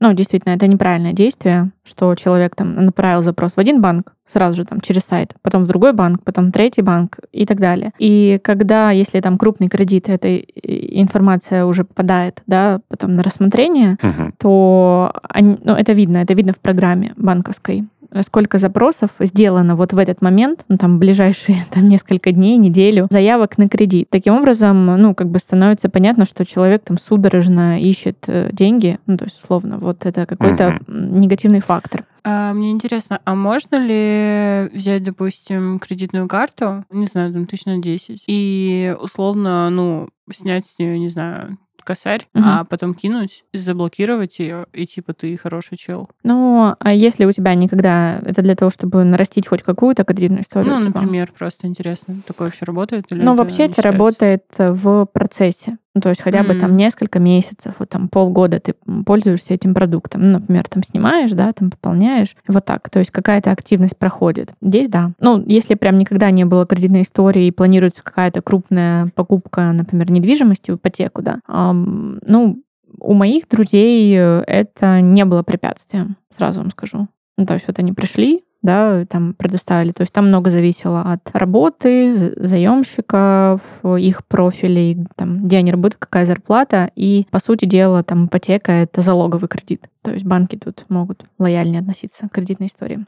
ну, 0.00 0.12
действительно, 0.12 0.52
это 0.52 0.66
неправильное 0.66 1.12
действие, 1.12 1.70
что 1.84 2.14
человек 2.14 2.54
там 2.54 2.74
направил 2.84 3.22
запрос 3.22 3.52
в 3.52 3.58
один 3.58 3.82
банк, 3.82 4.14
сразу 4.32 4.56
же 4.56 4.64
там 4.64 4.80
через 4.80 5.02
сайт, 5.02 5.34
потом 5.42 5.64
в 5.64 5.66
другой 5.66 5.92
банк, 5.92 6.22
потом 6.24 6.48
в 6.48 6.52
третий 6.52 6.82
банк 6.82 7.18
и 7.32 7.44
так 7.44 7.60
далее. 7.60 7.92
И 7.98 8.40
когда, 8.42 8.90
если 8.90 9.20
там 9.20 9.36
крупный 9.38 9.68
кредит, 9.68 10.08
эта 10.08 10.38
информация 10.38 11.66
уже 11.66 11.84
попадает, 11.84 12.42
да, 12.46 12.80
потом 12.88 13.14
на 13.14 13.22
рассмотрение, 13.22 13.98
uh-huh. 14.00 14.32
то 14.38 14.83
они, 15.22 15.58
ну, 15.64 15.74
это 15.74 15.92
видно, 15.92 16.18
это 16.18 16.34
видно 16.34 16.52
в 16.52 16.58
программе 16.58 17.12
банковской 17.16 17.84
сколько 18.22 18.58
запросов 18.58 19.10
сделано 19.18 19.76
вот 19.76 19.92
в 19.92 19.98
этот 19.98 20.22
момент, 20.22 20.64
ну, 20.68 20.76
там, 20.76 20.98
ближайшие 20.98 21.64
там, 21.70 21.88
несколько 21.88 22.32
дней, 22.32 22.56
неделю, 22.56 23.08
заявок 23.10 23.58
на 23.58 23.68
кредит. 23.68 24.08
Таким 24.10 24.34
образом, 24.34 24.86
ну, 24.86 25.14
как 25.14 25.28
бы 25.28 25.38
становится 25.38 25.88
понятно, 25.88 26.24
что 26.24 26.46
человек 26.46 26.84
там 26.84 26.98
судорожно 26.98 27.80
ищет 27.80 28.24
э, 28.28 28.50
деньги, 28.52 28.98
ну, 29.06 29.16
то 29.16 29.24
есть, 29.24 29.42
условно, 29.42 29.78
вот 29.78 30.06
это 30.06 30.26
какой-то 30.26 30.80
mm-hmm. 30.86 31.18
негативный 31.18 31.60
фактор. 31.60 32.04
А, 32.22 32.54
мне 32.54 32.70
интересно, 32.70 33.20
а 33.24 33.34
можно 33.34 33.76
ли 33.76 34.70
взять, 34.72 35.02
допустим, 35.02 35.78
кредитную 35.78 36.28
карту, 36.28 36.84
не 36.90 37.06
знаю, 37.06 37.32
там, 37.32 37.46
тысяч 37.46 37.66
на 37.66 37.78
10, 37.78 38.24
и 38.26 38.96
условно, 39.00 39.68
ну, 39.70 40.08
снять 40.32 40.66
с 40.66 40.78
нее, 40.78 40.98
не 40.98 41.08
знаю, 41.08 41.58
косарь, 41.84 42.26
угу. 42.34 42.44
а 42.44 42.64
потом 42.64 42.94
кинуть, 42.94 43.44
заблокировать 43.52 44.38
ее, 44.38 44.66
и 44.72 44.86
типа 44.86 45.14
ты 45.14 45.36
хороший 45.36 45.76
чел. 45.76 46.10
Ну, 46.22 46.74
а 46.78 46.92
если 46.92 47.24
у 47.24 47.32
тебя 47.32 47.54
никогда 47.54 48.20
это 48.24 48.42
для 48.42 48.56
того, 48.56 48.70
чтобы 48.70 49.04
нарастить 49.04 49.46
хоть 49.46 49.62
какую-то 49.62 50.04
кредитную 50.04 50.42
историю? 50.42 50.72
Ну, 50.72 50.86
типа? 50.86 51.00
например, 51.00 51.32
просто 51.36 51.66
интересно, 51.66 52.16
такое 52.26 52.48
вообще 52.48 52.64
работает? 52.64 53.06
Или 53.10 53.22
ну, 53.22 53.34
вообще 53.34 53.64
это 53.64 53.82
работает 53.82 54.44
в 54.58 55.06
процессе. 55.06 55.78
Ну, 55.94 56.00
то 56.00 56.08
есть 56.08 56.20
хотя 56.20 56.40
mm-hmm. 56.40 56.48
бы 56.48 56.54
там 56.58 56.76
несколько 56.76 57.20
месяцев, 57.20 57.74
вот 57.78 57.88
там 57.88 58.08
полгода 58.08 58.58
ты 58.58 58.74
пользуешься 59.06 59.54
этим 59.54 59.74
продуктом. 59.74 60.22
Ну, 60.22 60.38
например, 60.40 60.64
там 60.68 60.82
снимаешь, 60.82 61.30
да, 61.30 61.52
там 61.52 61.70
пополняешь. 61.70 62.34
Вот 62.48 62.64
так. 62.64 62.90
То 62.90 62.98
есть 62.98 63.12
какая-то 63.12 63.52
активность 63.52 63.96
проходит. 63.96 64.52
Здесь 64.60 64.88
да. 64.88 65.12
Ну, 65.20 65.42
если 65.46 65.74
прям 65.74 65.98
никогда 65.98 66.30
не 66.32 66.44
было 66.44 66.66
кредитной 66.66 67.02
истории 67.02 67.46
и 67.46 67.52
планируется 67.52 68.02
какая-то 68.02 68.42
крупная 68.42 69.08
покупка, 69.14 69.70
например, 69.72 70.10
недвижимости 70.10 70.72
в 70.72 70.76
ипотеку, 70.76 71.22
да, 71.22 71.38
эм, 71.48 72.18
ну, 72.26 72.60
у 72.98 73.14
моих 73.14 73.48
друзей 73.48 74.14
это 74.14 75.00
не 75.00 75.24
было 75.24 75.42
препятствием, 75.42 76.16
сразу 76.36 76.60
вам 76.60 76.70
скажу. 76.70 77.08
Ну, 77.36 77.46
то 77.46 77.54
есть 77.54 77.66
вот 77.66 77.78
они 77.78 77.92
пришли, 77.92 78.43
да, 78.64 79.04
там 79.04 79.34
предоставили. 79.34 79.92
То 79.92 80.00
есть 80.00 80.12
там 80.12 80.28
много 80.28 80.50
зависело 80.50 81.02
от 81.02 81.20
работы, 81.32 82.32
заемщиков, 82.36 83.60
их 83.84 84.24
профилей, 84.26 85.06
там, 85.14 85.44
где 85.44 85.58
они 85.58 85.70
работают, 85.70 86.00
какая 86.00 86.24
зарплата. 86.24 86.90
И, 86.96 87.26
по 87.30 87.38
сути 87.38 87.66
дела, 87.66 88.02
там 88.02 88.26
ипотека— 88.26 88.72
это 88.72 89.02
залоговый 89.02 89.48
кредит. 89.48 89.86
То 90.02 90.12
есть 90.12 90.24
банки 90.24 90.56
тут 90.56 90.86
могут 90.88 91.26
лояльнее 91.38 91.80
относиться 91.80 92.26
к 92.28 92.32
кредитной 92.32 92.68
истории. 92.68 93.04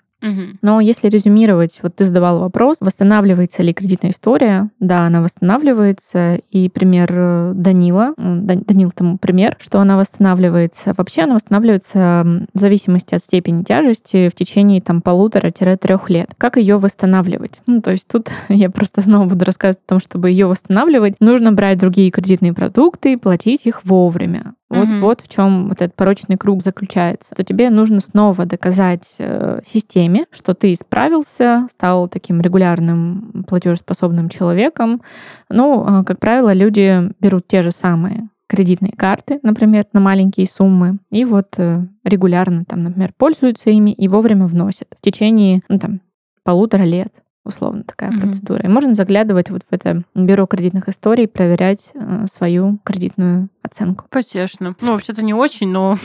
Но 0.62 0.80
если 0.80 1.08
резюмировать, 1.08 1.78
вот 1.82 1.96
ты 1.96 2.04
задавал 2.04 2.40
вопрос, 2.40 2.78
восстанавливается 2.80 3.62
ли 3.62 3.72
кредитная 3.72 4.10
история? 4.10 4.70
Да, 4.80 5.06
она 5.06 5.22
восстанавливается. 5.22 6.40
И 6.50 6.68
пример 6.68 7.10
э, 7.12 7.52
Данила, 7.54 8.14
Данил 8.16 8.90
тому 8.92 9.18
пример, 9.18 9.56
что 9.60 9.80
она 9.80 9.96
восстанавливается. 9.96 10.94
Вообще 10.96 11.22
она 11.22 11.34
восстанавливается 11.34 12.46
в 12.52 12.58
зависимости 12.58 13.14
от 13.14 13.22
степени 13.22 13.62
тяжести 13.62 14.28
в 14.28 14.34
течение 14.34 14.80
там 14.80 15.02
полутора-трех 15.02 16.10
лет. 16.10 16.34
Как 16.38 16.56
ее 16.56 16.78
восстанавливать? 16.78 17.60
Ну, 17.66 17.80
то 17.80 17.92
есть 17.92 18.08
тут 18.08 18.30
я 18.48 18.70
просто 18.70 19.02
снова 19.02 19.26
буду 19.26 19.44
рассказывать 19.44 19.84
о 19.86 19.88
том, 19.88 20.00
чтобы 20.00 20.30
ее 20.30 20.46
восстанавливать, 20.46 21.14
нужно 21.20 21.52
брать 21.52 21.78
другие 21.78 22.10
кредитные 22.10 22.52
продукты 22.52 23.12
и 23.12 23.16
платить 23.16 23.66
их 23.66 23.84
вовремя. 23.84 24.54
Вот, 24.68 24.88
mm-hmm. 24.88 25.00
вот 25.00 25.20
в 25.20 25.28
чем 25.28 25.68
вот 25.68 25.80
этот 25.80 25.94
порочный 25.94 26.36
круг 26.36 26.60
заключается. 26.60 27.34
То 27.34 27.44
тебе 27.44 27.70
нужно 27.70 28.00
снова 28.00 28.46
доказать 28.46 29.14
э, 29.18 29.60
системе, 29.64 30.26
что 30.32 30.54
ты 30.54 30.74
справился, 30.74 31.68
стал 31.70 32.08
таким 32.08 32.40
регулярным 32.40 33.44
платежеспособным 33.46 34.28
человеком. 34.28 35.02
Ну, 35.48 36.00
э, 36.00 36.04
как 36.04 36.18
правило, 36.18 36.52
люди 36.52 37.12
берут 37.20 37.46
те 37.46 37.62
же 37.62 37.70
самые 37.70 38.28
кредитные 38.48 38.92
карты, 38.92 39.38
например, 39.42 39.86
на 39.92 40.00
маленькие 40.00 40.46
суммы, 40.46 40.98
и 41.10 41.24
вот 41.24 41.54
э, 41.58 41.86
регулярно 42.04 42.64
там, 42.64 42.82
например, 42.84 43.12
пользуются 43.16 43.70
ими 43.70 43.90
и 43.90 44.08
вовремя 44.08 44.46
вносят 44.46 44.88
в 44.96 45.00
течение 45.00 45.62
ну, 45.68 45.78
там, 45.78 46.00
полутора 46.44 46.82
лет 46.82 47.12
условно 47.46 47.84
такая 47.84 48.10
mm-hmm. 48.10 48.20
процедура. 48.20 48.62
И 48.62 48.68
можно 48.68 48.94
заглядывать 48.94 49.50
вот 49.50 49.62
в 49.62 49.72
это 49.72 50.02
бюро 50.14 50.46
кредитных 50.46 50.88
историй, 50.88 51.28
проверять 51.28 51.90
э, 51.94 52.26
свою 52.32 52.78
кредитную 52.84 53.48
оценку. 53.62 54.06
Потешно. 54.10 54.76
Ну, 54.80 54.92
вообще-то 54.92 55.24
не 55.24 55.34
очень, 55.34 55.68
но 55.68 55.98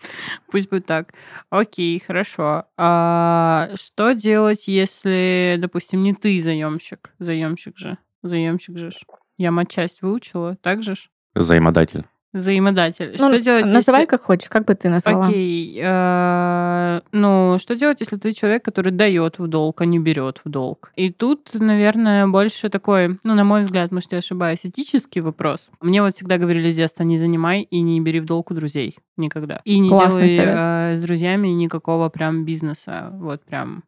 пусть 0.50 0.70
будет 0.70 0.86
так. 0.86 1.12
Окей, 1.50 2.02
хорошо. 2.04 2.64
А 2.76 3.70
что 3.74 4.12
делать, 4.12 4.68
если, 4.68 5.56
допустим, 5.58 6.02
не 6.02 6.14
ты 6.14 6.40
заемщик? 6.40 7.12
Заемщик 7.18 7.76
же. 7.76 7.98
Заемщик 8.22 8.78
же. 8.78 8.90
Я 9.36 9.50
матчасть 9.50 10.02
выучила, 10.02 10.56
так 10.62 10.82
же? 10.82 10.94
Взаимодатель. 11.34 12.06
Взаимодатель. 12.34 13.14
Ну, 13.16 13.28
что 13.28 13.40
делать, 13.40 13.64
называй 13.64 14.02
если... 14.02 14.10
как 14.10 14.24
хочешь, 14.24 14.48
как 14.48 14.64
бы 14.64 14.74
ты 14.74 14.88
назвала. 14.88 15.28
Окей. 15.28 15.80
Э, 15.80 17.00
ну, 17.12 17.58
что 17.60 17.76
делать, 17.76 18.00
если 18.00 18.16
ты 18.16 18.32
человек, 18.32 18.64
который 18.64 18.92
дает 18.92 19.38
в 19.38 19.46
долг, 19.46 19.80
а 19.80 19.84
не 19.84 20.00
берет 20.00 20.40
в 20.44 20.50
долг? 20.50 20.92
И 20.96 21.12
тут, 21.12 21.50
наверное, 21.54 22.26
больше 22.26 22.68
такой, 22.70 23.20
ну, 23.22 23.34
на 23.34 23.44
мой 23.44 23.60
взгляд, 23.60 23.92
может, 23.92 24.12
я 24.12 24.18
ошибаюсь, 24.18 24.60
этический 24.64 25.20
вопрос. 25.20 25.68
Мне 25.80 26.02
вот 26.02 26.12
всегда 26.12 26.36
говорили 26.36 26.70
с 26.70 26.76
детства, 26.76 27.04
не 27.04 27.18
занимай 27.18 27.62
и 27.62 27.80
не 27.80 28.00
бери 28.00 28.18
в 28.18 28.24
долг 28.24 28.50
у 28.50 28.54
друзей 28.54 28.96
никогда. 29.16 29.60
И 29.64 29.78
не 29.78 29.88
Классный 29.88 30.28
делай 30.28 30.46
э, 30.48 30.96
с 30.96 31.00
друзьями 31.00 31.48
никакого 31.48 32.08
прям 32.08 32.44
бизнеса. 32.44 33.10
Вот 33.12 33.42
прям 33.44 33.84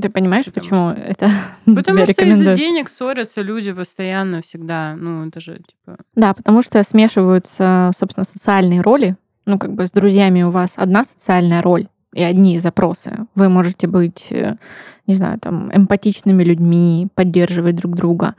Ты 0.00 0.08
понимаешь, 0.08 0.46
Потому 0.46 0.64
почему 0.64 0.90
это 0.90 1.30
Потому 1.64 2.04
что 2.06 2.24
из-за 2.24 2.54
денег 2.54 2.88
ссорятся 2.88 3.42
люди 3.42 3.72
постоянно, 3.72 4.42
всегда. 4.42 4.96
Ну, 4.96 5.28
это 5.28 5.40
же, 5.40 5.58
типа... 5.58 5.98
Да, 6.14 6.34
потому 6.34 6.62
что 6.62 6.82
смешиваются, 6.82 7.90
собственно, 7.96 8.24
социальные 8.24 8.80
роли. 8.80 9.16
Ну, 9.46 9.58
как 9.58 9.74
бы 9.74 9.86
с 9.86 9.90
друзьями 9.90 10.42
у 10.42 10.50
вас 10.50 10.72
одна 10.76 11.04
социальная 11.04 11.62
роль 11.62 11.86
и 12.14 12.22
одни 12.22 12.58
запросы. 12.58 13.26
Вы 13.34 13.48
можете 13.48 13.86
быть, 13.86 14.28
э, 14.30 14.56
не 15.06 15.14
знаю, 15.14 15.38
там, 15.38 15.70
эмпатичными 15.74 16.42
людьми, 16.42 17.08
поддерживать 17.14 17.76
друг 17.76 17.96
друга. 17.96 18.34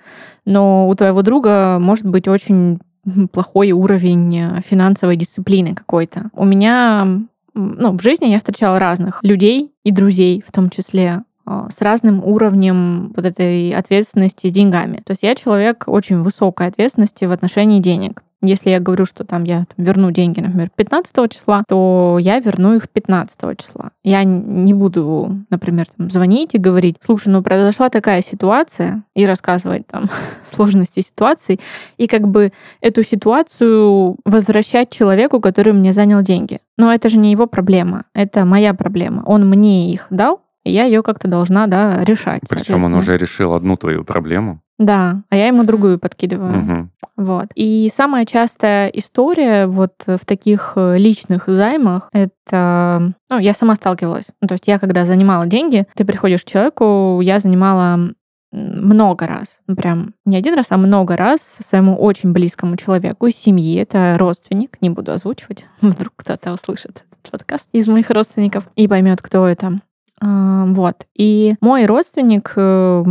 Но 0.45 0.87
у 0.87 0.95
твоего 0.95 1.21
друга 1.21 1.77
может 1.79 2.07
быть 2.07 2.27
очень 2.27 2.79
плохой 3.31 3.71
уровень 3.71 4.37
э, 4.37 4.61
финансовой 4.65 5.17
дисциплины 5.17 5.75
какой-то. 5.75 6.29
У 6.33 6.45
меня, 6.45 7.05
ну, 7.53 7.91
в 7.97 8.01
жизни 8.01 8.27
я 8.27 8.39
встречала 8.39 8.79
разных 8.79 9.19
людей 9.23 9.71
и 9.83 9.91
друзей 9.91 10.43
в 10.45 10.51
том 10.51 10.69
числе, 10.69 11.23
с 11.45 11.81
разным 11.81 12.23
уровнем 12.23 13.13
вот 13.15 13.25
этой 13.25 13.71
ответственности 13.71 14.47
с 14.47 14.51
деньгами. 14.51 14.97
То 15.05 15.11
есть 15.11 15.23
я 15.23 15.35
человек 15.35 15.83
очень 15.87 16.21
высокой 16.21 16.67
ответственности 16.67 17.25
в 17.25 17.31
отношении 17.31 17.79
денег. 17.79 18.23
Если 18.41 18.69
я 18.69 18.79
говорю, 18.79 19.05
что 19.05 19.23
там 19.23 19.43
я 19.43 19.65
там, 19.75 19.85
верну 19.85 20.11
деньги, 20.11 20.39
например, 20.39 20.69
15 20.75 21.31
числа, 21.31 21.63
то 21.67 22.17
я 22.21 22.39
верну 22.39 22.75
их 22.75 22.89
15 22.89 23.39
числа. 23.57 23.91
Я 24.03 24.23
не 24.23 24.73
буду, 24.73 25.37
например, 25.49 25.87
там, 25.97 26.11
звонить 26.11 26.53
и 26.53 26.59
говорить, 26.59 26.97
слушай, 27.03 27.29
ну 27.29 27.41
произошла 27.41 27.89
такая 27.89 28.21
ситуация, 28.21 29.03
и 29.15 29.25
рассказывать 29.25 29.87
там 29.87 30.09
сложности 30.53 30.99
ситуации, 30.99 31.59
и 31.97 32.07
как 32.07 32.27
бы 32.27 32.51
эту 32.81 33.03
ситуацию 33.03 34.17
возвращать 34.25 34.91
человеку, 34.91 35.39
который 35.39 35.73
мне 35.73 35.93
занял 35.93 36.21
деньги. 36.21 36.59
Но 36.77 36.93
это 36.93 37.09
же 37.09 37.17
не 37.17 37.31
его 37.31 37.47
проблема, 37.47 38.03
это 38.13 38.45
моя 38.45 38.73
проблема. 38.73 39.23
Он 39.25 39.49
мне 39.49 39.91
их 39.91 40.07
дал, 40.09 40.41
и 40.65 40.71
я 40.71 40.83
ее 40.83 41.03
как-то 41.03 41.27
должна, 41.27 41.67
да, 41.67 42.03
решать. 42.03 42.41
Причем 42.49 42.83
он 42.83 42.95
уже 42.95 43.17
решил 43.17 43.53
одну 43.53 43.77
твою 43.77 44.03
проблему. 44.03 44.61
Да, 44.77 45.21
а 45.29 45.37
я 45.37 45.47
ему 45.47 45.63
другую 45.63 45.99
подкидываю. 45.99 46.53
Мгм. 46.53 46.91
Вот. 47.15 47.47
И 47.55 47.89
самая 47.95 48.25
частая 48.25 48.89
история 48.89 49.67
вот 49.67 49.93
в 50.05 50.25
таких 50.25 50.73
э, 50.75 50.97
личных 50.97 51.43
займах, 51.47 52.09
это... 52.11 53.13
Ну, 53.29 53.39
я 53.39 53.53
сама 53.53 53.75
сталкивалась. 53.75 54.25
Ну, 54.41 54.49
то 54.49 54.55
есть 54.55 54.67
я, 54.67 54.79
когда 54.79 55.05
занимала 55.05 55.45
деньги, 55.45 55.87
ты 55.95 56.03
приходишь 56.03 56.41
к 56.41 56.47
человеку, 56.47 57.21
я 57.21 57.39
занимала 57.39 58.11
много 58.55 59.27
раз, 59.27 59.57
ну, 59.67 59.75
прям 59.75 60.13
не 60.25 60.37
один 60.37 60.53
раз, 60.55 60.67
а 60.69 60.77
много 60.77 61.17
раз 61.17 61.41
своему 61.65 61.95
очень 61.95 62.31
близкому 62.31 62.77
человеку 62.77 63.27
из 63.27 63.35
семьи, 63.35 63.75
это 63.75 64.15
родственник, 64.17 64.81
не 64.81 64.89
буду 64.89 65.11
озвучивать, 65.11 65.65
вдруг 65.81 66.13
кто-то 66.15 66.53
услышит 66.53 67.03
этот 67.11 67.31
подкаст 67.31 67.67
из 67.73 67.87
моих 67.87 68.09
родственников 68.09 68.69
и 68.75 68.87
поймет, 68.87 69.21
кто 69.21 69.47
это. 69.47 69.81
Вот. 70.21 71.07
И 71.15 71.55
мой 71.61 71.85
родственник 71.85 72.53
э, 72.55 73.03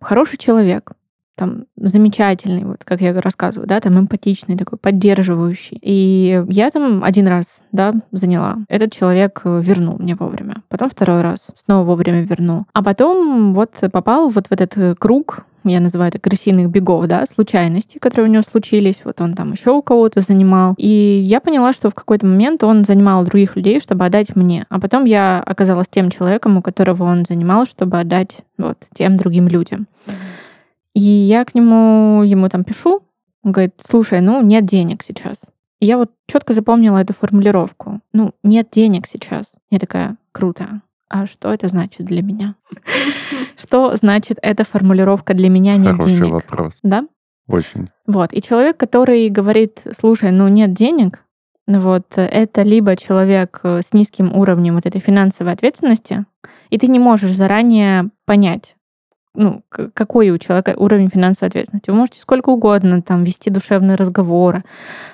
хороший 0.00 0.36
человек, 0.36 0.92
там 1.40 1.64
замечательный, 1.76 2.64
вот 2.64 2.84
как 2.84 3.00
я 3.00 3.18
рассказываю, 3.18 3.66
да, 3.66 3.80
там 3.80 3.98
эмпатичный 3.98 4.58
такой, 4.58 4.78
поддерживающий. 4.78 5.78
И 5.80 6.44
я 6.48 6.70
там 6.70 7.02
один 7.02 7.26
раз, 7.28 7.62
да, 7.72 7.94
заняла. 8.12 8.58
Этот 8.68 8.92
человек 8.92 9.40
э, 9.44 9.60
вернул 9.62 9.98
мне 9.98 10.14
вовремя. 10.14 10.56
Потом 10.68 10.90
второй 10.90 11.22
раз 11.22 11.48
снова 11.56 11.84
вовремя 11.84 12.22
вернул. 12.22 12.66
А 12.74 12.82
потом 12.82 13.54
вот 13.54 13.70
попал 13.90 14.28
вот 14.28 14.48
в 14.48 14.52
этот 14.52 14.76
э, 14.76 14.94
круг, 14.96 15.46
я 15.64 15.80
называю 15.80 16.08
это 16.08 16.18
крысиных 16.18 16.70
бегов, 16.70 17.06
да, 17.06 17.24
случайностей, 17.26 17.98
которые 17.98 18.28
у 18.30 18.32
него 18.32 18.42
случились. 18.42 19.00
Вот 19.04 19.20
он 19.20 19.34
там 19.34 19.52
еще 19.52 19.70
у 19.70 19.82
кого-то 19.82 20.20
занимал. 20.20 20.74
И 20.76 20.88
я 20.88 21.40
поняла, 21.40 21.72
что 21.72 21.90
в 21.90 21.94
какой-то 21.94 22.26
момент 22.26 22.62
он 22.64 22.84
занимал 22.84 23.24
других 23.24 23.56
людей, 23.56 23.80
чтобы 23.80 24.04
отдать 24.04 24.36
мне. 24.36 24.66
А 24.68 24.80
потом 24.80 25.04
я 25.04 25.40
оказалась 25.40 25.88
тем 25.88 26.10
человеком, 26.10 26.56
у 26.56 26.62
которого 26.62 27.04
он 27.04 27.24
занимал, 27.24 27.66
чтобы 27.66 27.98
отдать 27.98 28.38
вот 28.58 28.78
тем 28.94 29.16
другим 29.16 29.48
людям. 29.48 29.86
И 30.94 31.00
я 31.00 31.44
к 31.44 31.54
нему, 31.54 32.22
ему 32.22 32.48
там 32.48 32.64
пишу, 32.64 33.02
он 33.42 33.52
говорит, 33.52 33.74
слушай, 33.80 34.20
ну 34.20 34.42
нет 34.42 34.66
денег 34.66 35.02
сейчас. 35.02 35.36
И 35.80 35.86
я 35.86 35.96
вот 35.96 36.10
четко 36.26 36.52
запомнила 36.52 36.98
эту 36.98 37.14
формулировку. 37.14 38.00
Ну, 38.12 38.32
нет 38.42 38.68
денег 38.70 39.06
сейчас. 39.06 39.46
Я 39.70 39.78
такая, 39.78 40.16
круто. 40.30 40.82
А 41.10 41.26
что 41.26 41.52
это 41.52 41.66
значит 41.66 42.06
для 42.06 42.22
меня? 42.22 42.54
Что 43.58 43.94
значит 43.96 44.38
эта 44.40 44.64
формулировка 44.64 45.34
для 45.34 45.48
меня 45.48 45.76
нет 45.76 45.96
Хороший 45.96 46.18
денег? 46.18 46.32
вопрос. 46.32 46.78
Да? 46.84 47.04
Очень. 47.48 47.90
Вот. 48.06 48.32
И 48.32 48.40
человек, 48.40 48.76
который 48.76 49.28
говорит, 49.28 49.82
слушай, 49.98 50.30
ну 50.30 50.46
нет 50.46 50.72
денег, 50.72 51.24
ну 51.66 51.80
вот 51.80 52.06
это 52.16 52.62
либо 52.62 52.96
человек 52.96 53.60
э, 53.64 53.82
с 53.82 53.92
низким 53.92 54.32
уровнем 54.32 54.76
вот 54.76 54.86
этой 54.86 55.00
финансовой 55.00 55.52
ответственности, 55.52 56.26
и 56.70 56.78
ты 56.78 56.86
не 56.86 57.00
можешь 57.00 57.34
заранее 57.34 58.10
понять, 58.24 58.76
ну, 59.34 59.62
какой 59.68 60.30
у 60.30 60.38
человека 60.38 60.74
уровень 60.76 61.08
финансовой 61.08 61.48
ответственности. 61.48 61.90
Вы 61.90 61.96
можете 61.96 62.20
сколько 62.20 62.50
угодно 62.50 63.00
там 63.00 63.22
вести 63.22 63.48
душевные 63.48 63.96
разговоры, 63.96 64.64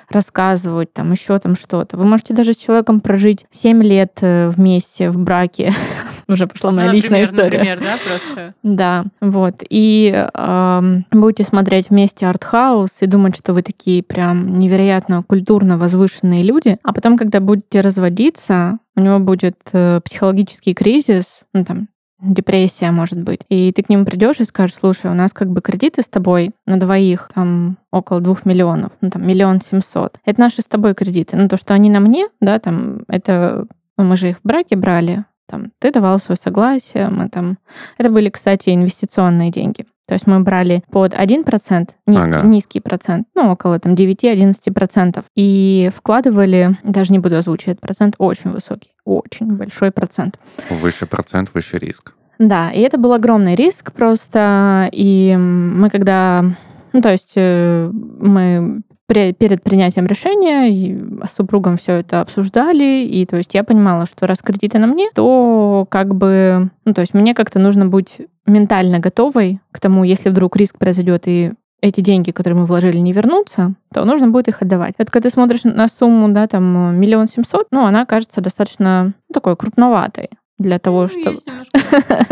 рассказывать 0.09 0.91
там 0.91 1.11
еще 1.11 1.37
там 1.39 1.55
что-то. 1.55 1.97
Вы 1.97 2.05
можете 2.05 2.33
даже 2.33 2.53
с 2.53 2.57
человеком 2.57 2.99
прожить 2.99 3.45
7 3.51 3.83
лет 3.83 4.17
э, 4.21 4.49
вместе 4.49 5.11
в 5.11 5.17
браке. 5.19 5.71
Уже 6.27 6.47
пошла 6.47 6.71
моя 6.71 6.87
Ну, 6.87 6.93
личная 6.93 7.21
например, 7.21 7.47
история. 7.47 7.57
Например, 7.59 7.79
да, 7.79 7.97
просто. 8.05 8.53
Да, 8.63 9.03
вот. 9.21 9.55
И 9.69 10.29
ам, 10.33 11.05
будете 11.11 11.43
смотреть 11.43 11.89
вместе 11.89 12.25
артхаус 12.25 12.97
и 13.01 13.05
думать, 13.05 13.37
что 13.37 13.53
вы 13.53 13.61
такие 13.61 14.01
прям 14.03 14.59
невероятно 14.59 15.23
культурно 15.23 15.77
возвышенные 15.77 16.43
люди, 16.43 16.77
а 16.83 16.91
потом, 16.91 17.17
когда 17.17 17.39
будете 17.39 17.81
разводиться, 17.81 18.79
у 18.95 19.01
него 19.01 19.19
будет 19.19 19.57
э, 19.73 20.01
психологический 20.03 20.73
кризис, 20.73 21.41
ну 21.53 21.63
там 21.63 21.87
депрессия, 22.19 22.91
может 22.91 23.21
быть. 23.21 23.41
И 23.49 23.71
ты 23.71 23.83
к 23.83 23.89
нему 23.89 24.05
придешь 24.05 24.39
и 24.39 24.45
скажешь, 24.45 24.77
слушай, 24.77 25.09
у 25.11 25.13
нас 25.13 25.33
как 25.33 25.49
бы 25.49 25.61
кредиты 25.61 26.01
с 26.01 26.07
тобой 26.07 26.51
на 26.65 26.79
двоих 26.79 27.29
там 27.33 27.77
около 27.91 28.21
двух 28.21 28.45
миллионов, 28.45 28.91
ну 29.01 29.09
там 29.09 29.27
миллион 29.27 29.61
семьсот. 29.61 30.17
Это 30.25 30.39
наши 30.39 30.61
с 30.61 30.65
тобой 30.65 30.93
кредиты. 30.93 31.37
Ну 31.37 31.47
то, 31.47 31.57
что 31.57 31.73
они 31.73 31.89
на 31.89 31.99
мне, 31.99 32.27
да, 32.41 32.59
там 32.59 33.03
это 33.07 33.67
ну, 33.97 34.03
мы 34.03 34.17
же 34.17 34.29
их 34.29 34.37
в 34.37 34.43
браке 34.43 34.75
брали, 34.75 35.25
там 35.47 35.71
ты 35.79 35.91
давал 35.91 36.19
свое 36.19 36.37
согласие, 36.37 37.09
мы 37.09 37.29
там 37.29 37.57
это 37.97 38.09
были, 38.09 38.29
кстати, 38.29 38.69
инвестиционные 38.69 39.51
деньги. 39.51 39.85
То 40.07 40.13
есть 40.13 40.25
мы 40.25 40.39
брали 40.39 40.83
под 40.89 41.13
1%, 41.13 41.89
низкий, 42.07 42.29
Ага. 42.29 42.41
низкий 42.47 42.79
процент, 42.79 43.27
ну, 43.35 43.51
около 43.51 43.77
там 43.77 43.93
9-11%, 43.93 45.23
и 45.35 45.91
вкладывали, 45.93 46.77
даже 46.83 47.11
не 47.11 47.19
буду 47.19 47.35
озвучивать 47.35 47.79
процент, 47.81 48.15
очень 48.17 48.51
высокий, 48.51 48.91
очень 49.03 49.47
большой 49.57 49.91
процент. 49.91 50.39
Выше 50.69 51.05
процент, 51.07 51.49
выше 51.53 51.77
риск. 51.77 52.13
Да, 52.39 52.71
и 52.71 52.79
это 52.81 52.97
был 52.97 53.11
огромный 53.13 53.55
риск 53.55 53.91
просто, 53.91 54.89
и 54.93 55.35
мы 55.37 55.89
когда, 55.89 56.45
ну, 56.93 57.01
то 57.01 57.11
есть 57.11 57.33
э, 57.35 57.91
мы 57.91 58.81
перед 59.07 59.63
принятием 59.63 60.05
решения 60.05 61.25
с 61.25 61.35
супругом 61.35 61.77
все 61.77 61.93
это 61.93 62.21
обсуждали, 62.21 63.03
и 63.03 63.25
то 63.25 63.37
есть 63.37 63.53
я 63.53 63.63
понимала, 63.63 64.05
что 64.05 64.27
раз 64.27 64.39
кредиты 64.39 64.79
на 64.79 64.87
мне, 64.87 65.09
то 65.15 65.87
как 65.89 66.13
бы, 66.13 66.69
ну, 66.85 66.93
то 66.93 67.01
есть 67.01 67.13
мне 67.13 67.33
как-то 67.33 67.59
нужно 67.59 67.85
быть 67.85 68.17
ментально 68.45 68.99
готовой 68.99 69.59
к 69.71 69.79
тому, 69.79 70.03
если 70.03 70.29
вдруг 70.29 70.57
риск 70.57 70.77
произойдет 70.77 71.23
и 71.27 71.53
эти 71.81 72.01
деньги, 72.01 72.31
которые 72.31 72.59
мы 72.59 72.65
вложили, 72.65 72.97
не 72.97 73.13
вернутся, 73.13 73.75
то 73.93 74.03
нужно 74.03 74.29
будет 74.29 74.47
их 74.47 74.61
отдавать. 74.61 74.95
Это 74.97 75.11
когда 75.11 75.29
ты 75.29 75.33
смотришь 75.33 75.63
на 75.63 75.87
сумму, 75.87 76.29
да, 76.29 76.47
там, 76.47 76.99
миллион 76.99 77.27
семьсот, 77.27 77.67
ну, 77.71 77.85
она 77.85 78.05
кажется 78.05 78.41
достаточно 78.41 79.13
ну, 79.29 79.33
такой 79.33 79.55
крупноватой 79.55 80.29
для 80.57 80.79
того, 80.79 81.03
Ну, 81.03 81.09
чтобы... 81.09 81.39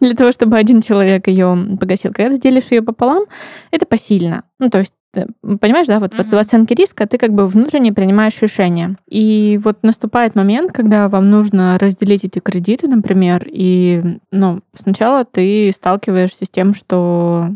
для 0.00 0.14
того, 0.14 0.32
чтобы 0.32 0.58
один 0.58 0.82
человек 0.82 1.26
ее 1.26 1.56
погасил. 1.80 2.12
Когда 2.12 2.34
ты 2.34 2.40
делишь 2.40 2.70
ее 2.70 2.82
пополам, 2.82 3.24
это 3.70 3.86
посильно. 3.86 4.44
Ну, 4.58 4.68
то 4.68 4.78
есть 4.78 4.92
понимаешь, 5.40 5.86
да, 5.86 5.98
вот, 5.98 6.14
вот 6.16 6.26
в 6.26 6.34
оценке 6.34 6.74
риска 6.74 7.06
ты 7.06 7.18
как 7.18 7.32
бы 7.32 7.46
внутренне 7.46 7.92
принимаешь 7.92 8.40
решение. 8.40 8.96
И 9.08 9.60
вот 9.62 9.82
наступает 9.82 10.34
момент, 10.34 10.72
когда 10.72 11.08
вам 11.08 11.30
нужно 11.30 11.78
разделить 11.78 12.24
эти 12.24 12.38
кредиты, 12.38 12.88
например, 12.88 13.46
и, 13.50 14.18
ну, 14.30 14.60
сначала 14.74 15.24
ты 15.24 15.72
сталкиваешься 15.74 16.44
с 16.44 16.50
тем, 16.50 16.74
что 16.74 17.50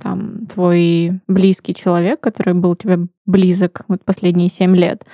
там 0.00 0.46
твой 0.46 1.20
близкий 1.28 1.74
человек, 1.74 2.20
который 2.20 2.54
был 2.54 2.76
тебе 2.76 3.06
близок 3.26 3.82
вот 3.88 4.04
последние 4.04 4.48
семь 4.48 4.76
лет, 4.76 5.04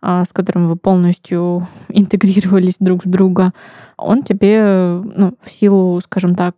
а, 0.00 0.24
с 0.24 0.32
которым 0.32 0.68
вы 0.68 0.76
полностью 0.76 1.66
интегрировались 1.88 2.76
друг 2.78 3.04
в 3.04 3.08
друга, 3.08 3.52
он 3.96 4.22
тебе, 4.22 5.00
ну, 5.04 5.34
в 5.42 5.50
силу, 5.50 6.00
скажем 6.00 6.34
так, 6.34 6.54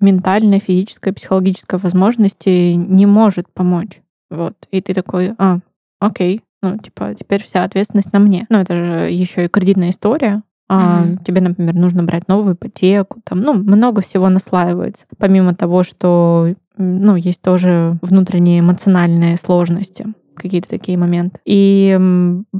ментальной, 0.00 0.58
физической, 0.58 1.12
психологической 1.12 1.78
возможности 1.78 2.72
не 2.74 3.06
может 3.06 3.46
помочь. 3.52 4.00
Вот. 4.30 4.54
И 4.70 4.80
ты 4.80 4.94
такой, 4.94 5.34
а, 5.38 5.58
окей, 6.00 6.42
ну, 6.62 6.78
типа, 6.78 7.14
теперь 7.18 7.42
вся 7.42 7.64
ответственность 7.64 8.12
на 8.12 8.18
мне. 8.18 8.46
Ну, 8.48 8.58
это 8.58 8.74
же 8.74 9.10
еще 9.10 9.44
и 9.44 9.48
кредитная 9.48 9.90
история. 9.90 10.42
А 10.68 11.04
Мгм. 11.04 11.18
тебе, 11.18 11.40
например, 11.40 11.74
нужно 11.74 12.02
брать 12.02 12.26
новую 12.26 12.54
ипотеку, 12.54 13.20
там, 13.24 13.40
ну, 13.40 13.54
много 13.54 14.00
всего 14.02 14.28
наслаивается. 14.28 15.06
Помимо 15.16 15.54
того, 15.54 15.84
что, 15.84 16.54
ну, 16.76 17.14
есть 17.14 17.40
тоже 17.40 17.98
внутренние 18.02 18.60
эмоциональные 18.60 19.36
сложности 19.36 20.06
какие-то 20.34 20.68
такие 20.68 20.98
моменты. 20.98 21.38
И 21.46 21.98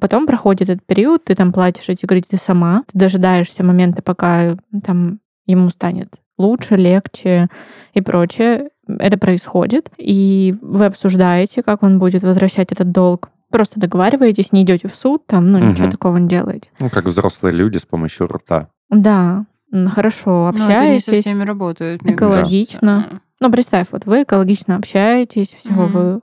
потом 0.00 0.26
проходит 0.26 0.70
этот 0.70 0.86
период, 0.86 1.24
ты 1.24 1.34
там 1.34 1.52
платишь 1.52 1.88
эти 1.88 2.06
кредиты 2.06 2.36
сама, 2.38 2.84
ты 2.90 2.98
дожидаешься 2.98 3.64
момента, 3.64 4.02
пока 4.02 4.56
там 4.82 5.18
ему 5.46 5.68
станет 5.70 6.14
лучше, 6.38 6.76
легче 6.76 7.48
и 7.94 8.00
прочее. 8.00 8.68
Это 8.88 9.18
происходит, 9.18 9.90
и 9.98 10.54
вы 10.62 10.86
обсуждаете, 10.86 11.62
как 11.62 11.82
он 11.82 11.98
будет 11.98 12.22
возвращать 12.22 12.70
этот 12.72 12.92
долг. 12.92 13.30
Просто 13.50 13.80
договариваетесь, 13.80 14.52
не 14.52 14.62
идете 14.62 14.88
в 14.88 14.94
суд, 14.94 15.26
там, 15.26 15.50
ну, 15.50 15.58
ничего 15.58 15.84
Мгм. 15.84 15.90
такого 15.92 16.16
не 16.18 16.28
делаете. 16.28 16.68
Ну, 16.78 16.90
как 16.90 17.04
взрослые 17.06 17.52
люди 17.54 17.78
с 17.78 17.86
помощью 17.86 18.26
рта. 18.26 18.68
Да, 18.90 19.44
хорошо, 19.88 20.52
Ну, 20.52 20.64
это 20.68 20.68
не 20.68 20.96
общаетесь. 20.96 21.04
со 21.04 21.12
всеми 21.30 21.42
работает, 21.44 22.00
экологично. 22.04 23.20
Ну, 23.38 23.50
представь, 23.50 23.88
вот 23.92 24.06
вы 24.06 24.22
экологично 24.22 24.76
общаетесь, 24.76 25.54
все, 25.58 25.70
Мгм. 25.70 25.86
вы... 25.88 26.20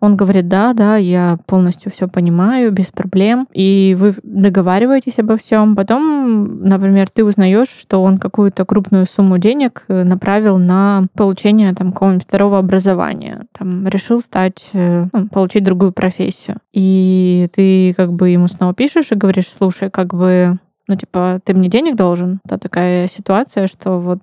Он 0.00 0.16
говорит, 0.16 0.46
да, 0.46 0.74
да, 0.74 0.96
я 0.96 1.38
полностью 1.46 1.90
все 1.90 2.06
понимаю, 2.06 2.70
без 2.70 2.86
проблем. 2.86 3.48
И 3.52 3.96
вы 3.98 4.14
договариваетесь 4.22 5.18
обо 5.18 5.36
всем. 5.36 5.74
Потом, 5.74 6.62
например, 6.62 7.08
ты 7.10 7.24
узнаешь, 7.24 7.68
что 7.68 8.00
он 8.00 8.18
какую-то 8.18 8.64
крупную 8.64 9.06
сумму 9.06 9.38
денег 9.38 9.84
э, 9.88 10.04
направил 10.04 10.58
на 10.58 11.06
получение 11.16 11.74
там 11.74 11.90
какого-нибудь 11.92 12.22
второго 12.28 12.58
образования. 12.58 13.46
Там 13.58 13.88
решил 13.88 14.20
стать, 14.20 14.66
э, 14.72 15.06
ну, 15.12 15.26
получить 15.26 15.64
другую 15.64 15.90
профессию. 15.92 16.58
И 16.72 17.48
ты 17.52 17.92
как 17.94 18.12
бы 18.12 18.28
ему 18.28 18.46
снова 18.46 18.74
пишешь 18.74 19.10
и 19.10 19.16
говоришь, 19.16 19.48
слушай, 19.48 19.90
как 19.90 20.14
бы 20.14 20.58
ну, 20.86 20.96
типа, 20.96 21.40
ты 21.44 21.54
мне 21.54 21.68
денег 21.68 21.96
должен. 21.96 22.40
Это 22.46 22.56
такая 22.58 23.08
ситуация, 23.08 23.66
что 23.66 23.98
вот 23.98 24.20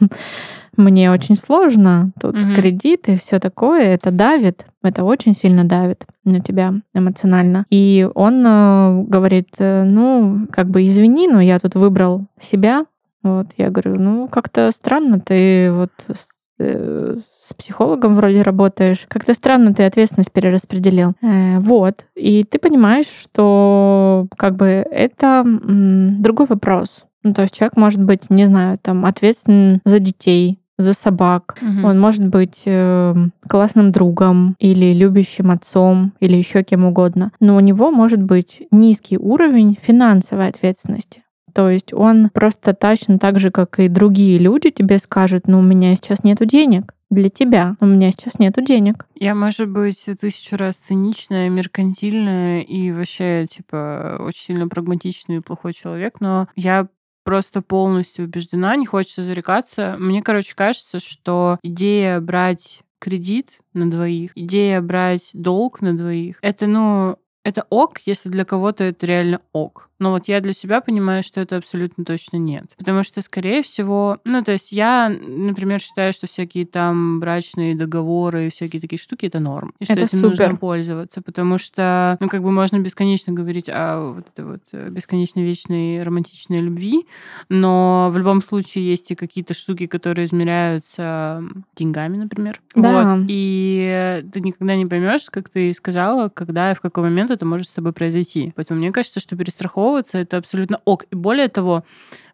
мне 0.78 1.10
очень 1.10 1.36
сложно, 1.36 2.12
тут 2.20 2.36
Мгм. 2.36 2.54
кредит 2.54 3.08
и 3.08 3.16
все 3.16 3.38
такое, 3.38 3.82
это 3.82 4.10
давит, 4.10 4.64
это 4.82 5.04
очень 5.04 5.34
сильно 5.34 5.64
давит 5.64 6.06
на 6.24 6.40
тебя 6.40 6.74
эмоционально. 6.94 7.66
И 7.70 8.08
он 8.14 8.44
э, 8.46 9.02
говорит, 9.08 9.48
э, 9.58 9.84
ну, 9.84 10.46
как 10.52 10.68
бы 10.68 10.86
извини, 10.86 11.28
но 11.28 11.40
я 11.40 11.58
тут 11.58 11.74
выбрал 11.74 12.26
себя. 12.40 12.86
Вот, 13.22 13.48
я 13.56 13.70
говорю, 13.70 13.96
ну, 13.98 14.28
как-то 14.28 14.70
странно, 14.72 15.18
ты 15.20 15.72
вот 15.72 15.90
с, 16.08 16.28
э, 16.60 17.16
с 17.36 17.52
психологом 17.54 18.14
вроде 18.14 18.42
работаешь, 18.42 19.06
как-то 19.08 19.34
странно 19.34 19.74
ты 19.74 19.84
ответственность 19.84 20.32
перераспределил. 20.32 21.12
Э, 21.22 21.58
вот, 21.58 22.04
и 22.14 22.44
ты 22.44 22.58
понимаешь, 22.58 23.06
что 23.08 24.26
как 24.36 24.54
бы 24.56 24.66
это 24.66 25.42
м, 25.44 26.22
другой 26.22 26.46
вопрос. 26.46 27.04
Ну, 27.24 27.34
то 27.34 27.42
есть 27.42 27.54
человек 27.54 27.76
может 27.76 28.02
быть, 28.02 28.30
не 28.30 28.46
знаю, 28.46 28.78
там, 28.80 29.04
ответственен 29.04 29.80
за 29.84 29.98
детей, 29.98 30.60
за 30.78 30.92
собак. 30.92 31.58
Мгм. 31.60 31.84
Он 31.84 32.00
может 32.00 32.26
быть 32.26 32.62
э, 32.64 33.14
классным 33.48 33.92
другом 33.92 34.54
или 34.58 34.94
любящим 34.94 35.50
отцом 35.50 36.12
или 36.20 36.36
еще 36.36 36.62
кем 36.62 36.84
угодно. 36.84 37.32
Но 37.40 37.56
у 37.56 37.60
него 37.60 37.90
может 37.90 38.22
быть 38.22 38.62
низкий 38.70 39.18
уровень 39.18 39.76
финансовой 39.80 40.48
ответственности. 40.48 41.24
То 41.54 41.68
есть 41.68 41.92
он 41.92 42.30
просто 42.32 42.72
точно 42.72 43.18
так 43.18 43.40
же, 43.40 43.50
как 43.50 43.80
и 43.80 43.88
другие 43.88 44.38
люди, 44.38 44.70
тебе 44.70 44.98
скажет, 44.98 45.48
ну, 45.48 45.58
у 45.58 45.62
меня 45.62 45.94
сейчас 45.96 46.22
нету 46.22 46.44
денег 46.44 46.94
для 47.10 47.30
тебя, 47.30 47.76
у 47.80 47.86
меня 47.86 48.12
сейчас 48.12 48.38
нету 48.38 48.60
денег. 48.60 49.06
Я, 49.14 49.34
может 49.34 49.68
быть, 49.68 50.08
тысячу 50.20 50.56
раз 50.56 50.76
циничная, 50.76 51.48
меркантильная 51.48 52.60
и 52.60 52.92
вообще, 52.92 53.46
типа, 53.50 54.18
очень 54.20 54.44
сильно 54.44 54.68
прагматичный 54.68 55.38
и 55.38 55.40
плохой 55.40 55.72
человек, 55.72 56.20
но 56.20 56.48
я 56.54 56.86
просто 57.28 57.60
полностью 57.60 58.24
убеждена, 58.24 58.74
не 58.74 58.86
хочется 58.86 59.22
зарекаться. 59.22 59.96
Мне, 59.98 60.22
короче, 60.22 60.54
кажется, 60.54 60.98
что 60.98 61.58
идея 61.62 62.20
брать 62.20 62.80
кредит 62.98 63.58
на 63.74 63.90
двоих, 63.90 64.32
идея 64.34 64.80
брать 64.80 65.32
долг 65.34 65.82
на 65.82 65.94
двоих, 65.94 66.38
это, 66.40 66.66
ну, 66.66 67.18
это 67.48 67.66
ок, 67.70 67.98
если 68.06 68.28
для 68.28 68.44
кого-то 68.44 68.84
это 68.84 69.06
реально 69.06 69.40
ок. 69.52 69.88
Но 69.98 70.12
вот 70.12 70.28
я 70.28 70.40
для 70.40 70.52
себя 70.52 70.80
понимаю, 70.80 71.22
что 71.22 71.40
это 71.40 71.56
абсолютно 71.56 72.04
точно 72.04 72.36
нет. 72.36 72.66
Потому 72.76 73.02
что, 73.02 73.20
скорее 73.20 73.62
всего, 73.62 74.18
ну, 74.24 74.44
то 74.44 74.52
есть 74.52 74.70
я, 74.70 75.08
например, 75.08 75.80
считаю, 75.80 76.12
что 76.12 76.26
всякие 76.26 76.66
там 76.66 77.18
брачные 77.18 77.74
договоры 77.74 78.46
и 78.46 78.50
всякие 78.50 78.80
такие 78.80 78.98
штуки— 78.98 79.26
это 79.26 79.40
норм. 79.40 79.74
И 79.80 79.84
что 79.84 79.94
Это 79.94 80.04
этим 80.04 80.20
супер. 80.20 80.30
нужно 80.30 80.56
пользоваться, 80.56 81.20
потому 81.20 81.58
что, 81.58 82.16
ну, 82.20 82.28
как 82.28 82.42
бы 82.42 82.52
можно 82.52 82.78
бесконечно 82.78 83.32
говорить 83.32 83.68
о 83.68 84.12
вот 84.12 84.28
этой 84.28 84.44
вот 84.44 84.62
э, 84.72 84.88
бесконечно 84.88 85.40
вечной 85.40 86.02
романтичной 86.02 86.60
любви, 86.60 87.06
но 87.48 88.10
в 88.12 88.18
любом 88.18 88.40
случае 88.40 88.88
есть 88.88 89.10
и 89.10 89.16
какие-то 89.16 89.54
штуки, 89.54 89.86
которые 89.86 90.26
измеряются 90.26 91.42
деньгами, 91.74 92.18
например. 92.18 92.60
Да. 92.76 93.16
Вот. 93.16 93.24
И 93.28 94.22
ты 94.32 94.40
никогда 94.40 94.76
не 94.76 94.86
поймешь, 94.86 95.28
как 95.30 95.48
ты 95.48 95.72
сказала, 95.72 96.28
когда 96.28 96.70
и 96.70 96.74
в 96.74 96.80
какой 96.80 97.02
момент 97.02 97.30
это 97.38 97.46
может 97.46 97.68
с 97.68 97.72
тобой 97.72 97.92
произойти. 97.92 98.52
Поэтому 98.56 98.80
мне 98.80 98.92
кажется, 98.92 99.20
что 99.20 99.36
перестраховываться 99.36 100.18
это 100.18 100.36
абсолютно 100.36 100.80
ок. 100.84 101.04
И 101.10 101.14
более 101.14 101.48
того, 101.48 101.84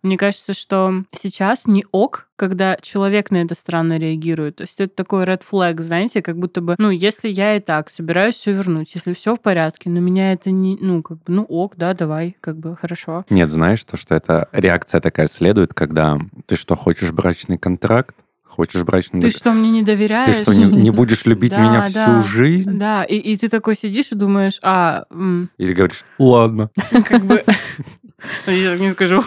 мне 0.03 0.17
кажется, 0.17 0.55
что 0.55 1.05
сейчас 1.13 1.67
не 1.67 1.85
ок, 1.93 2.29
когда 2.37 2.77
человек 2.81 3.31
на 3.31 3.39
это 3.39 3.55
странно 3.55 3.99
реагирует. 3.99 4.57
То 4.57 4.63
есть 4.63 4.81
это 4.81 4.95
такой 4.95 5.25
red 5.25 5.43
flag, 5.49 5.81
знаете, 5.81 6.23
как 6.23 6.39
будто 6.39 6.61
бы, 6.61 6.75
ну, 6.79 6.91
если 6.91 7.29
я 7.29 7.57
и 7.57 7.61
так 7.61 7.91
собираюсь 7.91 8.35
все 8.35 8.53
вернуть, 8.53 8.95
если 8.95 9.13
все 9.13 9.37
в 9.37 9.41
порядке, 9.41 9.91
но 9.91 10.01
меня 10.01 10.33
это 10.33 10.51
не, 10.51 10.77
ну, 10.81 11.03
как 11.03 11.19
бы, 11.19 11.25
ну, 11.29 11.45
ок, 11.45 11.75
да, 11.77 11.95
давай, 11.95 12.37
как 12.41 12.57
бы, 12.57 12.77
хорошо. 12.77 13.25
Нет, 13.31 13.51
знаешь, 13.51 13.85
то, 13.85 13.97
что 13.97 14.15
эта 14.15 14.49
реакция 14.53 15.01
такая 15.01 15.29
следует, 15.29 15.75
когда 15.75 16.19
ты 16.47 16.57
что, 16.57 16.77
хочешь 16.77 17.13
брачный 17.13 17.59
контракт? 17.59 18.17
Хочешь 18.45 18.83
брачный 18.85 19.21
Ты 19.21 19.31
что, 19.31 19.53
мне 19.53 19.71
не 19.71 19.83
доверяешь? 19.83 20.35
Ты 20.35 20.43
что, 20.43 20.53
не, 20.53 20.65
не 20.65 20.91
будешь 20.91 21.25
любить 21.27 21.53
меня 21.53 21.89
всю 21.89 22.21
жизнь? 22.21 22.79
Да, 22.79 23.03
и, 23.03 23.17
и 23.17 23.37
ты 23.37 23.49
такой 23.49 23.75
сидишь 23.75 24.13
и 24.13 24.15
думаешь, 24.15 24.59
а, 24.63 25.05
м, 25.11 25.51
И 25.59 25.67
ты 25.67 25.73
говоришь, 25.75 26.05
ладно. 26.19 26.71
как 27.05 27.25
бы... 27.25 27.45
Я 28.47 28.71
так 28.71 28.81
не 28.81 28.91
скажу. 28.91 29.23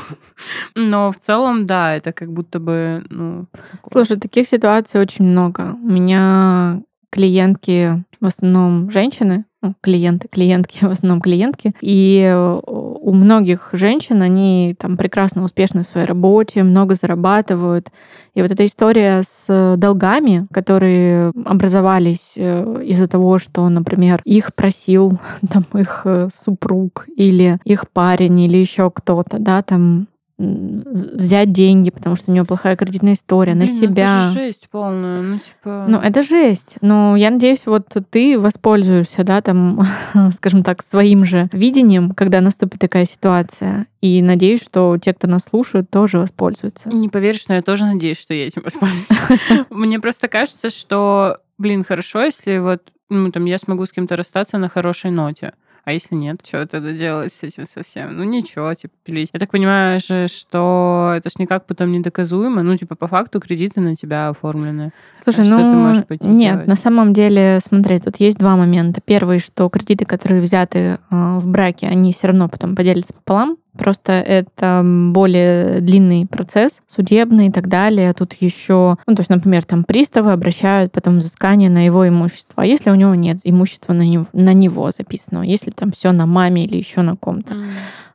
Но 0.76 1.12
в 1.12 1.18
целом, 1.18 1.68
да, 1.68 1.96
это 1.96 2.14
как 2.14 2.32
будто 2.32 2.60
бы, 2.60 3.06
ну... 3.10 3.46
Слушай, 3.92 4.18
таких 4.18 4.48
ситуаций 4.48 5.00
очень 5.02 5.26
много. 5.26 5.76
У 5.84 5.88
меня 5.92 6.82
клиентки 7.10 8.04
в 8.20 8.26
основном 8.26 8.90
женщины, 8.90 9.46
ну, 9.62 9.74
клиенты, 9.82 10.28
клиентки, 10.28 10.80
в 10.86 10.90
основном 10.90 11.22
клиентки. 11.22 11.74
И 11.82 12.22
э, 12.22 12.60
у 12.66 13.14
многих 13.14 13.70
женщин, 13.74 14.22
они 14.22 14.76
там 14.80 14.98
прекрасно 14.98 15.44
успешны 15.44 15.84
в 15.84 15.88
своей 15.88 16.08
работе, 16.08 16.64
много 16.64 16.96
зарабатывают. 16.96 17.92
И 18.34 18.42
вот 18.42 18.52
эта 18.52 18.66
история 18.66 19.24
с 19.24 19.76
долгами, 19.78 20.48
которые 20.52 21.32
образовались 21.46 22.34
э, 22.36 22.84
из-за 22.86 23.08
того, 23.08 23.40
что, 23.40 23.68
например, 23.70 24.22
их 24.26 24.54
просил 24.54 25.20
там 25.52 25.66
их 25.74 26.02
э, 26.06 26.30
супруг 26.34 27.08
или 27.16 27.60
их 27.64 27.90
парень 27.90 28.40
или 28.40 28.58
еще 28.58 28.92
кто-то, 28.92 29.40
да, 29.40 29.62
там 29.62 30.08
взять 30.40 31.52
деньги, 31.52 31.90
потому 31.90 32.16
что 32.16 32.30
у 32.30 32.34
него 32.34 32.46
плохая 32.46 32.76
кредитная 32.76 33.14
история 33.14 33.56
на 33.56 33.66
Блин, 33.66 33.76
ну 33.76 33.88
себя. 33.88 34.04
Это 34.04 34.34
же 34.34 34.40
жесть 34.40 34.68
полная, 34.70 35.22
ну 35.22 35.40
типа... 35.40 35.86
Ну, 35.88 35.98
это 35.98 36.22
жесть. 36.22 36.76
Но 36.82 37.16
я 37.16 37.32
надеюсь, 37.32 37.62
вот 37.66 37.88
ты 38.12 38.40
воспользуешься, 38.40 39.24
да, 39.24 39.42
там, 39.42 39.82
скажем 40.36 40.64
так, 40.64 40.84
своим 40.84 41.26
же 41.26 41.50
видением, 41.52 42.12
когда 42.12 42.42
наступит 42.42 42.80
такая 42.80 43.06
ситуация. 43.06 43.88
И 44.02 44.22
надеюсь, 44.22 44.62
что 44.62 44.98
те, 45.00 45.14
кто 45.14 45.28
нас 45.28 45.44
слушают, 45.44 45.90
тоже 45.90 46.20
воспользуются. 46.20 46.90
Не 46.90 47.10
поверишь, 47.10 47.48
но 47.48 47.56
я 47.56 47.64
тоже 47.64 47.86
надеюсь, 47.86 48.20
что 48.20 48.36
я 48.36 48.46
этим 48.46 48.62
воспользуюсь. 48.62 49.08
Мне 49.72 50.00
просто 50.00 50.28
кажется, 50.28 50.70
что, 50.70 51.40
блин, 51.58 51.84
хорошо, 51.84 52.22
если 52.22 52.60
вот, 52.60 52.92
ну, 53.10 53.32
там, 53.32 53.46
я 53.46 53.58
смогу 53.58 53.88
с 53.88 53.92
кем-то 53.92 54.16
расстаться 54.16 54.60
на 54.60 54.70
хорошей 54.70 55.10
ноте. 55.10 55.54
А 55.88 55.94
если 55.94 56.16
нет, 56.16 56.42
что 56.46 56.68
тогда 56.68 56.92
делать 56.92 57.34
с 57.34 57.44
этим 57.44 57.64
совсем? 57.66 58.18
Ну 58.18 58.26
ничего, 58.26 58.74
типа, 58.74 58.94
пилить. 59.06 59.30
Я 59.32 59.40
так 59.40 59.50
понимаю 59.50 60.02
же, 60.02 60.28
что 60.28 61.14
это 61.16 61.30
ж 61.30 61.36
никак 61.40 61.66
потом 61.66 61.94
не 61.94 62.02
доказуемо. 62.02 62.62
Ну, 62.62 62.76
типа, 62.76 62.96
по 62.96 63.08
факту 63.08 63.40
кредиты 63.40 63.80
на 63.80 63.96
тебя 63.96 64.28
оформлены. 64.28 64.92
Слушай, 65.16 65.44
А 65.44 65.46
что 65.46 65.58
ну 65.58 65.72
ты 65.72 65.76
можешь 65.78 66.06
пойти 66.06 66.28
нет, 66.28 66.56
сделать? 66.56 66.68
на 66.68 66.76
самом 66.76 67.14
деле, 67.14 67.62
смотри, 67.66 68.00
тут 68.00 68.18
есть 68.18 68.38
два 68.38 68.58
момента. 68.58 69.00
Первый, 69.00 69.40
что 69.40 69.70
кредиты, 69.70 70.04
которые 70.04 70.42
взяты 70.42 70.78
э, 70.80 70.98
в 71.10 71.48
браке, 71.48 71.88
они 71.88 72.12
все 72.12 72.28
равно 72.28 72.50
потом 72.50 72.76
поделятся 72.76 73.14
пополам. 73.14 73.56
Просто 73.78 74.14
это 74.14 74.84
более 74.84 75.82
длинный 75.82 76.26
процесс, 76.26 76.82
судебный 76.88 77.48
и 77.48 77.52
так 77.52 77.68
далее. 77.68 78.14
Тут 78.14 78.34
еще, 78.34 78.98
ну, 79.06 79.16
то 79.16 79.22
есть, 79.22 79.30
например, 79.30 79.64
там 79.64 79.84
приставы 79.84 80.32
обращают 80.32 80.92
потом 80.92 81.18
взыскание 81.18 81.70
на 81.70 81.86
его 81.86 82.08
имущество. 82.08 82.64
А 82.64 82.66
если 82.66 82.90
у 82.90 82.96
него 82.96 83.16
нет 83.16 83.38
имущества 83.44 83.94
на 83.94 84.02
него, 84.02 84.26
на 84.34 84.54
него 84.54 84.92
записанного, 84.92 85.44
если 85.44 85.72
там 85.72 85.92
все 85.92 86.12
на 86.12 86.26
маме 86.26 86.66
или 86.66 86.78
еще 86.78 87.02
на 87.02 87.16
ком-то. 87.16 87.56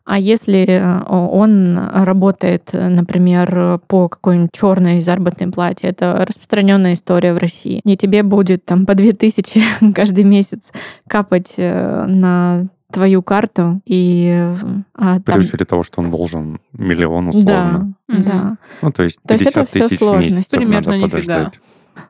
А 0.04 0.18
если 0.18 0.66
э, 0.66 1.02
он 1.08 1.78
работает, 1.78 2.70
например, 2.72 3.78
по 3.86 4.08
какой-нибудь 4.08 4.50
черной 4.52 5.00
заработной 5.00 5.48
плате, 5.52 5.86
это 5.86 6.24
распространенная 6.26 6.94
история 6.94 7.34
в 7.34 7.38
России, 7.38 7.80
и 7.84 7.96
тебе 7.96 8.24
будет 8.24 8.64
там 8.64 8.84
по 8.84 8.94
2000 8.94 9.92
каждый 9.94 10.24
месяц 10.24 10.72
капать 11.06 11.54
э, 11.56 12.06
на 12.06 12.66
твою 12.92 13.22
карту, 13.22 13.80
и 13.86 14.30
а, 14.94 15.20
При 15.20 15.32
там- 15.32 15.40
условии 15.40 15.64
того, 15.64 15.82
что 15.82 16.00
он 16.00 16.10
должен 16.10 16.60
миллион 16.72 17.28
условно. 17.28 17.94
да, 18.08 18.14
Мгм. 18.14 18.24
да. 18.24 18.56
Ну, 18.82 18.92
то 18.92 19.02
есть 19.02 19.18
То 19.26 19.34
есть 19.34 19.44
50 19.46 19.68
это 19.74 19.88
тысяч 19.88 19.96
в 20.00 20.04
сложность. 20.04 20.50
Примерно 20.50 20.92
надо 20.92 20.96
нифига. 20.98 21.10
подождать. 21.10 21.60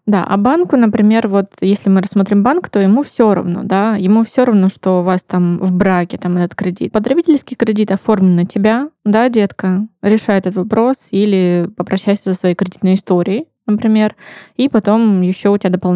Да, 0.06 0.22
а 0.24 0.36
банку, 0.36 0.76
например, 0.76 1.26
вот 1.28 1.46
если 1.60 1.88
мы 1.90 2.02
рассмотрим 2.02 2.42
банк, 2.44 2.68
то 2.70 2.78
ему 2.78 3.02
все 3.02 3.34
равно, 3.34 3.62
да, 3.64 3.96
ему 3.96 4.24
все 4.24 4.44
равно, 4.44 4.68
что 4.68 5.00
у 5.00 5.02
вас 5.02 5.22
там 5.24 5.58
в 5.58 5.72
браке 5.72 6.18
там 6.18 6.36
этот 6.36 6.54
кредит. 6.54 6.92
Потребительский 6.92 7.56
кредит 7.56 7.90
оформлен 7.90 8.36
на 8.36 8.46
тебя, 8.46 8.90
да, 9.04 9.28
детка, 9.28 9.86
решай 10.02 10.38
этот 10.38 10.54
вопрос 10.54 11.08
или 11.10 11.68
попрощайся 11.76 12.22
со 12.32 12.34
своей 12.34 12.54
кредитной 12.54 12.94
историей, 12.94 13.46
например, 13.66 14.14
и 14.56 14.68
потом 14.68 15.20
еще 15.22 15.48
у 15.50 15.58
тебя 15.58 15.70
допол... 15.70 15.94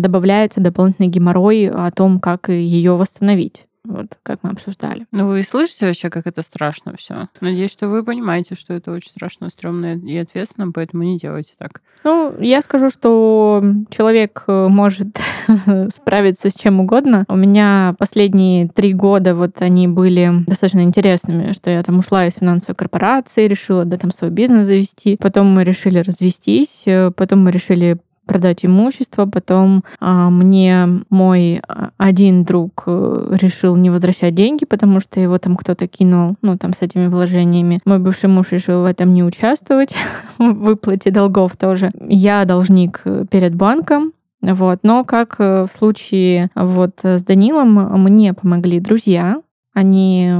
добавляется 0.00 0.60
дополнительный 0.60 1.08
геморрой 1.08 1.68
о 1.68 1.90
том, 1.92 2.18
как 2.20 2.48
ее 2.48 2.96
восстановить. 2.96 3.64
Вот, 3.84 4.18
как 4.22 4.40
мы 4.42 4.50
обсуждали. 4.50 5.06
Ну, 5.10 5.26
вы 5.26 5.42
слышите 5.42 5.86
вообще, 5.86 6.10
как 6.10 6.26
это 6.26 6.42
страшно 6.42 6.94
все? 6.98 7.28
Надеюсь, 7.40 7.72
что 7.72 7.88
вы 7.88 8.04
понимаете, 8.04 8.54
что 8.54 8.74
это 8.74 8.92
очень 8.92 9.10
страшно, 9.10 9.48
стрёмно 9.48 9.96
и 9.96 10.16
ответственно, 10.16 10.70
поэтому 10.70 11.02
не 11.02 11.18
делайте 11.18 11.54
так. 11.58 11.80
Ну, 12.04 12.34
я 12.40 12.60
скажу, 12.60 12.90
что 12.90 13.62
человек 13.90 14.44
э, 14.46 14.68
может 14.68 15.18
справиться 15.94 16.50
с 16.50 16.54
чем 16.54 16.80
угодно. 16.80 17.24
У 17.28 17.36
меня 17.36 17.94
последние 17.98 18.68
три 18.68 18.92
года 18.92 19.34
вот 19.34 19.62
они 19.62 19.88
были 19.88 20.44
достаточно 20.46 20.82
интересными, 20.82 21.52
что 21.52 21.70
я 21.70 21.82
там 21.82 21.98
ушла 21.98 22.26
из 22.26 22.34
финансовой 22.34 22.76
корпорации, 22.76 23.48
решила, 23.48 23.84
да, 23.86 23.96
там 23.96 24.12
свой 24.12 24.30
бизнес 24.30 24.66
завести. 24.66 25.16
Потом 25.16 25.46
мы 25.54 25.64
решили 25.64 26.00
развестись, 26.00 26.82
э, 26.86 27.10
потом 27.12 27.44
мы 27.44 27.50
решили 27.50 27.98
продать 28.30 28.64
имущество. 28.64 29.26
Потом 29.26 29.82
а, 29.98 30.30
мне 30.30 30.86
мой 31.10 31.60
а, 31.66 31.90
один 31.98 32.44
друг 32.44 32.84
э, 32.86 33.36
решил 33.40 33.74
не 33.74 33.90
возвращать 33.90 34.36
деньги, 34.36 34.64
потому 34.64 35.00
что 35.00 35.18
его 35.18 35.36
там 35.38 35.56
кто-то 35.56 35.88
кинул, 35.88 36.36
ну, 36.40 36.56
там, 36.56 36.72
с 36.72 36.80
этими 36.80 37.08
вложениями. 37.08 37.80
Мой 37.84 37.98
бывший 37.98 38.30
муж 38.30 38.52
решил 38.52 38.82
в 38.82 38.84
этом 38.84 39.14
не 39.14 39.24
участвовать, 39.24 39.96
в 40.38 40.44
выплате 40.44 41.10
долгов 41.10 41.56
тоже. 41.56 41.90
Я 42.06 42.44
должник 42.44 43.00
э, 43.04 43.24
перед 43.28 43.56
банком, 43.56 44.12
вот. 44.42 44.78
Но 44.84 45.02
как 45.02 45.34
э, 45.40 45.66
в 45.66 45.76
случае 45.76 46.50
вот 46.54 47.00
с 47.02 47.24
Данилом, 47.24 47.74
мне 48.00 48.32
помогли 48.32 48.78
друзья. 48.78 49.42
Они 49.74 50.32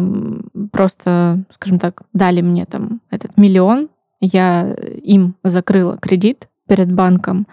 просто, 0.70 1.42
скажем 1.50 1.80
так, 1.80 2.02
дали 2.12 2.40
мне 2.40 2.66
там 2.66 3.00
этот 3.10 3.36
миллион. 3.36 3.88
Я 4.20 4.74
им 4.74 5.34
закрыла 5.42 5.96
кредит 5.96 6.46
перед 6.70 6.92
банком. 6.92 7.46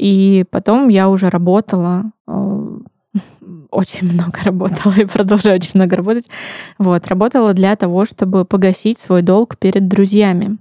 И 0.00 0.44
потом 0.50 0.88
я 0.88 1.08
уже 1.08 1.30
работала, 1.30 2.10
э, 2.26 2.78
очень 3.70 4.12
много 4.12 4.38
работала 4.44 4.94
и 4.98 5.04
продолжаю 5.04 5.56
очень 5.56 5.72
много 5.74 5.96
работать. 5.96 6.28
Вот, 6.78 7.06
работала 7.06 7.54
для 7.54 7.76
того, 7.76 8.04
чтобы 8.04 8.44
погасить 8.44 8.98
свой 8.98 9.22
долг 9.22 9.56
перед 9.58 9.88
друзьями 9.88 10.58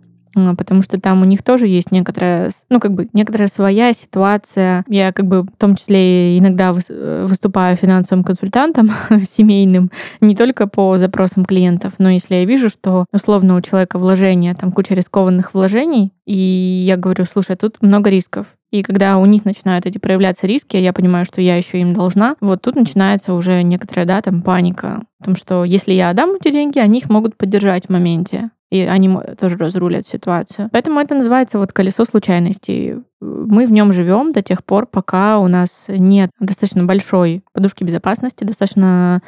потому 0.56 0.84
что 0.84 1.00
там 1.00 1.22
у 1.22 1.26
них 1.26 1.44
тоже 1.44 1.68
есть 1.68 1.92
некоторая, 1.92 2.52
ну, 2.70 2.80
как 2.80 2.94
бы, 2.94 3.10
некоторая 3.14 3.48
своя 3.48 3.94
ситуация. 3.94 4.84
Я, 4.88 5.12
как 5.12 5.26
бы, 5.26 5.44
в 5.44 5.58
том 5.58 5.76
числе 5.76 6.38
иногда 6.38 6.74
выступаю 6.74 7.78
финансовым 7.78 8.24
консультантом 8.24 8.92
семейным, 9.30 9.92
не 10.22 10.36
только 10.36 10.68
по 10.68 10.98
запросам 10.98 11.46
клиентов, 11.46 11.94
но 11.98 12.10
если 12.10 12.36
я 12.36 12.46
вижу, 12.46 12.70
что, 12.70 13.06
условно, 13.12 13.56
у 13.56 13.62
человека 13.62 14.00
вложения, 14.00 14.56
там 14.56 14.72
куча 14.72 14.94
рискованных 14.94 15.54
вложений, 15.54 16.14
и 16.26 16.36
я 16.36 16.98
говорю, 16.98 17.26
слушай, 17.26 17.56
тут 17.56 17.78
много 17.82 18.10
рисков, 18.10 18.48
и 18.70 18.84
когда 18.84 19.18
у 19.18 19.26
них 19.26 19.46
начинают 19.46 19.86
эти 19.86 19.98
проявляться 19.98 20.46
риски, 20.46 20.76
я 20.76 20.92
понимаю, 20.92 21.26
что 21.26 21.42
я 21.42 21.56
еще 21.56 21.80
им 21.80 21.94
должна, 21.94 22.36
вот 22.42 22.62
тут 22.62 22.76
начинается 22.76 23.34
уже 23.34 23.62
некоторая, 23.64 24.06
да, 24.06 24.22
там 24.22 24.42
паника. 24.42 25.04
В 25.20 25.26
том, 25.26 25.36
что 25.36 25.64
если 25.64 25.94
я 25.94 26.10
отдам 26.10 26.36
эти 26.36 26.52
деньги, 26.52 26.80
они 26.80 27.00
их 27.00 27.10
могут 27.10 27.38
поддержать 27.38 27.86
в 27.86 27.90
моменте 27.90 28.52
и 28.70 28.82
они 28.82 29.16
тоже 29.40 29.58
разрулят 29.58 30.06
ситуацию. 30.06 30.70
Поэтому 30.72 31.00
это 31.00 31.16
называется 31.16 31.58
вот 31.58 31.72
колесо 31.72 32.04
случайностей. 32.06 32.96
Мы 33.22 33.66
в 33.66 33.72
нем 33.72 33.94
живем 33.94 34.34
до 34.34 34.42
тех 34.42 34.64
пор, 34.64 34.86
пока 34.86 35.40
у 35.40 35.48
нас 35.48 35.86
нет 35.88 36.32
достаточно 36.40 36.84
большой 36.84 37.44
подушки 37.54 37.84
безопасности, 37.84 38.44
достаточно 38.44 39.22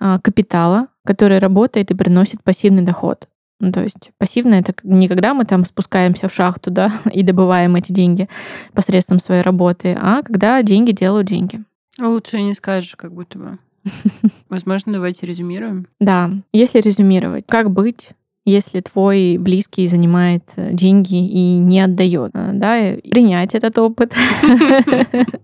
э, 0.00 0.18
капитала, 0.22 0.88
который 1.04 1.38
работает 1.38 1.90
и 1.90 1.94
приносит 1.94 2.42
пассивный 2.42 2.82
доход. 2.82 3.28
Ну, 3.60 3.72
то 3.72 3.82
есть 3.82 4.10
пассивно 4.18 4.54
это 4.54 4.74
не 4.82 5.06
когда 5.06 5.34
мы 5.34 5.44
там 5.44 5.64
спускаемся 5.64 6.28
в 6.28 6.34
шахту, 6.34 6.70
да, 6.70 6.92
и 7.12 7.22
добываем 7.22 7.76
эти 7.76 7.92
деньги 7.92 8.28
посредством 8.72 9.20
своей 9.20 9.42
работы, 9.42 9.96
а 10.00 10.22
когда 10.22 10.62
деньги 10.62 10.92
делают 10.92 11.28
деньги. 11.28 11.62
Лучше 11.98 12.40
не 12.40 12.54
скажешь, 12.54 12.96
как 12.96 13.12
будто 13.12 13.38
бы. 13.38 13.58
Возможно, 14.48 14.92
давайте 14.92 15.26
резюмируем. 15.26 15.86
Да, 16.00 16.30
если 16.52 16.80
резюмировать, 16.80 17.44
как 17.46 17.70
быть 17.70 18.10
если 18.44 18.80
твой 18.80 19.36
близкий 19.38 19.86
занимает 19.86 20.44
э, 20.56 20.72
деньги 20.72 21.16
и 21.16 21.56
не 21.58 21.80
отдает, 21.80 22.30
э, 22.34 22.50
да, 22.54 22.94
принять 23.10 23.54
этот 23.54 23.78
опыт. 23.78 24.14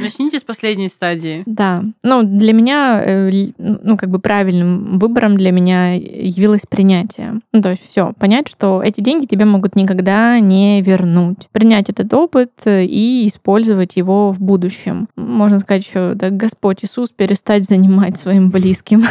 Начните 0.00 0.38
с 0.38 0.42
последней 0.42 0.88
стадии. 0.88 1.44
Да. 1.46 1.84
Ну, 2.02 2.22
для 2.22 2.52
меня, 2.52 3.00
э, 3.02 3.52
ну, 3.58 3.96
как 3.96 4.10
бы 4.10 4.18
правильным 4.18 4.98
выбором 4.98 5.36
для 5.36 5.50
меня 5.50 5.94
явилось 5.94 6.62
принятие. 6.68 7.40
Ну, 7.52 7.62
то 7.62 7.70
есть 7.70 7.88
все, 7.88 8.12
понять, 8.18 8.48
что 8.48 8.82
эти 8.82 9.00
деньги 9.00 9.26
тебе 9.26 9.44
могут 9.44 9.76
никогда 9.76 10.38
не 10.40 10.82
вернуть. 10.82 11.48
Принять 11.52 11.88
этот 11.88 12.12
опыт 12.12 12.50
и 12.66 13.26
использовать 13.28 13.96
его 13.96 14.32
в 14.32 14.40
будущем. 14.40 15.08
Можно 15.16 15.60
сказать 15.60 15.86
еще, 15.86 16.14
да, 16.14 16.30
Господь 16.30 16.84
Иисус 16.84 17.10
перестать 17.10 17.64
занимать 17.64 18.18
своим 18.18 18.50
близким. 18.50 19.04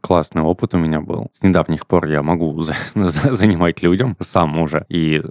Классный 0.00 0.42
опыт 0.42 0.74
у 0.74 0.78
меня 0.78 1.00
был. 1.00 1.28
С 1.32 1.44
недавних 1.74 1.86
пор 1.86 2.06
я 2.06 2.22
могу 2.22 2.60
занимать 2.94 3.82
людям 3.82 4.16
сам 4.20 4.58
уже. 4.58 4.84
И 4.88 5.22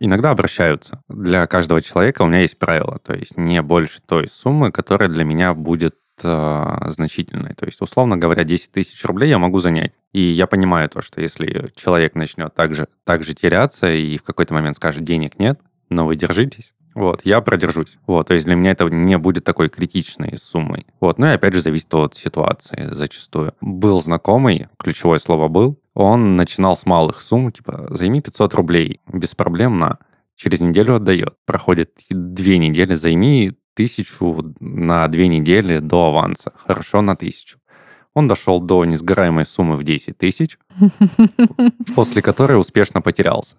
иногда 0.00 0.30
обращаются. 0.30 1.02
Для 1.08 1.46
каждого 1.46 1.82
человека 1.82 2.22
у 2.22 2.26
меня 2.26 2.40
есть 2.40 2.58
правило, 2.58 2.98
то 3.04 3.14
есть 3.14 3.36
не 3.36 3.60
больше 3.62 4.00
той 4.06 4.28
суммы, 4.28 4.70
которая 4.70 5.08
для 5.08 5.24
меня 5.24 5.54
будет 5.54 5.96
э, 6.22 6.76
значительной. 6.88 7.54
То 7.54 7.66
есть, 7.66 7.80
условно 7.80 8.16
говоря, 8.16 8.44
10 8.44 8.72
тысяч 8.72 9.04
рублей 9.04 9.28
я 9.28 9.38
могу 9.38 9.58
занять. 9.58 9.92
И 10.12 10.20
я 10.20 10.46
понимаю 10.46 10.88
то, 10.88 11.02
что 11.02 11.20
если 11.20 11.72
человек 11.74 12.14
начнет 12.14 12.54
также, 12.54 12.86
также 13.04 13.34
теряться 13.34 13.92
и 13.92 14.18
в 14.18 14.22
какой-то 14.22 14.54
момент 14.54 14.76
скажет, 14.76 15.04
денег 15.04 15.38
нет, 15.38 15.58
но 15.88 16.06
вы 16.06 16.16
держитесь, 16.16 16.72
вот, 16.94 17.22
я 17.24 17.40
продержусь. 17.40 17.98
Вот, 18.06 18.28
то 18.28 18.34
есть 18.34 18.46
для 18.46 18.54
меня 18.54 18.72
это 18.72 18.84
не 18.86 19.16
будет 19.18 19.44
такой 19.44 19.68
критичной 19.68 20.36
суммой. 20.36 20.86
Вот, 21.00 21.18
ну 21.18 21.26
и 21.26 21.30
опять 21.30 21.54
же 21.54 21.60
зависит 21.60 21.92
от 21.94 22.14
ситуации 22.14 22.88
зачастую. 22.92 23.54
Был 23.60 24.00
знакомый, 24.02 24.68
ключевое 24.78 25.18
слово 25.18 25.48
«был», 25.48 25.78
он 25.94 26.36
начинал 26.36 26.76
с 26.76 26.86
малых 26.86 27.20
сумм, 27.20 27.52
типа, 27.52 27.88
займи 27.90 28.20
500 28.20 28.54
рублей, 28.54 29.00
без 29.12 29.34
проблем 29.34 29.78
на. 29.78 29.98
Через 30.36 30.60
неделю 30.60 30.96
отдает. 30.96 31.34
Проходит 31.44 31.92
две 32.08 32.58
недели, 32.58 32.94
займи 32.94 33.52
тысячу 33.74 34.54
на 34.60 35.06
две 35.08 35.28
недели 35.28 35.78
до 35.78 36.06
аванса. 36.06 36.52
Хорошо, 36.56 37.02
на 37.02 37.14
тысячу. 37.16 37.58
Он 38.14 38.28
дошел 38.28 38.60
до 38.60 38.84
несгораемой 38.84 39.44
суммы 39.44 39.76
в 39.76 39.84
10 39.84 40.18
тысяч, 40.18 40.58
после 41.94 42.20
которой 42.20 42.60
успешно 42.60 43.00
потерялся. 43.00 43.56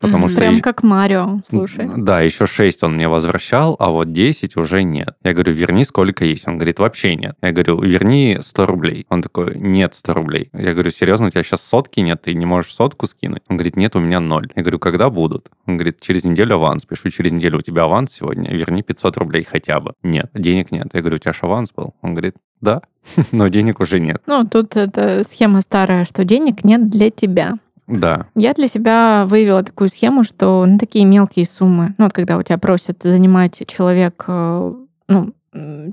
Потому 0.00 0.26
mm-hmm. 0.26 0.28
что 0.30 0.38
Прям 0.38 0.60
как 0.60 0.82
Марио, 0.82 1.40
слушай. 1.46 1.86
Да, 1.98 2.22
еще 2.22 2.46
6 2.46 2.82
он 2.84 2.94
мне 2.94 3.06
возвращал, 3.06 3.76
а 3.78 3.90
вот 3.90 4.12
10 4.12 4.56
уже 4.56 4.82
нет. 4.82 5.10
Я 5.22 5.34
говорю, 5.34 5.52
верни 5.52 5.84
сколько 5.84 6.24
есть. 6.24 6.48
Он 6.48 6.56
говорит, 6.56 6.78
вообще 6.78 7.16
нет. 7.16 7.36
Я 7.42 7.52
говорю, 7.52 7.82
верни 7.82 8.38
100 8.40 8.66
рублей. 8.66 9.06
Он 9.10 9.20
такой, 9.20 9.58
нет 9.58 9.94
100 9.94 10.14
рублей. 10.14 10.48
Я 10.54 10.72
говорю, 10.72 10.90
серьезно, 10.90 11.26
у 11.26 11.30
тебя 11.30 11.42
сейчас 11.42 11.60
сотки 11.62 12.00
нет, 12.00 12.22
ты 12.22 12.32
не 12.32 12.46
можешь 12.46 12.72
сотку 12.72 13.06
скинуть? 13.06 13.42
Он 13.48 13.58
говорит, 13.58 13.76
нет, 13.76 13.94
у 13.94 14.00
меня 14.00 14.20
ноль. 14.20 14.50
Я 14.56 14.62
говорю, 14.62 14.78
когда 14.78 15.10
будут? 15.10 15.50
Он 15.66 15.76
говорит, 15.76 16.00
через 16.00 16.24
неделю 16.24 16.54
аванс. 16.54 16.86
Пишу, 16.86 17.10
через 17.10 17.32
неделю 17.32 17.58
у 17.58 17.62
тебя 17.62 17.84
аванс 17.84 18.12
сегодня, 18.12 18.50
верни 18.50 18.82
500 18.82 19.18
рублей 19.18 19.44
хотя 19.44 19.80
бы. 19.80 19.92
Нет, 20.02 20.30
денег 20.32 20.72
нет. 20.72 20.88
Я 20.94 21.00
говорю, 21.00 21.16
у 21.16 21.18
тебя 21.18 21.34
же 21.34 21.40
аванс 21.42 21.72
был? 21.76 21.94
Он 22.00 22.14
говорит, 22.14 22.36
да, 22.62 22.82
но 23.32 23.48
денег 23.48 23.80
уже 23.80 24.00
нет. 24.00 24.22
Ну, 24.26 24.46
тут 24.46 24.76
это 24.76 25.22
схема 25.28 25.60
старая, 25.60 26.04
что 26.04 26.24
денег 26.24 26.64
нет 26.64 26.88
для 26.88 27.10
тебя. 27.10 27.58
Да. 27.90 28.26
Я 28.34 28.54
для 28.54 28.68
себя 28.68 29.24
выявила 29.26 29.62
такую 29.62 29.88
схему, 29.88 30.24
что 30.24 30.64
на 30.64 30.78
такие 30.78 31.04
мелкие 31.04 31.46
суммы, 31.46 31.94
ну 31.98 32.04
вот 32.04 32.12
когда 32.12 32.36
у 32.36 32.42
тебя 32.42 32.58
просят 32.58 33.02
занимать 33.02 33.62
человек, 33.66 34.24
э, 34.28 34.74
ну, 35.08 35.32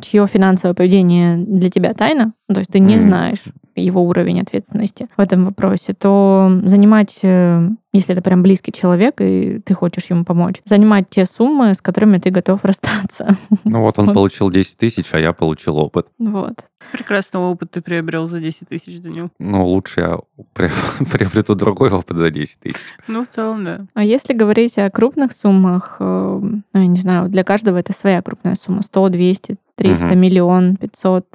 чье 0.01 0.27
финансовое 0.27 0.75
поведение 0.75 1.37
для 1.37 1.69
тебя 1.69 1.93
тайна, 1.93 2.33
ну, 2.47 2.55
то 2.55 2.59
есть 2.59 2.71
ты 2.71 2.79
не 2.79 2.97
mm. 2.97 3.01
знаешь 3.01 3.43
его 3.81 4.03
уровень 4.03 4.41
ответственности 4.41 5.07
в 5.15 5.21
этом 5.21 5.45
вопросе, 5.45 5.93
то 5.93 6.51
занимать, 6.63 7.19
э, 7.21 7.69
если 7.93 8.13
это 8.13 8.21
прям 8.21 8.43
близкий 8.43 8.71
человек, 8.71 9.21
и 9.21 9.59
ты 9.59 9.73
хочешь 9.73 10.05
ему 10.09 10.25
помочь, 10.25 10.61
занимать 10.65 11.09
те 11.09 11.25
суммы, 11.25 11.73
с 11.73 11.81
которыми 11.81 12.17
ты 12.17 12.29
готов 12.29 12.63
расстаться. 12.63 13.35
Ну 13.63 13.81
вот 13.81 13.99
он 13.99 14.07
вот. 14.07 14.15
получил 14.15 14.49
10 14.49 14.77
тысяч, 14.77 15.09
а 15.11 15.19
я 15.19 15.33
получил 15.33 15.77
опыт. 15.77 16.07
Вот. 16.19 16.65
Прекрасный 16.91 17.39
опыт 17.39 17.71
ты 17.71 17.81
приобрел 17.81 18.27
за 18.27 18.39
10 18.39 18.69
тысяч, 18.69 19.01
Данил. 19.01 19.29
Ну, 19.39 19.65
лучше 19.65 19.99
я 19.99 20.19
приобрету 21.11 21.55
другой 21.55 21.91
опыт 21.91 22.17
за 22.17 22.29
10 22.29 22.59
тысяч. 22.59 22.77
Ну, 23.07 23.23
в 23.23 23.27
целом, 23.27 23.65
да. 23.65 23.85
А 23.93 24.03
если 24.03 24.33
говорить 24.33 24.77
о 24.77 24.89
крупных 24.89 25.33
суммах, 25.33 25.97
э, 25.99 26.39
ну, 26.41 26.61
я 26.73 26.87
не 26.87 26.99
знаю, 26.99 27.29
для 27.29 27.43
каждого 27.43 27.77
это 27.77 27.93
своя 27.93 28.21
крупная 28.21 28.55
сумма. 28.55 28.83
100, 28.83 29.09
200, 29.09 29.57
300, 29.75 30.05
угу. 30.05 30.15
миллион, 30.15 30.77
500, 30.77 31.25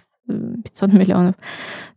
500 0.62 0.92
миллионов, 0.92 1.34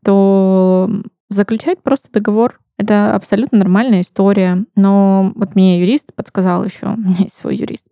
то 0.04 0.90
Заключать 1.30 1.82
просто 1.82 2.12
договор 2.12 2.60
это 2.78 3.16
абсолютно 3.16 3.58
нормальная 3.58 4.02
история, 4.02 4.66
но 4.76 5.32
вот 5.36 5.56
мне 5.56 5.80
юрист 5.80 6.14
подсказал 6.14 6.64
еще, 6.64 6.88
у 6.94 6.98
меня 6.98 7.18
есть 7.20 7.36
свой 7.36 7.56
юрист, 7.56 7.88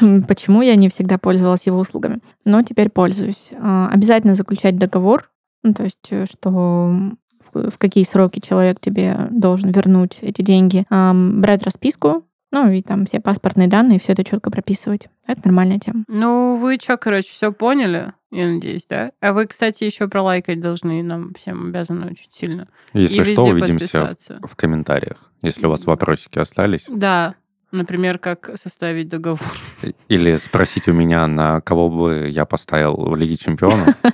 почему 0.26 0.62
я 0.62 0.74
не 0.76 0.88
всегда 0.88 1.18
пользовалась 1.18 1.66
его 1.66 1.78
услугами, 1.78 2.20
но 2.44 2.62
теперь 2.62 2.90
пользуюсь. 2.90 3.50
А, 3.60 3.88
обязательно 3.92 4.34
заключать 4.34 4.76
договор, 4.76 5.30
ну, 5.62 5.72
то 5.72 5.84
есть 5.84 6.06
э, 6.10 6.24
что 6.26 7.12
в 7.52 7.78
какие 7.78 8.04
сроки 8.04 8.40
человек 8.40 8.80
тебе 8.80 9.28
должен 9.30 9.70
вернуть 9.70 10.18
эти 10.20 10.42
деньги, 10.42 10.84
брать 10.90 11.62
расписку, 11.62 12.24
ну 12.50 12.70
и 12.70 12.82
там 12.82 13.06
все 13.06 13.20
паспортные 13.20 13.68
данные, 13.68 13.98
все 13.98 14.12
это 14.12 14.24
четко 14.24 14.50
прописывать. 14.50 15.08
Это 15.26 15.42
нормальная 15.44 15.78
тема. 15.78 16.04
Ну, 16.08 16.56
вы 16.56 16.76
что, 16.76 16.96
короче, 16.96 17.28
все 17.28 17.52
поняли, 17.52 18.12
я 18.30 18.46
надеюсь, 18.48 18.86
да? 18.86 19.12
А 19.20 19.32
вы, 19.32 19.46
кстати, 19.46 19.84
еще 19.84 20.08
пролайкать 20.08 20.60
должны, 20.60 21.02
нам 21.02 21.34
всем 21.34 21.68
обязаны 21.68 22.10
очень 22.10 22.30
сильно. 22.32 22.68
Если 22.92 23.20
и 23.20 23.32
что, 23.32 23.44
увидимся 23.44 24.16
в 24.42 24.56
комментариях, 24.56 25.30
если 25.42 25.66
у 25.66 25.70
вас 25.70 25.84
вопросики 25.84 26.38
остались. 26.38 26.86
Да, 26.88 27.34
Например, 27.70 28.18
как 28.18 28.50
составить 28.56 29.08
договор. 29.08 29.40
Или 30.08 30.34
спросить 30.36 30.88
у 30.88 30.92
меня, 30.92 31.26
на 31.26 31.60
кого 31.60 31.90
бы 31.90 32.28
я 32.30 32.46
поставил 32.46 32.96
в 32.96 33.14
Лиге 33.16 33.36
Чемпионов. 33.36 33.94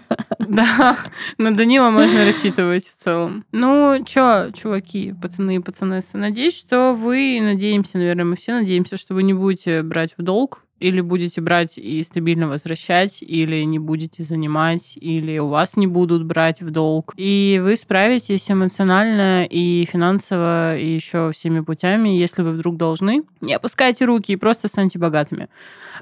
Да, 0.46 0.98
на 1.38 1.56
Данила 1.56 1.90
можно 1.90 2.24
рассчитывать 2.24 2.84
в 2.84 2.94
целом. 2.94 3.44
Ну, 3.50 4.04
чё, 4.04 4.50
чуваки, 4.52 5.14
пацаны 5.20 5.56
и 5.56 5.58
пацанессы, 5.58 6.18
надеюсь, 6.18 6.56
что 6.56 6.92
вы, 6.92 7.40
надеемся, 7.40 7.96
наверное, 7.98 8.26
мы 8.26 8.36
все 8.36 8.52
надеемся, 8.52 8.96
что 8.98 9.14
вы 9.14 9.22
не 9.22 9.32
будете 9.32 9.82
брать 9.82 10.14
в 10.18 10.22
долг 10.22 10.63
или 10.80 11.00
будете 11.00 11.40
брать 11.40 11.78
и 11.78 12.02
стабильно 12.02 12.48
возвращать, 12.48 13.22
или 13.22 13.62
не 13.62 13.78
будете 13.78 14.22
занимать, 14.22 14.96
или 15.00 15.38
у 15.38 15.48
вас 15.48 15.76
не 15.76 15.86
будут 15.86 16.24
брать 16.24 16.60
в 16.62 16.70
долг. 16.70 17.14
И 17.16 17.60
вы 17.62 17.76
справитесь 17.76 18.50
эмоционально 18.50 19.44
и 19.44 19.84
финансово, 19.90 20.76
и 20.76 20.86
еще 20.86 21.30
всеми 21.32 21.60
путями, 21.60 22.10
если 22.10 22.42
вы 22.42 22.52
вдруг 22.52 22.76
должны. 22.76 23.22
Не 23.40 23.54
опускайте 23.54 24.04
руки 24.04 24.32
и 24.32 24.36
просто 24.36 24.68
станьте 24.68 24.98
богатыми. 24.98 25.48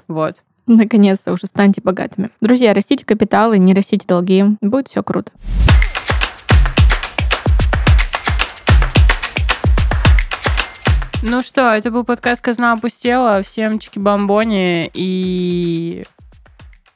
Вот. 0.07 0.43
Наконец-то 0.65 1.33
уже 1.33 1.47
станьте 1.47 1.81
богатыми. 1.81 2.29
Друзья, 2.39 2.73
растите 2.73 3.05
капиталы, 3.05 3.57
не 3.57 3.73
растите 3.73 4.05
долги. 4.07 4.43
Будет 4.61 4.87
все 4.87 5.03
круто. 5.03 5.31
Ну 11.25 11.41
что, 11.41 11.69
это 11.73 11.89
был 11.89 12.03
подкаст 12.03 12.41
«Казна 12.41 12.73
опустела». 12.73 13.41
Всем 13.43 13.79
чики-бомбони 13.79 14.91
и 14.93 16.03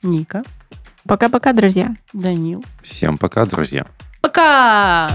Ника. 0.03 0.43
Пока-пока, 1.07 1.53
друзья. 1.53 1.95
Данил. 2.11 2.61
Всем 2.83 3.17
пока, 3.17 3.45
друзья. 3.45 3.85
Пока! 4.19 5.09